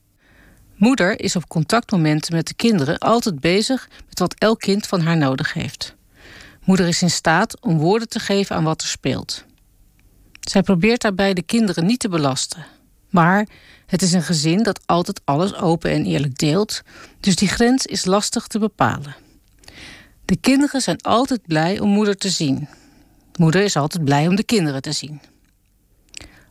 Moeder 0.75 1.19
is 1.19 1.35
op 1.35 1.47
contactmomenten 1.47 2.35
met 2.35 2.47
de 2.47 2.53
kinderen 2.53 2.97
altijd 2.97 3.39
bezig 3.39 3.89
met 4.07 4.19
wat 4.19 4.35
elk 4.37 4.59
kind 4.59 4.87
van 4.87 5.01
haar 5.01 5.17
nodig 5.17 5.53
heeft. 5.53 5.95
Moeder 6.63 6.87
is 6.87 7.01
in 7.01 7.09
staat 7.09 7.61
om 7.61 7.77
woorden 7.77 8.09
te 8.09 8.19
geven 8.19 8.55
aan 8.55 8.63
wat 8.63 8.81
er 8.81 8.87
speelt. 8.87 9.45
Zij 10.39 10.61
probeert 10.61 11.01
daarbij 11.01 11.33
de 11.33 11.43
kinderen 11.43 11.85
niet 11.85 11.99
te 11.99 12.09
belasten. 12.09 12.65
Maar 13.09 13.47
het 13.85 14.01
is 14.01 14.13
een 14.13 14.23
gezin 14.23 14.63
dat 14.63 14.79
altijd 14.85 15.21
alles 15.23 15.55
open 15.55 15.91
en 15.91 16.05
eerlijk 16.05 16.37
deelt, 16.37 16.81
dus 17.19 17.35
die 17.35 17.47
grens 17.47 17.85
is 17.85 18.05
lastig 18.05 18.47
te 18.47 18.59
bepalen. 18.59 19.15
De 20.25 20.35
kinderen 20.35 20.81
zijn 20.81 21.01
altijd 21.01 21.41
blij 21.47 21.79
om 21.79 21.89
moeder 21.89 22.17
te 22.17 22.29
zien. 22.29 22.67
Moeder 23.39 23.63
is 23.63 23.75
altijd 23.75 24.03
blij 24.03 24.27
om 24.27 24.35
de 24.35 24.43
kinderen 24.43 24.81
te 24.81 24.91
zien. 24.91 25.21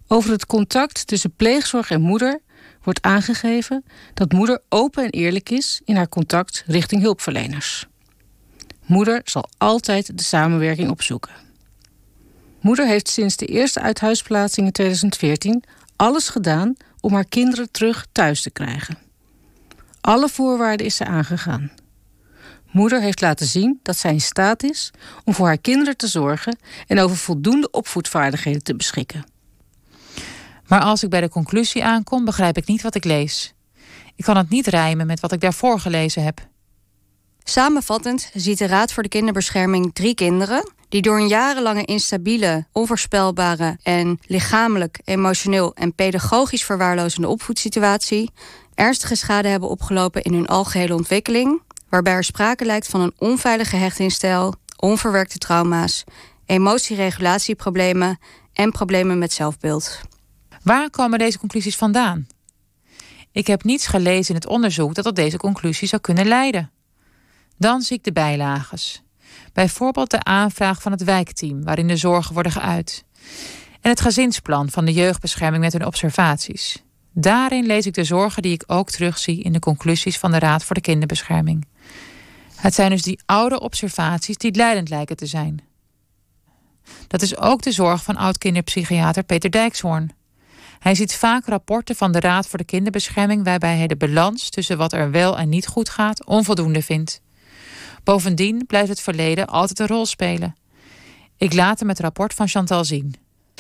Over 0.07 0.31
het 0.31 0.47
contact 0.47 1.07
tussen 1.07 1.35
pleegzorg 1.37 1.91
en 1.91 2.01
moeder 2.01 2.41
wordt 2.83 3.03
aangegeven 3.03 3.85
dat 4.15 4.33
moeder 4.33 4.61
open 4.69 5.05
en 5.05 5.11
eerlijk 5.11 5.51
is 5.51 5.81
in 5.85 5.97
haar 5.97 6.09
contact 6.09 6.65
richting 6.67 7.03
hulpverleners. 7.03 7.87
Moeder 8.87 9.21
zal 9.25 9.49
altijd 9.59 10.19
de 10.19 10.25
samenwerking 10.25 10.91
opzoeken. 10.91 11.33
Moeder 12.61 12.87
heeft 12.87 13.09
sinds 13.09 13.37
de 13.37 13.47
eerste 13.47 13.81
uithuisplaatsing 13.81 14.67
in 14.67 14.73
2014 14.73 15.65
alles 15.97 16.29
gedaan 16.29 16.75
om 17.01 17.13
haar 17.13 17.25
kinderen 17.25 17.71
terug 17.71 18.07
thuis 18.13 18.43
te 18.43 18.51
krijgen. 18.51 18.99
Alle 20.01 20.29
voorwaarden 20.29 20.87
is 20.87 20.97
ze 20.97 21.05
aangegaan. 21.05 21.73
Moeder 22.71 23.01
heeft 23.01 23.21
laten 23.21 23.47
zien 23.47 23.81
dat 23.83 23.97
zij 23.97 24.13
in 24.13 24.21
staat 24.21 24.63
is 24.63 24.91
om 25.25 25.35
voor 25.35 25.47
haar 25.47 25.59
kinderen 25.59 25.97
te 25.97 26.07
zorgen 26.07 26.59
en 26.87 26.99
over 26.99 27.17
voldoende 27.17 27.71
opvoedvaardigheden 27.71 28.63
te 28.63 28.77
beschikken. 28.77 29.25
Maar 30.73 30.83
als 30.83 31.03
ik 31.03 31.11
bij 31.11 31.21
de 31.21 31.29
conclusie 31.29 31.85
aankom, 31.85 32.25
begrijp 32.25 32.57
ik 32.57 32.67
niet 32.67 32.83
wat 32.83 32.95
ik 32.95 33.05
lees. 33.05 33.55
Ik 34.17 34.25
kan 34.25 34.37
het 34.37 34.51
niet 34.51 34.67
rijmen 34.67 35.07
met 35.07 35.21
wat 35.21 35.33
ik 35.33 35.41
daarvoor 35.41 35.81
gelezen 35.81 36.25
heb. 36.25 36.41
Samenvattend 37.45 38.31
ziet 38.35 38.59
de 38.59 38.67
Raad 38.67 38.93
voor 38.93 39.03
de 39.03 39.09
Kinderbescherming 39.09 39.95
drie 39.95 40.15
kinderen 40.15 40.73
die 40.89 41.03
door 41.03 41.19
een 41.19 41.29
jarenlange 41.29 41.85
instabiele, 41.85 42.67
onvoorspelbare 42.73 43.79
en 43.83 44.19
lichamelijk, 44.27 45.01
emotioneel 45.05 45.75
en 45.75 45.95
pedagogisch 45.95 46.65
verwaarlozende 46.65 47.29
opvoedsituatie 47.29 48.31
ernstige 48.75 49.15
schade 49.15 49.49
hebben 49.49 49.69
opgelopen 49.69 50.23
in 50.23 50.35
hun 50.35 50.47
algehele 50.47 50.95
ontwikkeling, 50.95 51.63
waarbij 51.89 52.13
er 52.13 52.25
sprake 52.25 52.65
lijkt 52.65 52.89
van 52.89 53.01
een 53.01 53.15
onveilige 53.19 53.77
hechtingsstijl, 53.77 54.55
onverwerkte 54.77 55.39
trauma's, 55.39 56.05
emotieregulatieproblemen 56.47 58.19
en 58.53 58.71
problemen 58.71 59.19
met 59.19 59.33
zelfbeeld. 59.33 60.11
Waar 60.63 60.91
komen 60.91 61.19
deze 61.19 61.39
conclusies 61.39 61.77
vandaan? 61.77 62.27
Ik 63.33 63.47
heb 63.47 63.65
niets 63.65 63.87
gelezen 63.87 64.35
in 64.35 64.41
het 64.41 64.47
onderzoek 64.51 64.95
dat 64.95 65.05
tot 65.05 65.17
deze 65.17 65.37
conclusie 65.37 65.89
zou 65.89 66.03
kunnen 66.03 66.27
leiden. 66.27 66.71
Dan 67.57 67.81
zie 67.81 67.97
ik 67.97 68.05
de 68.05 68.13
bijlages. 68.13 69.03
Bijvoorbeeld 69.53 70.11
de 70.11 70.23
aanvraag 70.23 70.83
van 70.83 70.93
het 70.93 71.05
wijkteam, 71.05 71.65
waarin 71.65 71.89
de 71.89 71.97
zorgen 71.97 72.35
worden 72.35 72.53
geuit. 72.53 73.05
En 73.81 73.91
het 73.91 74.01
gezinsplan 74.01 74.71
van 74.71 74.85
de 74.85 74.93
jeugdbescherming 74.93 75.63
met 75.63 75.73
hun 75.73 75.87
observaties. 75.87 76.83
Daarin 77.13 77.67
lees 77.67 77.87
ik 77.87 77.95
de 77.95 78.05
zorgen 78.05 78.43
die 78.43 78.53
ik 78.53 78.65
ook 78.67 78.91
terugzie 78.91 79.43
in 79.43 79.53
de 79.53 79.59
conclusies 79.59 80.19
van 80.19 80.31
de 80.31 80.39
Raad 80.39 80.65
voor 80.65 80.75
de 80.75 80.81
Kinderbescherming. 80.81 81.67
Het 82.55 82.75
zijn 82.75 82.91
dus 82.91 83.03
die 83.03 83.21
oude 83.27 83.61
observaties 83.61 84.37
die 84.37 84.55
leidend 84.55 84.89
lijken 84.89 85.17
te 85.17 85.27
zijn. 85.27 85.61
Dat 87.07 87.23
is 87.23 87.37
ook 87.37 87.63
de 87.63 87.73
zorg 87.73 88.03
van 88.03 88.17
oud-kinderpsychiater 88.17 89.23
Peter 89.23 89.51
Dijkshoorn. 89.51 90.13
Hij 90.83 90.95
ziet 90.95 91.15
vaak 91.15 91.47
rapporten 91.47 91.97
van 91.97 92.13
de 92.13 92.21
Raad 92.21 92.47
voor 92.47 92.59
de 92.59 92.65
Kinderbescherming 92.65 93.45
waarbij 93.45 93.77
hij 93.77 93.87
de 93.87 93.97
balans 93.97 94.51
tussen 94.51 94.77
wat 94.77 94.93
er 94.93 95.11
wel 95.11 95.39
en 95.39 95.49
niet 95.49 95.67
goed 95.67 95.89
gaat 95.89 96.27
onvoldoende 96.27 96.83
vindt. 96.83 97.21
Bovendien 98.05 98.67
blijft 98.67 98.89
het 98.89 99.01
verleden 99.01 99.47
altijd 99.47 99.79
een 99.79 99.87
rol 99.87 100.07
spelen. 100.07 100.57
Ik 101.37 101.53
laat 101.53 101.79
hem 101.79 101.89
het 101.89 102.01
rapport 102.01 102.35
van 102.35 102.49
Chantal 102.49 102.85
zien. 102.85 103.15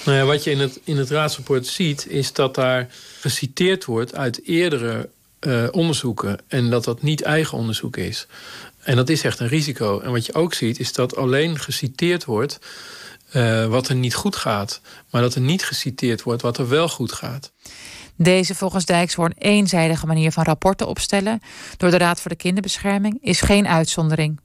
Nou 0.04 0.16
ja, 0.16 0.24
wat 0.24 0.44
je 0.44 0.50
in 0.50 0.58
het, 0.58 0.80
in 0.84 0.96
het 0.96 1.10
raadsrapport 1.10 1.66
ziet, 1.66 2.06
is 2.06 2.32
dat 2.32 2.54
daar 2.54 2.88
geciteerd 3.20 3.84
wordt 3.84 4.14
uit 4.14 4.46
eerdere 4.46 5.08
uh, 5.40 5.68
onderzoeken. 5.70 6.38
En 6.48 6.70
dat 6.70 6.84
dat 6.84 7.02
niet 7.02 7.22
eigen 7.22 7.58
onderzoek 7.58 7.96
is. 7.96 8.26
En 8.78 8.96
dat 8.96 9.08
is 9.08 9.22
echt 9.22 9.40
een 9.40 9.48
risico. 9.48 10.00
En 10.00 10.10
wat 10.10 10.26
je 10.26 10.34
ook 10.34 10.54
ziet, 10.54 10.78
is 10.78 10.92
dat 10.92 11.16
alleen 11.16 11.58
geciteerd 11.58 12.24
wordt 12.24 12.58
uh, 13.32 13.66
wat 13.66 13.88
er 13.88 13.94
niet 13.94 14.14
goed 14.14 14.36
gaat. 14.36 14.80
Maar 15.10 15.22
dat 15.22 15.34
er 15.34 15.40
niet 15.40 15.64
geciteerd 15.64 16.22
wordt 16.22 16.42
wat 16.42 16.58
er 16.58 16.68
wel 16.68 16.88
goed 16.88 17.12
gaat. 17.12 17.52
Deze 18.16 18.54
volgens 18.54 18.84
Dijkshoorn 18.84 19.34
eenzijdige 19.38 20.06
manier 20.06 20.32
van 20.32 20.44
rapporten 20.44 20.86
opstellen 20.86 21.40
door 21.76 21.90
de 21.90 21.98
Raad 21.98 22.20
voor 22.20 22.30
de 22.30 22.36
Kinderbescherming 22.36 23.18
is 23.20 23.40
geen 23.40 23.66
uitzondering. 23.66 24.40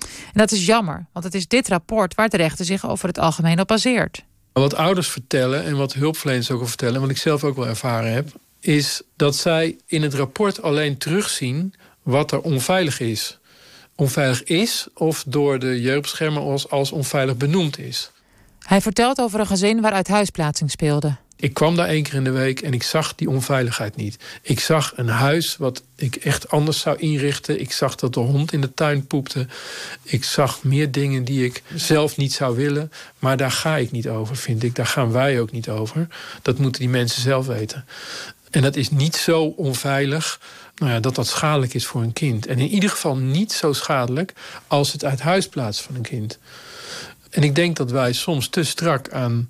En 0.00 0.40
dat 0.40 0.52
is 0.52 0.66
jammer, 0.66 1.06
want 1.12 1.24
het 1.24 1.34
is 1.34 1.48
dit 1.48 1.68
rapport 1.68 2.14
waar 2.14 2.28
de 2.28 2.36
rechter 2.36 2.64
zich 2.64 2.88
over 2.88 3.08
het 3.08 3.18
algemeen 3.18 3.60
op 3.60 3.66
baseert. 3.66 4.24
Wat 4.52 4.74
ouders 4.74 5.08
vertellen 5.08 5.64
en 5.64 5.76
wat 5.76 5.92
hulpverleners 5.92 6.50
ook 6.50 6.60
al 6.60 6.66
vertellen, 6.66 7.00
wat 7.00 7.10
ik 7.10 7.16
zelf 7.16 7.44
ook 7.44 7.56
wel 7.56 7.66
ervaren 7.66 8.12
heb, 8.12 8.28
is 8.60 9.02
dat 9.16 9.36
zij 9.36 9.78
in 9.86 10.02
het 10.02 10.14
rapport 10.14 10.62
alleen 10.62 10.98
terugzien 10.98 11.74
wat 12.02 12.32
er 12.32 12.40
onveilig 12.40 13.00
is. 13.00 13.38
Onveilig 13.96 14.44
is 14.44 14.86
of 14.94 15.24
door 15.26 15.58
de 15.58 15.80
jeugdbeschermer 15.80 16.68
als 16.68 16.92
onveilig 16.92 17.36
benoemd 17.36 17.78
is. 17.78 18.10
Hij 18.64 18.80
vertelt 18.80 19.20
over 19.20 19.40
een 19.40 19.46
gezin 19.46 19.80
waaruit 19.80 20.08
huisplaatsing 20.08 20.70
speelde. 20.70 21.16
Ik 21.36 21.54
kwam 21.54 21.76
daar 21.76 21.88
één 21.88 22.02
keer 22.02 22.14
in 22.14 22.24
de 22.24 22.30
week 22.30 22.60
en 22.60 22.72
ik 22.72 22.82
zag 22.82 23.14
die 23.14 23.30
onveiligheid 23.30 23.96
niet. 23.96 24.16
Ik 24.42 24.60
zag 24.60 24.92
een 24.96 25.08
huis 25.08 25.56
wat 25.56 25.82
ik 25.96 26.16
echt 26.16 26.48
anders 26.48 26.80
zou 26.80 26.98
inrichten. 26.98 27.60
Ik 27.60 27.72
zag 27.72 27.94
dat 27.94 28.14
de 28.14 28.20
hond 28.20 28.52
in 28.52 28.60
de 28.60 28.74
tuin 28.74 29.06
poepte. 29.06 29.46
Ik 30.02 30.24
zag 30.24 30.62
meer 30.62 30.90
dingen 30.90 31.24
die 31.24 31.44
ik 31.44 31.62
zelf 31.74 32.16
niet 32.16 32.32
zou 32.32 32.56
willen. 32.56 32.92
Maar 33.18 33.36
daar 33.36 33.50
ga 33.50 33.76
ik 33.76 33.90
niet 33.90 34.08
over, 34.08 34.36
vind 34.36 34.62
ik. 34.62 34.74
Daar 34.74 34.86
gaan 34.86 35.12
wij 35.12 35.40
ook 35.40 35.52
niet 35.52 35.68
over. 35.68 36.06
Dat 36.42 36.58
moeten 36.58 36.80
die 36.80 36.90
mensen 36.90 37.22
zelf 37.22 37.46
weten. 37.46 37.84
En 38.50 38.62
dat 38.62 38.76
is 38.76 38.90
niet 38.90 39.16
zo 39.16 39.42
onveilig 39.42 40.40
nou 40.76 40.92
ja, 40.92 41.00
dat 41.00 41.14
dat 41.14 41.26
schadelijk 41.26 41.74
is 41.74 41.86
voor 41.86 42.02
een 42.02 42.12
kind. 42.12 42.46
En 42.46 42.58
in 42.58 42.68
ieder 42.68 42.90
geval 42.90 43.16
niet 43.16 43.52
zo 43.52 43.72
schadelijk 43.72 44.32
als 44.66 44.92
het 44.92 45.04
uit 45.04 45.20
huis 45.20 45.48
plaatsen 45.48 45.84
van 45.84 45.94
een 45.94 46.02
kind. 46.02 46.38
En 47.34 47.42
ik 47.42 47.54
denk 47.54 47.76
dat 47.76 47.90
wij 47.90 48.12
soms 48.12 48.48
te 48.48 48.62
strak 48.62 49.12
aan 49.12 49.46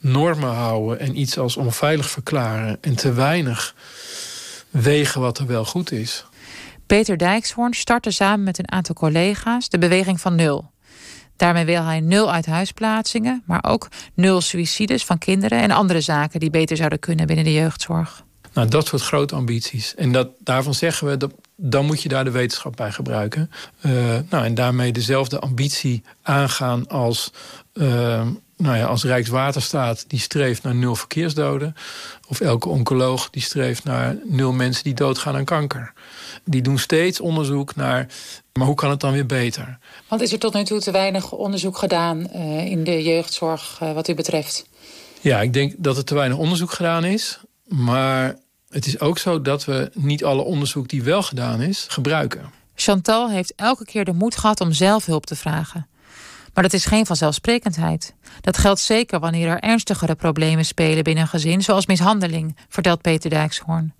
normen 0.00 0.52
houden 0.52 1.00
en 1.00 1.20
iets 1.20 1.38
als 1.38 1.56
onveilig 1.56 2.10
verklaren 2.10 2.78
en 2.80 2.96
te 2.96 3.12
weinig 3.12 3.74
wegen 4.70 5.20
wat 5.20 5.38
er 5.38 5.46
wel 5.46 5.64
goed 5.64 5.92
is. 5.92 6.24
Peter 6.86 7.16
Dijkshoorn 7.16 7.74
startte 7.74 8.10
samen 8.10 8.44
met 8.44 8.58
een 8.58 8.72
aantal 8.72 8.94
collega's 8.94 9.68
de 9.68 9.78
beweging 9.78 10.20
van 10.20 10.34
nul. 10.34 10.70
Daarmee 11.36 11.64
wil 11.64 11.82
hij 11.82 12.00
nul 12.00 12.32
uithuisplaatsingen, 12.32 13.42
maar 13.46 13.64
ook 13.64 13.88
nul 14.14 14.40
suicides 14.40 15.04
van 15.04 15.18
kinderen 15.18 15.60
en 15.60 15.70
andere 15.70 16.00
zaken 16.00 16.40
die 16.40 16.50
beter 16.50 16.76
zouden 16.76 16.98
kunnen 16.98 17.26
binnen 17.26 17.44
de 17.44 17.52
jeugdzorg. 17.52 18.24
Nou, 18.52 18.68
dat 18.68 18.86
soort 18.86 19.02
grote 19.02 19.34
ambities. 19.34 19.94
En 19.94 20.12
dat, 20.12 20.28
daarvan 20.38 20.74
zeggen 20.74 21.08
we 21.08 21.16
dat 21.16 21.32
dan 21.60 21.84
moet 21.84 22.02
je 22.02 22.08
daar 22.08 22.24
de 22.24 22.30
wetenschap 22.30 22.76
bij 22.76 22.92
gebruiken. 22.92 23.50
Uh, 23.80 23.92
nou, 24.30 24.44
en 24.44 24.54
daarmee 24.54 24.92
dezelfde 24.92 25.38
ambitie 25.38 26.02
aangaan 26.22 26.88
als, 26.88 27.32
uh, 27.72 28.26
nou 28.56 28.76
ja, 28.76 28.84
als 28.84 29.04
Rijkswaterstaat, 29.04 30.04
die 30.08 30.20
streeft 30.20 30.62
naar 30.62 30.74
nul 30.74 30.94
verkeersdoden. 30.94 31.74
Of 32.28 32.40
elke 32.40 32.68
oncoloog 32.68 33.30
die 33.30 33.42
streeft 33.42 33.84
naar 33.84 34.16
nul 34.24 34.52
mensen 34.52 34.84
die 34.84 34.94
doodgaan 34.94 35.36
aan 35.36 35.44
kanker. 35.44 35.92
Die 36.44 36.62
doen 36.62 36.78
steeds 36.78 37.20
onderzoek 37.20 37.76
naar, 37.76 38.06
maar 38.52 38.66
hoe 38.66 38.76
kan 38.76 38.90
het 38.90 39.00
dan 39.00 39.12
weer 39.12 39.26
beter? 39.26 39.78
Want 40.08 40.20
is 40.20 40.32
er 40.32 40.38
tot 40.38 40.54
nu 40.54 40.64
toe 40.64 40.80
te 40.80 40.90
weinig 40.90 41.32
onderzoek 41.32 41.78
gedaan 41.78 42.28
uh, 42.34 42.66
in 42.66 42.84
de 42.84 43.02
jeugdzorg 43.02 43.78
wat 43.78 44.08
u 44.08 44.14
betreft? 44.14 44.66
Ja, 45.20 45.40
ik 45.40 45.52
denk 45.52 45.74
dat 45.76 45.96
er 45.96 46.04
te 46.04 46.14
weinig 46.14 46.38
onderzoek 46.38 46.72
gedaan 46.72 47.04
is. 47.04 47.40
Maar 47.64 48.36
het 48.70 48.86
is 48.86 49.00
ook 49.00 49.18
zo 49.18 49.42
dat 49.42 49.64
we 49.64 49.90
niet 49.94 50.24
alle 50.24 50.42
onderzoek 50.42 50.88
die 50.88 51.02
wel 51.02 51.22
gedaan 51.22 51.60
is, 51.60 51.86
gebruiken. 51.88 52.50
Chantal 52.74 53.30
heeft 53.30 53.52
elke 53.56 53.84
keer 53.84 54.04
de 54.04 54.12
moed 54.12 54.36
gehad 54.36 54.60
om 54.60 54.72
zelf 54.72 55.06
hulp 55.06 55.26
te 55.26 55.36
vragen. 55.36 55.86
Maar 56.54 56.62
dat 56.62 56.72
is 56.72 56.84
geen 56.84 57.06
vanzelfsprekendheid. 57.06 58.14
Dat 58.40 58.56
geldt 58.56 58.80
zeker 58.80 59.20
wanneer 59.20 59.48
er 59.48 59.60
ernstigere 59.60 60.14
problemen 60.14 60.64
spelen 60.64 61.04
binnen 61.04 61.22
een 61.22 61.28
gezin, 61.28 61.62
zoals 61.62 61.86
mishandeling, 61.86 62.56
vertelt 62.68 63.02
Peter 63.02 63.30
Dijkshoorn. 63.30 63.94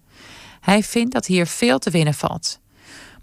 Hij 0.60 0.82
vindt 0.82 1.12
dat 1.12 1.26
hier 1.26 1.46
veel 1.46 1.78
te 1.78 1.90
winnen 1.90 2.14
valt. 2.14 2.58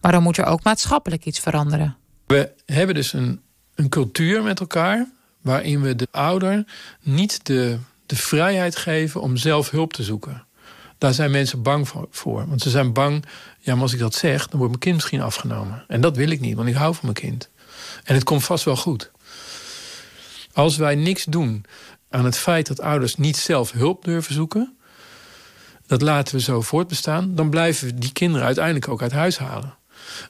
Maar 0.02 0.12
dan 0.12 0.24
moet 0.24 0.38
er 0.38 0.46
ook 0.46 0.64
maatschappelijk 0.64 1.26
iets 1.26 1.40
veranderen. 1.40 1.98
We 2.26 2.52
hebben 2.66 2.96
dus 2.96 3.14
een, 3.14 3.42
een 3.76 3.90
cultuur 3.90 4.44
met 4.44 4.60
elkaar 4.60 5.08
waarin 5.42 5.82
we 5.82 5.96
de 5.96 6.08
ouder 6.12 6.66
niet 7.02 7.46
de, 7.46 7.78
de 8.06 8.16
vrijheid 8.16 8.76
geven 8.76 9.22
om 9.22 9.38
zelf 9.38 9.70
hulp 9.70 9.94
te 9.94 10.04
zoeken. 10.04 10.46
Daar 10.98 11.14
zijn 11.14 11.32
mensen 11.32 11.62
bang 11.62 11.90
voor. 12.12 12.48
Want 12.48 12.62
ze 12.62 12.70
zijn 12.70 12.94
bang, 12.94 13.26
ja, 13.60 13.74
maar 13.74 13.84
als 13.84 13.94
ik 13.94 14.00
dat 14.00 14.16
zeg, 14.16 14.42
dan 14.42 14.58
wordt 14.58 14.68
mijn 14.68 14.80
kind 14.80 14.96
misschien 14.96 15.22
afgenomen. 15.22 15.84
En 15.88 16.02
dat 16.02 16.16
wil 16.16 16.30
ik 16.30 16.40
niet, 16.40 16.56
want 16.56 16.68
ik 16.68 16.76
hou 16.76 16.94
van 16.94 17.04
mijn 17.04 17.16
kind. 17.16 17.50
En 18.04 18.14
het 18.14 18.24
komt 18.24 18.44
vast 18.44 18.64
wel 18.64 18.76
goed. 18.76 19.12
Als 20.54 20.78
wij 20.78 20.96
niks 20.96 21.24
doen 21.24 21.66
aan 22.10 22.26
het 22.26 22.38
feit 22.38 22.68
dat 22.68 22.82
ouders 22.82 23.16
niet 23.16 23.38
zelf 23.38 23.72
hulp 23.72 24.06
durven 24.06 24.34
zoeken, 24.34 24.78
dat 25.88 26.02
laten 26.02 26.36
we 26.36 26.42
zo 26.42 26.62
voortbestaan, 26.62 27.36
dan 27.36 27.50
blijven 27.50 28.00
die 28.00 28.12
kinderen 28.12 28.46
uiteindelijk 28.46 28.88
ook 28.88 29.02
uit 29.02 29.12
huis 29.12 29.38
halen. 29.38 29.76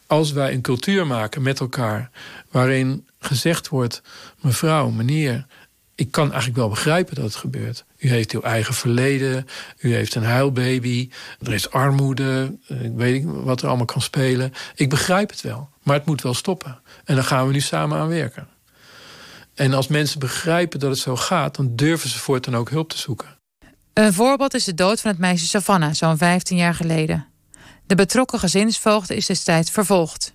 Als 0.07 0.32
wij 0.32 0.53
een 0.53 0.61
cultuur 0.61 1.07
maken 1.07 1.41
met 1.41 1.59
elkaar 1.59 2.09
waarin 2.51 3.07
gezegd 3.20 3.70
wordt: 3.70 4.01
mevrouw, 4.41 4.89
meneer, 4.89 5.45
ik 5.95 6.11
kan 6.11 6.28
eigenlijk 6.28 6.57
wel 6.57 6.70
begrijpen 6.70 7.16
dat 7.16 7.24
het 7.24 7.36
gebeurt. 7.36 7.86
U 8.06 8.10
heeft 8.10 8.32
uw 8.32 8.41
eigen 8.41 8.74
verleden, 8.74 9.47
u 9.78 9.93
heeft 9.93 10.16
een 10.16 10.24
huilbaby, 10.24 11.10
er 11.41 11.53
is 11.53 11.70
armoede, 11.70 12.58
ik 12.68 12.91
weet 12.95 13.24
niet 13.24 13.34
wat 13.34 13.62
er 13.62 13.68
allemaal 13.68 13.86
kan 13.86 14.01
spelen. 14.01 14.53
Ik 14.76 14.89
begrijp 14.89 15.30
het 15.30 15.41
wel, 15.41 15.70
maar 15.84 15.95
het 15.95 16.06
moet 16.06 16.22
wel 16.22 16.34
stoppen. 16.34 16.80
En 17.06 17.16
daar 17.16 17.24
gaan 17.24 17.47
we 17.47 17.53
nu 17.53 17.60
samen 17.60 17.97
aan 17.97 18.08
werken. 18.08 18.47
En 19.53 19.74
als 19.74 19.88
mensen 19.88 20.20
begrijpen 20.20 20.80
dat 20.80 20.89
het 20.89 20.99
zo 20.99 21.16
gaat, 21.16 21.56
dan 21.56 21.76
durven 21.76 22.10
ze 22.10 22.20
voortaan 22.20 22.56
ook 22.56 22.70
hulp 22.70 22.89
te 22.89 22.97
zoeken. 22.97 23.38
Een 23.93 24.14
voorbeeld 24.14 24.53
is 24.53 24.64
de 24.64 24.74
dood 24.74 25.01
van 25.01 25.12
het 25.12 25.20
meisje 25.20 25.45
Savannah, 25.45 25.93
zo'n 25.93 26.18
15 26.18 26.58
jaar 26.58 26.76
geleden. 26.76 27.26
De 27.86 27.95
betrokken 27.95 28.39
gezinsvoogd 28.39 29.10
is 29.10 29.26
destijds 29.26 29.72
vervolgd. 29.72 30.34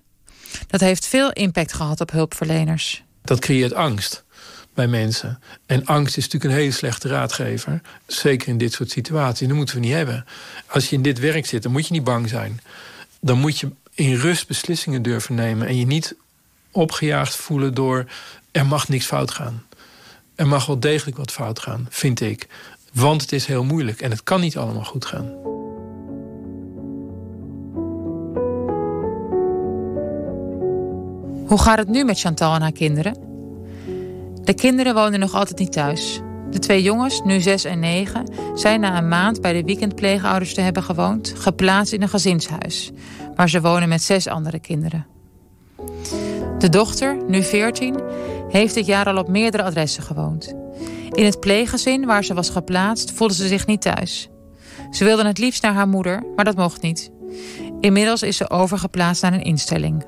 Dat 0.66 0.80
heeft 0.80 1.06
veel 1.06 1.32
impact 1.32 1.72
gehad 1.72 2.00
op 2.00 2.10
hulpverleners. 2.10 3.04
Dat 3.22 3.38
creëert 3.38 3.74
angst 3.74 4.24
bij 4.80 4.88
mensen. 4.88 5.38
En 5.66 5.84
angst 5.86 6.16
is 6.16 6.24
natuurlijk 6.24 6.52
een 6.52 6.60
hele 6.60 6.72
slechte 6.72 7.08
raadgever. 7.08 7.80
Zeker 8.06 8.48
in 8.48 8.58
dit 8.58 8.72
soort 8.72 8.90
situaties. 8.90 9.48
Dat 9.48 9.56
moeten 9.56 9.74
we 9.74 9.80
niet 9.80 9.92
hebben. 9.92 10.24
Als 10.66 10.90
je 10.90 10.96
in 10.96 11.02
dit 11.02 11.18
werk 11.18 11.46
zit, 11.46 11.62
dan 11.62 11.72
moet 11.72 11.86
je 11.86 11.92
niet 11.92 12.04
bang 12.04 12.28
zijn. 12.28 12.60
Dan 13.20 13.38
moet 13.38 13.58
je 13.58 13.70
in 13.94 14.14
rust 14.14 14.46
beslissingen 14.46 15.02
durven 15.02 15.34
nemen. 15.34 15.66
En 15.66 15.76
je 15.76 15.86
niet 15.86 16.14
opgejaagd 16.70 17.36
voelen 17.36 17.74
door... 17.74 18.06
er 18.50 18.66
mag 18.66 18.88
niks 18.88 19.06
fout 19.06 19.30
gaan. 19.30 19.62
Er 20.34 20.46
mag 20.46 20.66
wel 20.66 20.80
degelijk 20.80 21.16
wat 21.16 21.32
fout 21.32 21.58
gaan, 21.58 21.86
vind 21.90 22.20
ik. 22.20 22.46
Want 22.92 23.20
het 23.20 23.32
is 23.32 23.46
heel 23.46 23.64
moeilijk 23.64 24.00
en 24.00 24.10
het 24.10 24.22
kan 24.22 24.40
niet 24.40 24.56
allemaal 24.56 24.84
goed 24.84 25.04
gaan. 25.04 25.28
Hoe 31.46 31.60
gaat 31.60 31.78
het 31.78 31.88
nu 31.88 32.04
met 32.04 32.20
Chantal 32.20 32.54
en 32.54 32.60
haar 32.60 32.72
kinderen? 32.72 33.29
De 34.44 34.54
kinderen 34.54 34.94
wonen 34.94 35.20
nog 35.20 35.34
altijd 35.34 35.58
niet 35.58 35.72
thuis. 35.72 36.20
De 36.50 36.58
twee 36.58 36.82
jongens, 36.82 37.22
nu 37.24 37.40
6 37.40 37.64
en 37.64 37.78
9, 37.78 38.32
zijn 38.54 38.80
na 38.80 38.98
een 38.98 39.08
maand 39.08 39.40
bij 39.40 39.52
de 39.52 39.62
weekendpleegouders 39.62 40.54
te 40.54 40.60
hebben 40.60 40.82
gewoond, 40.82 41.32
geplaatst 41.36 41.92
in 41.92 42.02
een 42.02 42.08
gezinshuis, 42.08 42.90
waar 43.34 43.48
ze 43.48 43.60
wonen 43.60 43.88
met 43.88 44.02
zes 44.02 44.26
andere 44.26 44.58
kinderen. 44.58 45.06
De 46.58 46.68
dochter, 46.68 47.16
nu 47.28 47.42
14, 47.42 48.00
heeft 48.48 48.74
dit 48.74 48.86
jaar 48.86 49.06
al 49.06 49.16
op 49.16 49.28
meerdere 49.28 49.62
adressen 49.62 50.02
gewoond. 50.02 50.54
In 51.10 51.24
het 51.24 51.40
pleeggezin 51.40 52.06
waar 52.06 52.24
ze 52.24 52.34
was 52.34 52.50
geplaatst 52.50 53.12
voelde 53.12 53.34
ze 53.34 53.48
zich 53.48 53.66
niet 53.66 53.82
thuis. 53.82 54.28
Ze 54.90 55.04
wilde 55.04 55.26
het 55.26 55.38
liefst 55.38 55.62
naar 55.62 55.74
haar 55.74 55.88
moeder, 55.88 56.22
maar 56.36 56.44
dat 56.44 56.56
mocht 56.56 56.82
niet. 56.82 57.10
Inmiddels 57.80 58.22
is 58.22 58.36
ze 58.36 58.50
overgeplaatst 58.50 59.22
naar 59.22 59.32
een 59.32 59.42
instelling. 59.42 60.04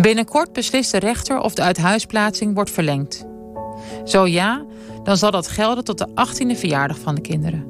Binnenkort 0.00 0.52
beslist 0.52 0.90
de 0.90 0.98
rechter 0.98 1.40
of 1.40 1.54
de 1.54 1.62
uithuisplaatsing 1.62 2.54
wordt 2.54 2.70
verlengd. 2.70 3.24
Zo 4.04 4.26
ja, 4.26 4.64
dan 5.04 5.16
zal 5.16 5.30
dat 5.30 5.48
gelden 5.48 5.84
tot 5.84 5.98
de 5.98 6.08
18e 6.08 6.58
verjaardag 6.58 6.98
van 6.98 7.14
de 7.14 7.20
kinderen. 7.20 7.66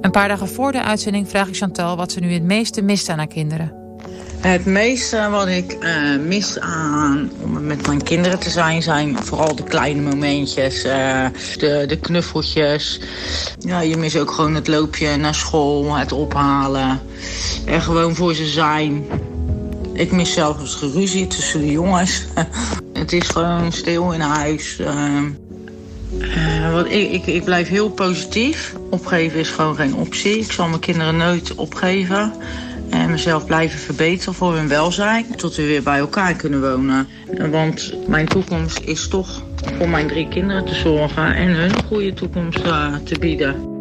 Een 0.00 0.10
paar 0.10 0.28
dagen 0.28 0.48
voor 0.48 0.72
de 0.72 0.82
uitzending 0.82 1.28
vraag 1.28 1.48
ik 1.48 1.56
Chantal 1.56 1.96
wat 1.96 2.12
ze 2.12 2.20
nu 2.20 2.32
het 2.32 2.42
meeste 2.42 2.82
mist 2.82 3.08
aan 3.08 3.18
haar 3.18 3.26
kinderen. 3.26 3.72
Het 4.40 4.64
meeste 4.64 5.28
wat 5.30 5.48
ik 5.48 5.76
uh, 5.80 6.18
mis 6.26 6.58
aan 6.58 7.30
om 7.42 7.66
met 7.66 7.86
mijn 7.86 8.02
kinderen 8.02 8.38
te 8.38 8.50
zijn... 8.50 8.82
zijn 8.82 9.16
vooral 9.22 9.56
de 9.56 9.62
kleine 9.62 10.00
momentjes, 10.00 10.84
uh, 10.84 11.26
de, 11.58 11.84
de 11.86 11.98
knuffeltjes. 12.00 13.00
Ja, 13.58 13.80
je 13.80 13.96
mis 13.96 14.16
ook 14.16 14.30
gewoon 14.30 14.54
het 14.54 14.68
loopje 14.68 15.16
naar 15.16 15.34
school, 15.34 15.96
het 15.96 16.12
ophalen. 16.12 17.00
En 17.64 17.82
gewoon 17.82 18.14
voor 18.14 18.34
ze 18.34 18.46
zijn. 18.46 19.06
Ik 19.98 20.12
mis 20.12 20.32
zelfs 20.32 20.74
geruzie 20.74 21.26
tussen 21.26 21.60
de 21.60 21.70
jongens. 21.70 22.24
het 22.92 23.12
is 23.12 23.28
gewoon 23.28 23.72
stil 23.72 24.12
in 24.12 24.20
huis. 24.20 24.78
Uh, 24.78 25.22
ik, 26.88 27.12
ik, 27.12 27.26
ik 27.26 27.44
blijf 27.44 27.68
heel 27.68 27.90
positief. 27.90 28.74
Opgeven 28.90 29.38
is 29.38 29.48
gewoon 29.48 29.74
geen 29.74 29.94
optie. 29.94 30.38
Ik 30.38 30.52
zal 30.52 30.68
mijn 30.68 30.80
kinderen 30.80 31.16
nooit 31.16 31.54
opgeven 31.54 32.32
en 32.90 33.10
mezelf 33.10 33.46
blijven 33.46 33.78
verbeteren 33.78 34.34
voor 34.34 34.54
hun 34.54 34.68
welzijn. 34.68 35.26
Tot 35.36 35.56
we 35.56 35.66
weer 35.66 35.82
bij 35.82 35.98
elkaar 35.98 36.34
kunnen 36.34 36.60
wonen. 36.60 37.08
Want 37.50 37.94
mijn 38.06 38.26
toekomst 38.26 38.80
is 38.80 39.08
toch 39.08 39.42
voor 39.78 39.88
mijn 39.88 40.08
drie 40.08 40.28
kinderen 40.28 40.64
te 40.64 40.74
zorgen 40.74 41.34
en 41.34 41.48
hun 41.48 41.74
een 41.74 41.84
goede 41.84 42.14
toekomst 42.14 42.66
uh, 42.66 42.94
te 43.04 43.18
bieden. 43.18 43.77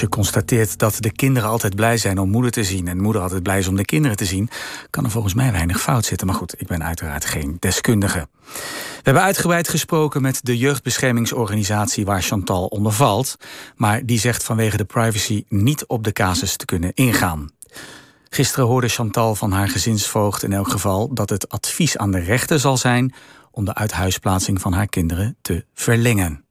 Je 0.00 0.08
constateert 0.08 0.78
dat 0.78 0.96
de 1.00 1.12
kinderen 1.12 1.48
altijd 1.48 1.74
blij 1.74 1.96
zijn 1.96 2.18
om 2.18 2.30
moeder 2.30 2.50
te 2.50 2.64
zien 2.64 2.88
en 2.88 3.00
moeder 3.00 3.22
altijd 3.22 3.42
blij 3.42 3.58
is 3.58 3.68
om 3.68 3.76
de 3.76 3.84
kinderen 3.84 4.16
te 4.16 4.24
zien, 4.24 4.48
kan 4.90 5.04
er 5.04 5.10
volgens 5.10 5.34
mij 5.34 5.52
weinig 5.52 5.80
fout 5.80 6.04
zitten. 6.04 6.26
Maar 6.26 6.36
goed, 6.36 6.60
ik 6.60 6.66
ben 6.66 6.84
uiteraard 6.84 7.24
geen 7.24 7.56
deskundige. 7.58 8.28
We 8.44 9.02
hebben 9.02 9.22
uitgebreid 9.22 9.68
gesproken 9.68 10.22
met 10.22 10.40
de 10.42 10.58
jeugdbeschermingsorganisatie 10.58 12.04
waar 12.04 12.22
Chantal 12.22 12.66
onder 12.66 12.92
valt, 12.92 13.36
maar 13.76 14.06
die 14.06 14.18
zegt 14.18 14.44
vanwege 14.44 14.76
de 14.76 14.84
privacy 14.84 15.44
niet 15.48 15.86
op 15.86 16.04
de 16.04 16.12
casus 16.12 16.56
te 16.56 16.64
kunnen 16.64 16.94
ingaan. 16.94 17.50
Gisteren 18.28 18.66
hoorde 18.66 18.88
Chantal 18.88 19.34
van 19.34 19.52
haar 19.52 19.68
gezinsvoogd 19.68 20.42
in 20.42 20.52
elk 20.52 20.68
geval 20.68 21.14
dat 21.14 21.30
het 21.30 21.48
advies 21.48 21.96
aan 21.96 22.10
de 22.10 22.18
rechter 22.18 22.58
zal 22.58 22.76
zijn 22.76 23.14
om 23.50 23.64
de 23.64 23.74
uithuisplaatsing 23.74 24.60
van 24.60 24.72
haar 24.72 24.88
kinderen 24.88 25.36
te 25.42 25.64
verlengen. 25.74 26.44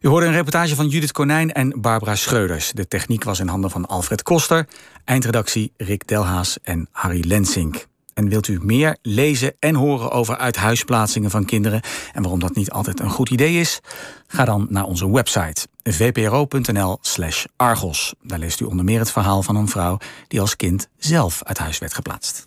U 0.00 0.08
hoorde 0.08 0.26
een 0.26 0.32
reportage 0.32 0.74
van 0.74 0.88
Judith 0.88 1.12
Konijn 1.12 1.52
en 1.52 1.80
Barbara 1.80 2.14
Schreuders. 2.14 2.72
De 2.72 2.88
techniek 2.88 3.24
was 3.24 3.40
in 3.40 3.48
handen 3.48 3.70
van 3.70 3.86
Alfred 3.86 4.22
Koster, 4.22 4.66
eindredactie 5.04 5.72
Rick 5.76 6.06
Delhaas 6.08 6.58
en 6.62 6.88
Harry 6.90 7.22
Lensink. 7.26 7.86
En 8.14 8.28
wilt 8.28 8.48
u 8.48 8.58
meer 8.62 8.96
lezen 9.02 9.54
en 9.58 9.74
horen 9.74 10.10
over 10.10 10.36
uithuisplaatsingen 10.36 11.30
van 11.30 11.44
kinderen 11.44 11.80
en 12.12 12.22
waarom 12.22 12.40
dat 12.40 12.54
niet 12.54 12.70
altijd 12.70 13.00
een 13.00 13.10
goed 13.10 13.30
idee 13.30 13.60
is? 13.60 13.80
Ga 14.26 14.44
dan 14.44 14.66
naar 14.70 14.84
onze 14.84 15.10
website 15.10 15.66
vpro.nl/slash 15.82 17.44
Argos. 17.56 18.14
Daar 18.22 18.38
leest 18.38 18.60
u 18.60 18.64
onder 18.64 18.84
meer 18.84 18.98
het 18.98 19.10
verhaal 19.10 19.42
van 19.42 19.56
een 19.56 19.68
vrouw 19.68 19.98
die 20.28 20.40
als 20.40 20.56
kind 20.56 20.88
zelf 20.98 21.42
uit 21.42 21.58
huis 21.58 21.78
werd 21.78 21.94
geplaatst. 21.94 22.46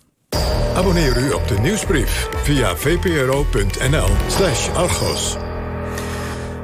Abonneer 0.74 1.22
u 1.22 1.30
op 1.30 1.48
de 1.48 1.58
nieuwsbrief 1.58 2.28
via 2.42 2.76
vpro.nl/slash 2.76 4.68
Argos. 4.68 5.36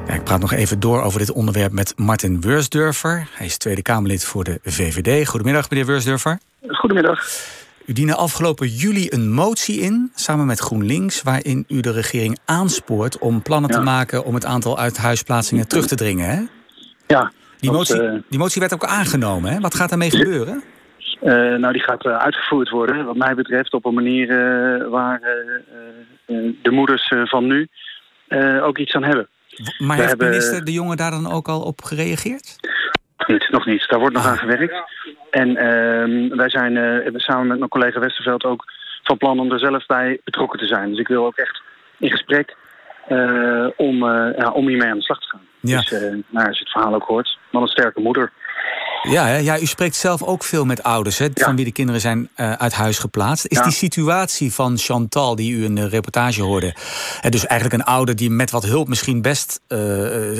Ja, 0.07 0.13
ik 0.13 0.23
praat 0.23 0.39
nog 0.39 0.53
even 0.53 0.79
door 0.79 1.01
over 1.01 1.19
dit 1.19 1.31
onderwerp 1.31 1.71
met 1.71 1.93
Martin 1.97 2.41
Weursdurfer. 2.41 3.27
Hij 3.31 3.45
is 3.45 3.57
Tweede 3.57 3.81
Kamerlid 3.81 4.25
voor 4.25 4.43
de 4.43 4.59
VVD. 4.63 5.27
Goedemiddag, 5.27 5.69
meneer 5.69 5.85
Weursdurfer. 5.85 6.39
Goedemiddag. 6.67 7.25
U 7.85 7.93
diende 7.93 8.15
afgelopen 8.15 8.67
juli 8.67 9.07
een 9.09 9.31
motie 9.33 9.79
in, 9.79 10.11
samen 10.15 10.45
met 10.45 10.59
GroenLinks... 10.59 11.23
waarin 11.23 11.65
u 11.67 11.79
de 11.79 11.91
regering 11.91 12.37
aanspoort 12.45 13.17
om 13.17 13.41
plannen 13.41 13.69
te 13.69 13.79
maken... 13.79 14.23
om 14.23 14.33
het 14.33 14.45
aantal 14.45 14.79
uithuisplaatsingen 14.79 15.67
terug 15.67 15.87
te 15.87 15.95
dringen, 15.95 16.29
hè? 16.29 16.41
Ja. 17.07 17.31
Die 17.59 17.71
motie, 17.71 18.01
uh... 18.01 18.13
die 18.29 18.39
motie 18.39 18.61
werd 18.61 18.73
ook 18.73 18.85
aangenomen, 18.85 19.51
hè? 19.51 19.59
Wat 19.59 19.75
gaat 19.75 19.89
daarmee 19.89 20.11
gebeuren? 20.11 20.63
Uh, 21.23 21.33
nou, 21.33 21.73
die 21.73 21.81
gaat 21.81 22.05
uh, 22.05 22.17
uitgevoerd 22.17 22.69
worden, 22.69 23.05
wat 23.05 23.15
mij 23.15 23.35
betreft... 23.35 23.73
op 23.73 23.85
een 23.85 23.93
manier 23.93 24.27
waar 24.89 25.19
de 26.61 26.71
moeders 26.71 27.13
van 27.23 27.47
nu 27.47 27.67
ook 28.61 28.77
iets 28.77 28.93
aan 28.93 29.03
hebben. 29.03 29.27
Maar 29.77 29.95
heeft 29.97 30.09
hebben... 30.09 30.29
minister 30.29 30.65
De 30.65 30.71
Jonge 30.71 30.95
daar 30.95 31.11
dan 31.11 31.31
ook 31.31 31.47
al 31.47 31.61
op 31.61 31.81
gereageerd? 31.81 32.55
Nog 33.17 33.27
niet, 33.27 33.49
nog 33.49 33.65
niet. 33.65 33.89
Daar 33.89 33.99
wordt 33.99 34.15
nog 34.15 34.25
aan 34.25 34.37
gewerkt. 34.37 34.75
En 35.29 35.49
uh, 35.49 36.37
wij 36.37 36.49
zijn 36.49 36.75
uh, 36.75 37.13
samen 37.15 37.47
met 37.47 37.57
mijn 37.57 37.69
collega 37.69 37.99
Westerveld 37.99 38.43
ook 38.43 38.63
van 39.03 39.17
plan 39.17 39.39
om 39.39 39.51
er 39.51 39.59
zelf 39.59 39.85
bij 39.85 40.19
betrokken 40.23 40.59
te 40.59 40.65
zijn. 40.65 40.89
Dus 40.89 40.99
ik 40.99 41.07
wil 41.07 41.25
ook 41.25 41.37
echt 41.37 41.61
in 41.97 42.09
gesprek 42.09 42.55
uh, 43.09 43.67
om, 43.75 44.03
ja, 44.37 44.51
om 44.53 44.67
hiermee 44.67 44.89
aan 44.89 44.97
de 44.97 45.03
slag 45.03 45.19
te 45.19 45.27
gaan. 45.27 45.45
Ja. 45.59 45.77
Dus 45.77 45.91
nou, 46.27 46.47
als 46.47 46.57
je 46.57 46.63
het 46.63 46.71
verhaal 46.71 46.93
ook 46.93 47.03
hoort, 47.03 47.37
man 47.51 47.61
een 47.61 47.67
sterke 47.67 47.99
moeder. 47.99 48.31
Ja, 49.09 49.35
ja, 49.35 49.59
u 49.59 49.65
spreekt 49.65 49.95
zelf 49.95 50.23
ook 50.23 50.43
veel 50.43 50.65
met 50.65 50.83
ouders 50.83 51.17
hè, 51.17 51.27
van 51.33 51.55
wie 51.55 51.65
de 51.65 51.71
kinderen 51.71 52.01
zijn 52.01 52.29
uh, 52.37 52.53
uit 52.53 52.73
huis 52.73 52.99
geplaatst. 52.99 53.45
Is 53.45 53.61
die 53.61 53.71
situatie 53.71 54.53
van 54.53 54.77
Chantal, 54.77 55.35
die 55.35 55.53
u 55.53 55.63
in 55.63 55.75
de 55.75 55.87
reportage 55.87 56.41
hoorde, 56.41 56.67
uh, 56.67 57.31
dus 57.31 57.45
eigenlijk 57.45 57.81
een 57.81 57.87
ouder 57.87 58.15
die 58.15 58.29
met 58.29 58.51
wat 58.51 58.65
hulp 58.65 58.87
misschien 58.87 59.21
best 59.21 59.61
uh, 59.69 59.79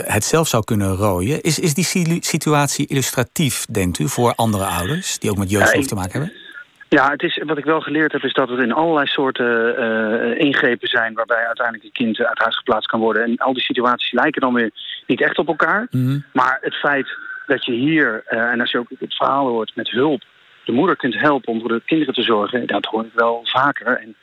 het 0.03 0.23
zelf 0.23 0.47
zou 0.47 0.63
kunnen 0.63 0.95
rooien, 0.95 1.41
is, 1.41 1.59
is 1.59 1.73
die 1.73 2.17
situatie 2.23 2.87
illustratief, 2.87 3.65
denkt 3.65 3.99
u, 3.99 4.07
voor 4.07 4.33
andere 4.35 4.65
ouders 4.65 5.19
die 5.19 5.29
ook 5.29 5.37
met 5.37 5.49
jeugdzorg 5.49 5.85
te 5.85 5.95
maken 5.95 6.11
hebben? 6.11 6.45
Ja, 6.89 7.11
het 7.11 7.23
is, 7.23 7.41
wat 7.45 7.57
ik 7.57 7.65
wel 7.65 7.81
geleerd 7.81 8.11
heb 8.11 8.23
is 8.23 8.33
dat 8.33 8.49
er 8.49 8.61
in 8.61 8.71
allerlei 8.71 9.07
soorten 9.07 9.75
uh, 9.79 10.39
ingrepen 10.39 10.87
zijn... 10.87 11.13
waarbij 11.13 11.45
uiteindelijk 11.45 11.85
een 11.85 12.05
kind 12.05 12.19
uit 12.19 12.39
huis 12.39 12.57
geplaatst 12.57 12.89
kan 12.89 12.99
worden. 12.99 13.23
En 13.23 13.37
al 13.37 13.53
die 13.53 13.63
situaties 13.63 14.11
lijken 14.11 14.41
dan 14.41 14.53
weer 14.53 14.71
niet 15.07 15.21
echt 15.21 15.37
op 15.37 15.47
elkaar. 15.47 15.87
Mm 15.91 16.05
-hmm. 16.05 16.23
Maar 16.33 16.57
het 16.61 16.75
feit 16.75 17.07
dat 17.47 17.65
je 17.65 17.71
hier, 17.71 18.23
uh, 18.29 18.51
en 18.51 18.59
als 18.59 18.71
je 18.71 18.77
ook 18.77 18.89
het 18.99 19.15
verhaal 19.15 19.47
hoort 19.47 19.75
met 19.75 19.89
hulp, 19.89 20.23
de 20.65 20.71
moeder 20.71 20.95
kunt 20.95 21.19
helpen 21.19 21.53
om 21.53 21.59
voor 21.59 21.69
de 21.69 21.81
kinderen 21.85 22.13
te 22.13 22.21
zorgen, 22.21 22.67
dat 22.67 22.85
hoor 22.85 23.05
ik 23.05 23.11
wel 23.13 23.39
vaker. 23.43 23.97
En 23.97 24.15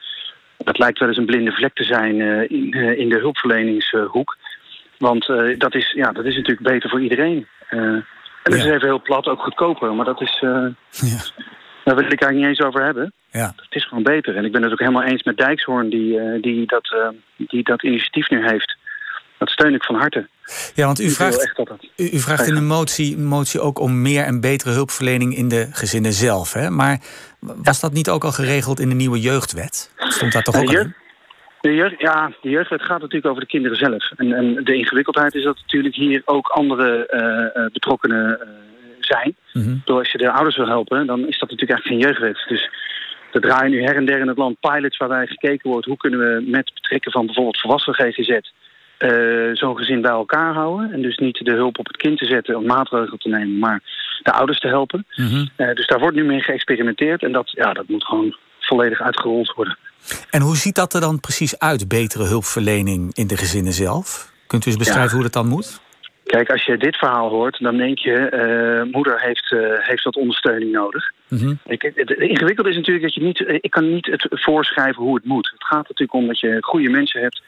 dat 0.57 0.79
lijkt 0.79 0.99
wel 0.99 1.09
eens 1.09 1.17
een 1.17 1.27
blinde 1.27 1.53
vlek 1.53 1.75
te 1.75 1.85
zijn 1.85 2.19
uh, 2.19 2.51
in, 2.51 2.77
uh, 2.77 2.99
in 2.99 3.09
de 3.09 3.19
hulpverleningshoek. 3.19 4.37
Want 4.99 5.27
dat, 5.59 5.75
is, 5.75 5.93
ja, 5.93 6.13
dat 6.13 6.25
is 6.25 6.37
natuurlijk 6.37 6.69
beter 6.69 6.91
voor 6.91 7.01
iedereen. 7.01 7.47
en 7.69 8.07
dat 8.43 8.55
ja. 8.55 8.59
is 8.59 8.65
even 8.65 8.87
heel 8.87 9.03
plat, 9.03 9.27
ook 9.27 9.43
goedkoper. 9.43 9.95
Maar 9.95 10.05
dat 10.05 10.21
is... 10.21 10.39
Ja. 10.91 11.45
Daar 11.85 11.95
wil 11.95 12.05
ik 12.05 12.23
eigenlijk 12.23 12.35
niet 12.35 12.59
eens 12.59 12.69
over 12.69 12.85
hebben. 12.85 13.13
Ja. 13.31 13.53
Het 13.57 13.75
is 13.75 13.85
gewoon 13.85 14.03
beter. 14.03 14.37
En 14.37 14.45
ik 14.45 14.53
ben 14.53 14.63
het 14.63 14.73
ook 14.73 14.79
helemaal 14.79 15.03
eens 15.03 15.23
met 15.23 15.37
Dijkshoorn, 15.37 15.89
die, 15.89 16.41
die, 16.41 16.67
dat, 16.67 17.13
die 17.37 17.63
dat 17.63 17.83
initiatief 17.83 18.31
nu 18.31 18.49
heeft. 18.49 18.77
Dat 19.39 19.51
steun 19.51 19.75
ik 19.75 19.85
van 19.85 19.95
harte. 19.95 20.29
Ja, 20.75 20.87
want 20.87 21.01
u 21.01 21.11
vraagt, 21.11 21.53
u, 21.97 22.09
u 22.13 22.19
vraagt 22.19 22.47
in 22.47 22.55
de 22.55 22.61
motie, 22.61 23.19
motie 23.19 23.61
ook 23.61 23.79
om 23.79 24.03
meer 24.03 24.25
en 24.25 24.41
betere 24.41 24.71
hulpverlening 24.71 25.37
in 25.37 25.49
de 25.49 25.69
gezinnen 25.71 26.13
zelf. 26.13 26.53
Hè? 26.53 26.71
Maar 26.71 27.01
was 27.41 27.81
dat 27.81 27.93
niet 27.93 28.11
ook 28.11 28.25
al 28.25 28.33
geregeld 28.33 28.81
in 28.81 28.89
de 28.89 28.95
nieuwe 28.95 29.21
jeugdwet? 29.21 29.91
Stond 29.97 30.33
daar 30.33 30.43
toch 30.43 30.57
ook 30.57 30.73
in? 30.73 30.95
De 31.61 31.75
jeugd, 31.75 32.01
ja, 32.01 32.33
de 32.43 32.51
jeugdwet 32.51 32.83
gaat 32.83 33.01
natuurlijk 33.01 33.27
over 33.27 33.41
de 33.41 33.47
kinderen 33.47 33.79
zelf. 33.79 34.11
En, 34.17 34.33
en 34.33 34.65
de 34.65 34.75
ingewikkeldheid 34.75 35.35
is 35.35 35.45
dat 35.45 35.57
natuurlijk 35.57 35.95
hier 35.95 36.23
ook 36.25 36.49
andere 36.49 37.09
uh, 37.57 37.73
betrokkenen 37.73 38.39
uh, 38.41 38.49
zijn. 39.01 39.37
Mm 39.53 39.63
-hmm. 39.63 39.83
Door 39.85 39.99
als 39.99 40.13
je 40.13 40.19
de 40.19 40.33
ouders 40.33 40.57
wil 40.57 40.67
helpen, 40.67 41.07
dan 41.07 41.29
is 41.29 41.39
dat 41.39 41.51
natuurlijk 41.51 41.71
eigenlijk 41.71 41.87
geen 41.87 41.99
jeugdwet. 41.99 42.49
Dus 42.49 42.71
er 43.33 43.41
draaien 43.41 43.71
nu 43.71 43.83
her 43.83 43.97
en 43.97 44.07
der 44.07 44.19
in 44.19 44.29
het 44.29 44.39
land 44.39 44.61
pilots 44.61 44.97
waarbij 44.97 45.27
gekeken 45.27 45.71
wordt... 45.71 45.87
hoe 45.87 45.97
kunnen 45.97 46.19
we 46.19 46.51
met 46.51 46.75
betrekken 46.75 47.13
van 47.13 47.27
bijvoorbeeld 47.27 47.61
volwassen 47.61 47.95
GGZ 47.95 48.39
uh, 48.99 49.55
zo'n 49.55 49.77
gezin 49.77 50.01
bij 50.01 50.11
elkaar 50.11 50.55
houden. 50.55 50.93
En 50.93 51.03
dus 51.03 51.19
niet 51.19 51.41
de 51.45 51.55
hulp 51.55 51.79
op 51.79 51.87
het 51.87 51.97
kind 51.97 52.19
te 52.19 52.27
zetten 52.27 52.57
om 52.57 52.67
maatregelen 52.67 53.19
te 53.19 53.29
nemen, 53.29 53.59
maar 53.59 53.83
de 54.23 54.33
ouders 54.33 54.59
te 54.59 54.69
helpen. 54.69 55.07
Mm 55.15 55.27
-hmm. 55.27 55.49
uh, 55.57 55.75
dus 55.75 55.87
daar 55.87 55.99
wordt 55.99 56.17
nu 56.17 56.25
mee 56.25 56.41
geëxperimenteerd 56.41 57.23
en 57.23 57.33
dat, 57.33 57.51
ja, 57.51 57.73
dat 57.73 57.89
moet 57.89 58.05
gewoon 58.05 58.37
volledig 58.61 59.01
uitgerold 59.01 59.53
worden. 59.55 59.79
En 60.31 60.41
hoe 60.41 60.57
ziet 60.57 60.75
dat 60.75 60.95
er 60.95 61.01
dan 61.01 61.21
precies 61.21 61.59
uit, 61.59 61.89
betere 61.89 62.25
hulpverlening 62.25 63.15
in 63.15 63.27
de 63.27 63.37
gezinnen 63.37 63.73
zelf? 63.73 64.33
Kunt 64.47 64.67
u 64.67 64.69
eens 64.69 64.79
beschrijven 64.79 65.09
ja. 65.09 65.15
hoe 65.15 65.23
dat 65.23 65.33
dan 65.33 65.49
moet? 65.49 65.83
Kijk, 66.25 66.51
als 66.51 66.65
je 66.65 66.77
dit 66.77 66.97
verhaal 66.97 67.29
hoort, 67.29 67.59
dan 67.61 67.77
denk 67.77 67.99
je... 67.99 68.31
Uh, 68.33 68.93
moeder 68.93 69.21
heeft, 69.21 69.51
uh, 69.51 69.61
heeft 69.79 70.05
wat 70.05 70.17
ondersteuning 70.17 70.73
nodig. 70.73 71.13
Mm 71.29 71.39
-hmm. 71.39 71.59
ik, 71.67 71.83
het, 71.83 71.97
het 71.97 72.11
ingewikkelde 72.11 72.71
is 72.71 72.77
natuurlijk 72.77 73.05
dat 73.05 73.15
je 73.15 73.21
niet... 73.21 73.45
Ik 73.65 73.71
kan 73.71 73.93
niet 73.93 74.07
het 74.07 74.27
voorschrijven 74.31 75.03
hoe 75.03 75.15
het 75.15 75.25
moet. 75.25 75.51
Het 75.53 75.65
gaat 75.65 75.89
natuurlijk 75.89 76.13
om 76.13 76.27
dat 76.27 76.41
je 76.41 76.59
goede 76.61 76.91
mensen 76.91 77.21
hebt 77.21 77.43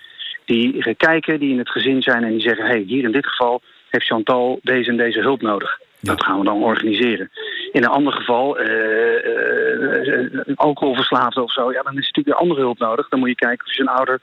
die 0.47 0.95
kijken, 0.95 1.41
die 1.41 1.53
in 1.53 1.59
het 1.59 1.71
gezin 1.71 2.03
zijn 2.03 2.25
en 2.25 2.31
die 2.31 2.41
zeggen... 2.41 2.65
hé, 2.65 2.71
hey, 2.71 2.81
hier 2.81 3.05
in 3.05 3.13
dit 3.13 3.27
geval 3.27 3.61
heeft 3.89 4.07
Chantal 4.07 4.59
deze 4.63 4.91
en 4.91 4.97
deze 4.97 5.21
hulp 5.21 5.43
nodig. 5.43 5.79
Ja. 6.01 6.15
Dat 6.15 6.25
gaan 6.25 6.39
we 6.39 6.45
dan 6.45 6.63
organiseren. 6.63 7.31
In 7.73 7.83
een 7.83 7.91
ander 7.91 8.13
geval 8.13 8.61
uh, 8.61 8.67
uh, 8.67 10.29
een 10.33 10.57
alcoholverslaafde 10.57 11.43
of 11.43 11.53
zo, 11.53 11.73
ja, 11.73 11.83
dan 11.83 11.99
is 11.99 12.07
natuurlijk 12.07 12.27
weer 12.27 12.35
andere 12.35 12.61
hulp 12.61 12.79
nodig. 12.79 13.09
Dan 13.09 13.19
moet 13.19 13.29
je 13.29 13.35
kijken 13.35 13.67
of 13.67 13.75
je 13.75 13.83
een 13.83 13.89
ouder 13.89 14.21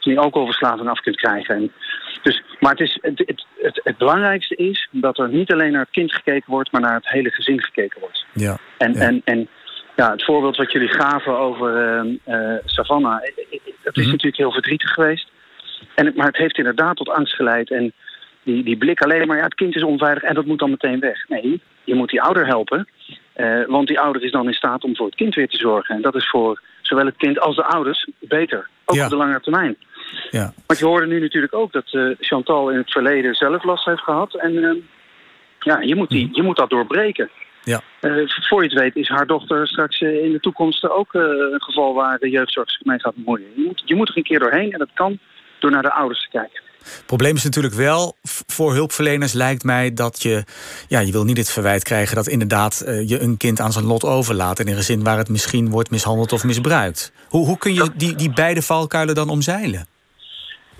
die 0.00 0.18
alcoholverslaving 0.18 0.88
af 0.88 1.00
kunt 1.00 1.16
krijgen. 1.16 1.54
En 1.54 1.72
dus, 2.22 2.42
maar 2.60 2.70
het, 2.70 2.80
is, 2.80 2.98
het, 3.00 3.18
het, 3.18 3.46
het, 3.56 3.80
het, 3.84 3.98
belangrijkste 3.98 4.54
is 4.54 4.88
dat 4.90 5.18
er 5.18 5.28
niet 5.28 5.52
alleen 5.52 5.72
naar 5.72 5.80
het 5.80 5.90
kind 5.90 6.14
gekeken 6.14 6.50
wordt, 6.50 6.72
maar 6.72 6.80
naar 6.80 6.94
het 6.94 7.08
hele 7.08 7.30
gezin 7.30 7.62
gekeken 7.62 8.00
wordt. 8.00 8.24
Ja. 8.32 8.58
En, 8.78 8.94
en, 8.94 9.20
en 9.24 9.48
ja, 9.96 10.10
het 10.10 10.24
voorbeeld 10.24 10.56
wat 10.56 10.72
jullie 10.72 10.92
gaven 10.92 11.38
over 11.38 12.04
uh, 12.26 12.54
Savannah, 12.64 13.22
dat 13.82 13.96
is 13.96 14.06
natuurlijk 14.06 14.36
heel 14.36 14.52
verdrietig 14.52 14.90
geweest. 14.90 15.30
En, 15.94 16.12
maar 16.16 16.26
het 16.26 16.36
heeft 16.36 16.58
inderdaad 16.58 16.96
tot 16.96 17.08
angst 17.08 17.34
geleid. 17.34 17.70
En 17.70 17.92
die, 18.42 18.64
die 18.64 18.76
blik 18.76 19.02
alleen 19.02 19.26
maar, 19.26 19.36
ja, 19.36 19.44
het 19.44 19.54
kind 19.54 19.76
is 19.76 19.82
onveilig 19.82 20.22
en 20.22 20.34
dat 20.34 20.46
moet 20.46 20.58
dan 20.58 20.70
meteen 20.70 21.00
weg. 21.00 21.28
Nee, 21.28 21.60
je 21.84 21.94
moet 21.94 22.10
die 22.10 22.22
ouder 22.22 22.46
helpen. 22.46 22.88
Uh, 23.36 23.66
want 23.66 23.88
die 23.88 24.00
ouder 24.00 24.22
is 24.22 24.30
dan 24.30 24.46
in 24.46 24.54
staat 24.54 24.84
om 24.84 24.96
voor 24.96 25.06
het 25.06 25.14
kind 25.14 25.34
weer 25.34 25.48
te 25.48 25.56
zorgen. 25.56 25.94
En 25.94 26.02
dat 26.02 26.14
is 26.14 26.28
voor 26.28 26.60
zowel 26.80 27.06
het 27.06 27.16
kind 27.16 27.40
als 27.40 27.56
de 27.56 27.64
ouders 27.64 28.08
beter. 28.20 28.68
Ook 28.84 29.02
op 29.02 29.08
de 29.08 29.16
lange 29.16 29.40
termijn. 29.40 29.76
Ja. 30.30 30.52
Want 30.66 30.78
je 30.78 30.86
hoorde 30.86 31.06
nu 31.06 31.20
natuurlijk 31.20 31.54
ook 31.54 31.72
dat 31.72 31.92
uh, 31.92 32.14
Chantal 32.20 32.70
in 32.70 32.76
het 32.76 32.90
verleden 32.90 33.34
zelf 33.34 33.64
last 33.64 33.84
heeft 33.84 34.02
gehad. 34.02 34.34
En 34.34 34.52
uh, 34.52 34.74
ja, 35.58 35.80
je 35.80 35.96
moet, 35.96 36.08
die, 36.08 36.28
je 36.32 36.42
moet 36.42 36.56
dat 36.56 36.70
doorbreken. 36.70 37.30
Ja. 37.62 37.80
Uh, 38.00 38.28
voor 38.28 38.62
je 38.62 38.68
het 38.68 38.78
weet 38.78 38.96
is 38.96 39.08
haar 39.08 39.26
dochter 39.26 39.66
straks 39.66 40.00
in 40.00 40.32
de 40.32 40.40
toekomst 40.40 40.88
ook 40.88 41.14
een 41.14 41.62
geval 41.62 41.94
waar 41.94 42.18
de 42.18 42.30
jeugdzorg 42.30 42.70
zich 42.70 42.84
mee 42.84 43.00
gaat 43.00 43.14
bemoeien. 43.14 43.46
Je 43.54 43.62
moet, 43.62 43.82
je 43.84 43.94
moet 43.94 44.08
er 44.08 44.16
een 44.16 44.22
keer 44.22 44.38
doorheen 44.38 44.72
en 44.72 44.78
dat 44.78 44.92
kan 44.94 45.18
door 45.62 45.70
naar 45.70 45.82
de 45.82 45.92
ouders 45.92 46.22
te 46.22 46.28
kijken. 46.38 46.60
Het 46.82 47.02
probleem 47.06 47.34
is 47.34 47.44
natuurlijk 47.44 47.74
wel, 47.74 48.16
voor 48.46 48.72
hulpverleners 48.72 49.32
lijkt 49.32 49.64
mij 49.64 49.94
dat 49.94 50.22
je... 50.22 50.44
ja, 50.88 51.00
je 51.00 51.12
wil 51.12 51.24
niet 51.24 51.36
het 51.36 51.50
verwijt 51.50 51.82
krijgen 51.82 52.16
dat 52.16 52.26
inderdaad 52.26 52.84
uh, 52.86 53.08
je 53.08 53.20
een 53.20 53.36
kind 53.36 53.60
aan 53.60 53.72
zijn 53.72 53.84
lot 53.84 54.04
overlaat... 54.04 54.58
in 54.58 54.68
een 54.68 54.74
gezin 54.74 55.02
waar 55.02 55.18
het 55.18 55.28
misschien 55.28 55.70
wordt 55.70 55.90
mishandeld 55.90 56.32
of 56.32 56.44
misbruikt. 56.44 57.12
Hoe, 57.28 57.46
hoe 57.46 57.58
kun 57.58 57.74
je 57.74 57.90
die, 57.96 58.14
die 58.14 58.32
beide 58.32 58.62
valkuilen 58.62 59.14
dan 59.14 59.28
omzeilen? 59.28 59.86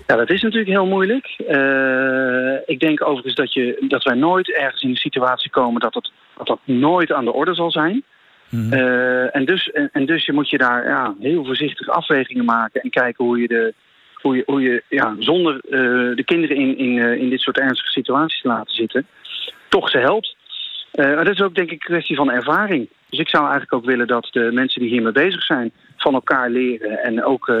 Ja, 0.07 0.15
dat 0.15 0.29
is 0.29 0.41
natuurlijk 0.41 0.69
heel 0.69 0.85
moeilijk. 0.85 1.35
Uh, 1.49 2.55
ik 2.65 2.79
denk 2.79 3.01
overigens 3.07 3.35
dat, 3.35 3.53
je, 3.53 3.85
dat 3.87 4.03
wij 4.03 4.15
nooit 4.15 4.55
ergens 4.55 4.81
in 4.81 4.89
een 4.89 4.95
situatie 4.95 5.49
komen... 5.49 5.81
dat 5.81 5.93
het, 5.93 6.11
dat, 6.37 6.47
dat 6.47 6.59
nooit 6.63 7.11
aan 7.11 7.25
de 7.25 7.33
orde 7.33 7.53
zal 7.53 7.71
zijn. 7.71 8.03
Mm 8.49 8.71
-hmm. 8.71 8.73
uh, 8.73 9.35
en, 9.35 9.45
dus, 9.45 9.71
en, 9.71 9.89
en, 9.91 10.05
dus 10.05 10.25
je 10.25 10.33
moet 10.33 10.49
je 10.49 10.57
daar 10.57 10.87
ja, 10.87 11.15
heel 11.19 11.45
voorzichtig 11.45 11.89
afwegingen 11.89 12.45
maken... 12.45 12.81
en 12.81 12.89
kijken 12.89 13.25
hoe 13.25 13.39
je 13.39 13.47
de 13.47 13.73
hoe 14.23 14.35
je, 14.35 14.43
hoe 14.45 14.61
je 14.61 14.83
ja, 14.89 15.15
zonder 15.19 15.53
uh, 15.53 16.15
de 16.15 16.23
kinderen 16.25 16.57
in, 16.57 16.77
in, 16.77 16.95
uh, 16.95 17.21
in 17.21 17.29
dit 17.29 17.39
soort 17.39 17.59
ernstige 17.59 17.91
situaties 17.91 18.41
te 18.41 18.47
laten 18.47 18.75
zitten, 18.75 19.07
toch 19.69 19.89
ze 19.89 19.97
helpt. 19.97 20.35
Uh, 20.93 21.05
maar 21.05 21.23
dat 21.23 21.33
is 21.33 21.41
ook 21.41 21.55
denk 21.55 21.71
ik 21.71 21.83
een 21.83 21.89
kwestie 21.93 22.15
van 22.15 22.31
ervaring. 22.31 22.89
Dus 23.09 23.19
ik 23.19 23.29
zou 23.29 23.43
eigenlijk 23.43 23.73
ook 23.73 23.85
willen 23.85 24.07
dat 24.07 24.27
de 24.31 24.49
mensen 24.53 24.81
die 24.81 24.89
hiermee 24.89 25.11
bezig 25.11 25.43
zijn 25.43 25.71
van 25.97 26.13
elkaar 26.13 26.49
leren 26.49 27.03
en 27.03 27.23
ook 27.23 27.51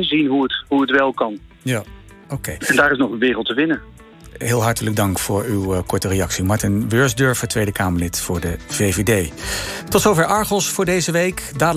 zien 0.00 0.26
hoe 0.26 0.42
het, 0.42 0.64
hoe 0.68 0.80
het 0.80 0.90
wel 0.90 1.12
kan. 1.12 1.38
Ja, 1.62 1.78
oké. 1.78 2.34
Okay. 2.34 2.56
En 2.66 2.76
daar 2.76 2.92
is 2.92 2.98
nog 2.98 3.10
een 3.10 3.18
wereld 3.18 3.46
te 3.46 3.54
winnen. 3.54 3.80
Heel 4.38 4.62
hartelijk 4.62 4.96
dank 4.96 5.18
voor 5.18 5.44
uw 5.44 5.82
korte 5.82 6.08
reactie. 6.08 6.44
Martin 6.44 6.88
Beursdurfer, 6.88 7.48
Tweede 7.48 7.72
Kamerlid 7.72 8.20
voor 8.20 8.40
de 8.40 8.56
VVD. 8.66 9.32
Tot 9.88 10.00
zover 10.00 10.24
Argos 10.24 10.68
voor 10.68 10.84
deze 10.84 11.12
week. 11.12 11.42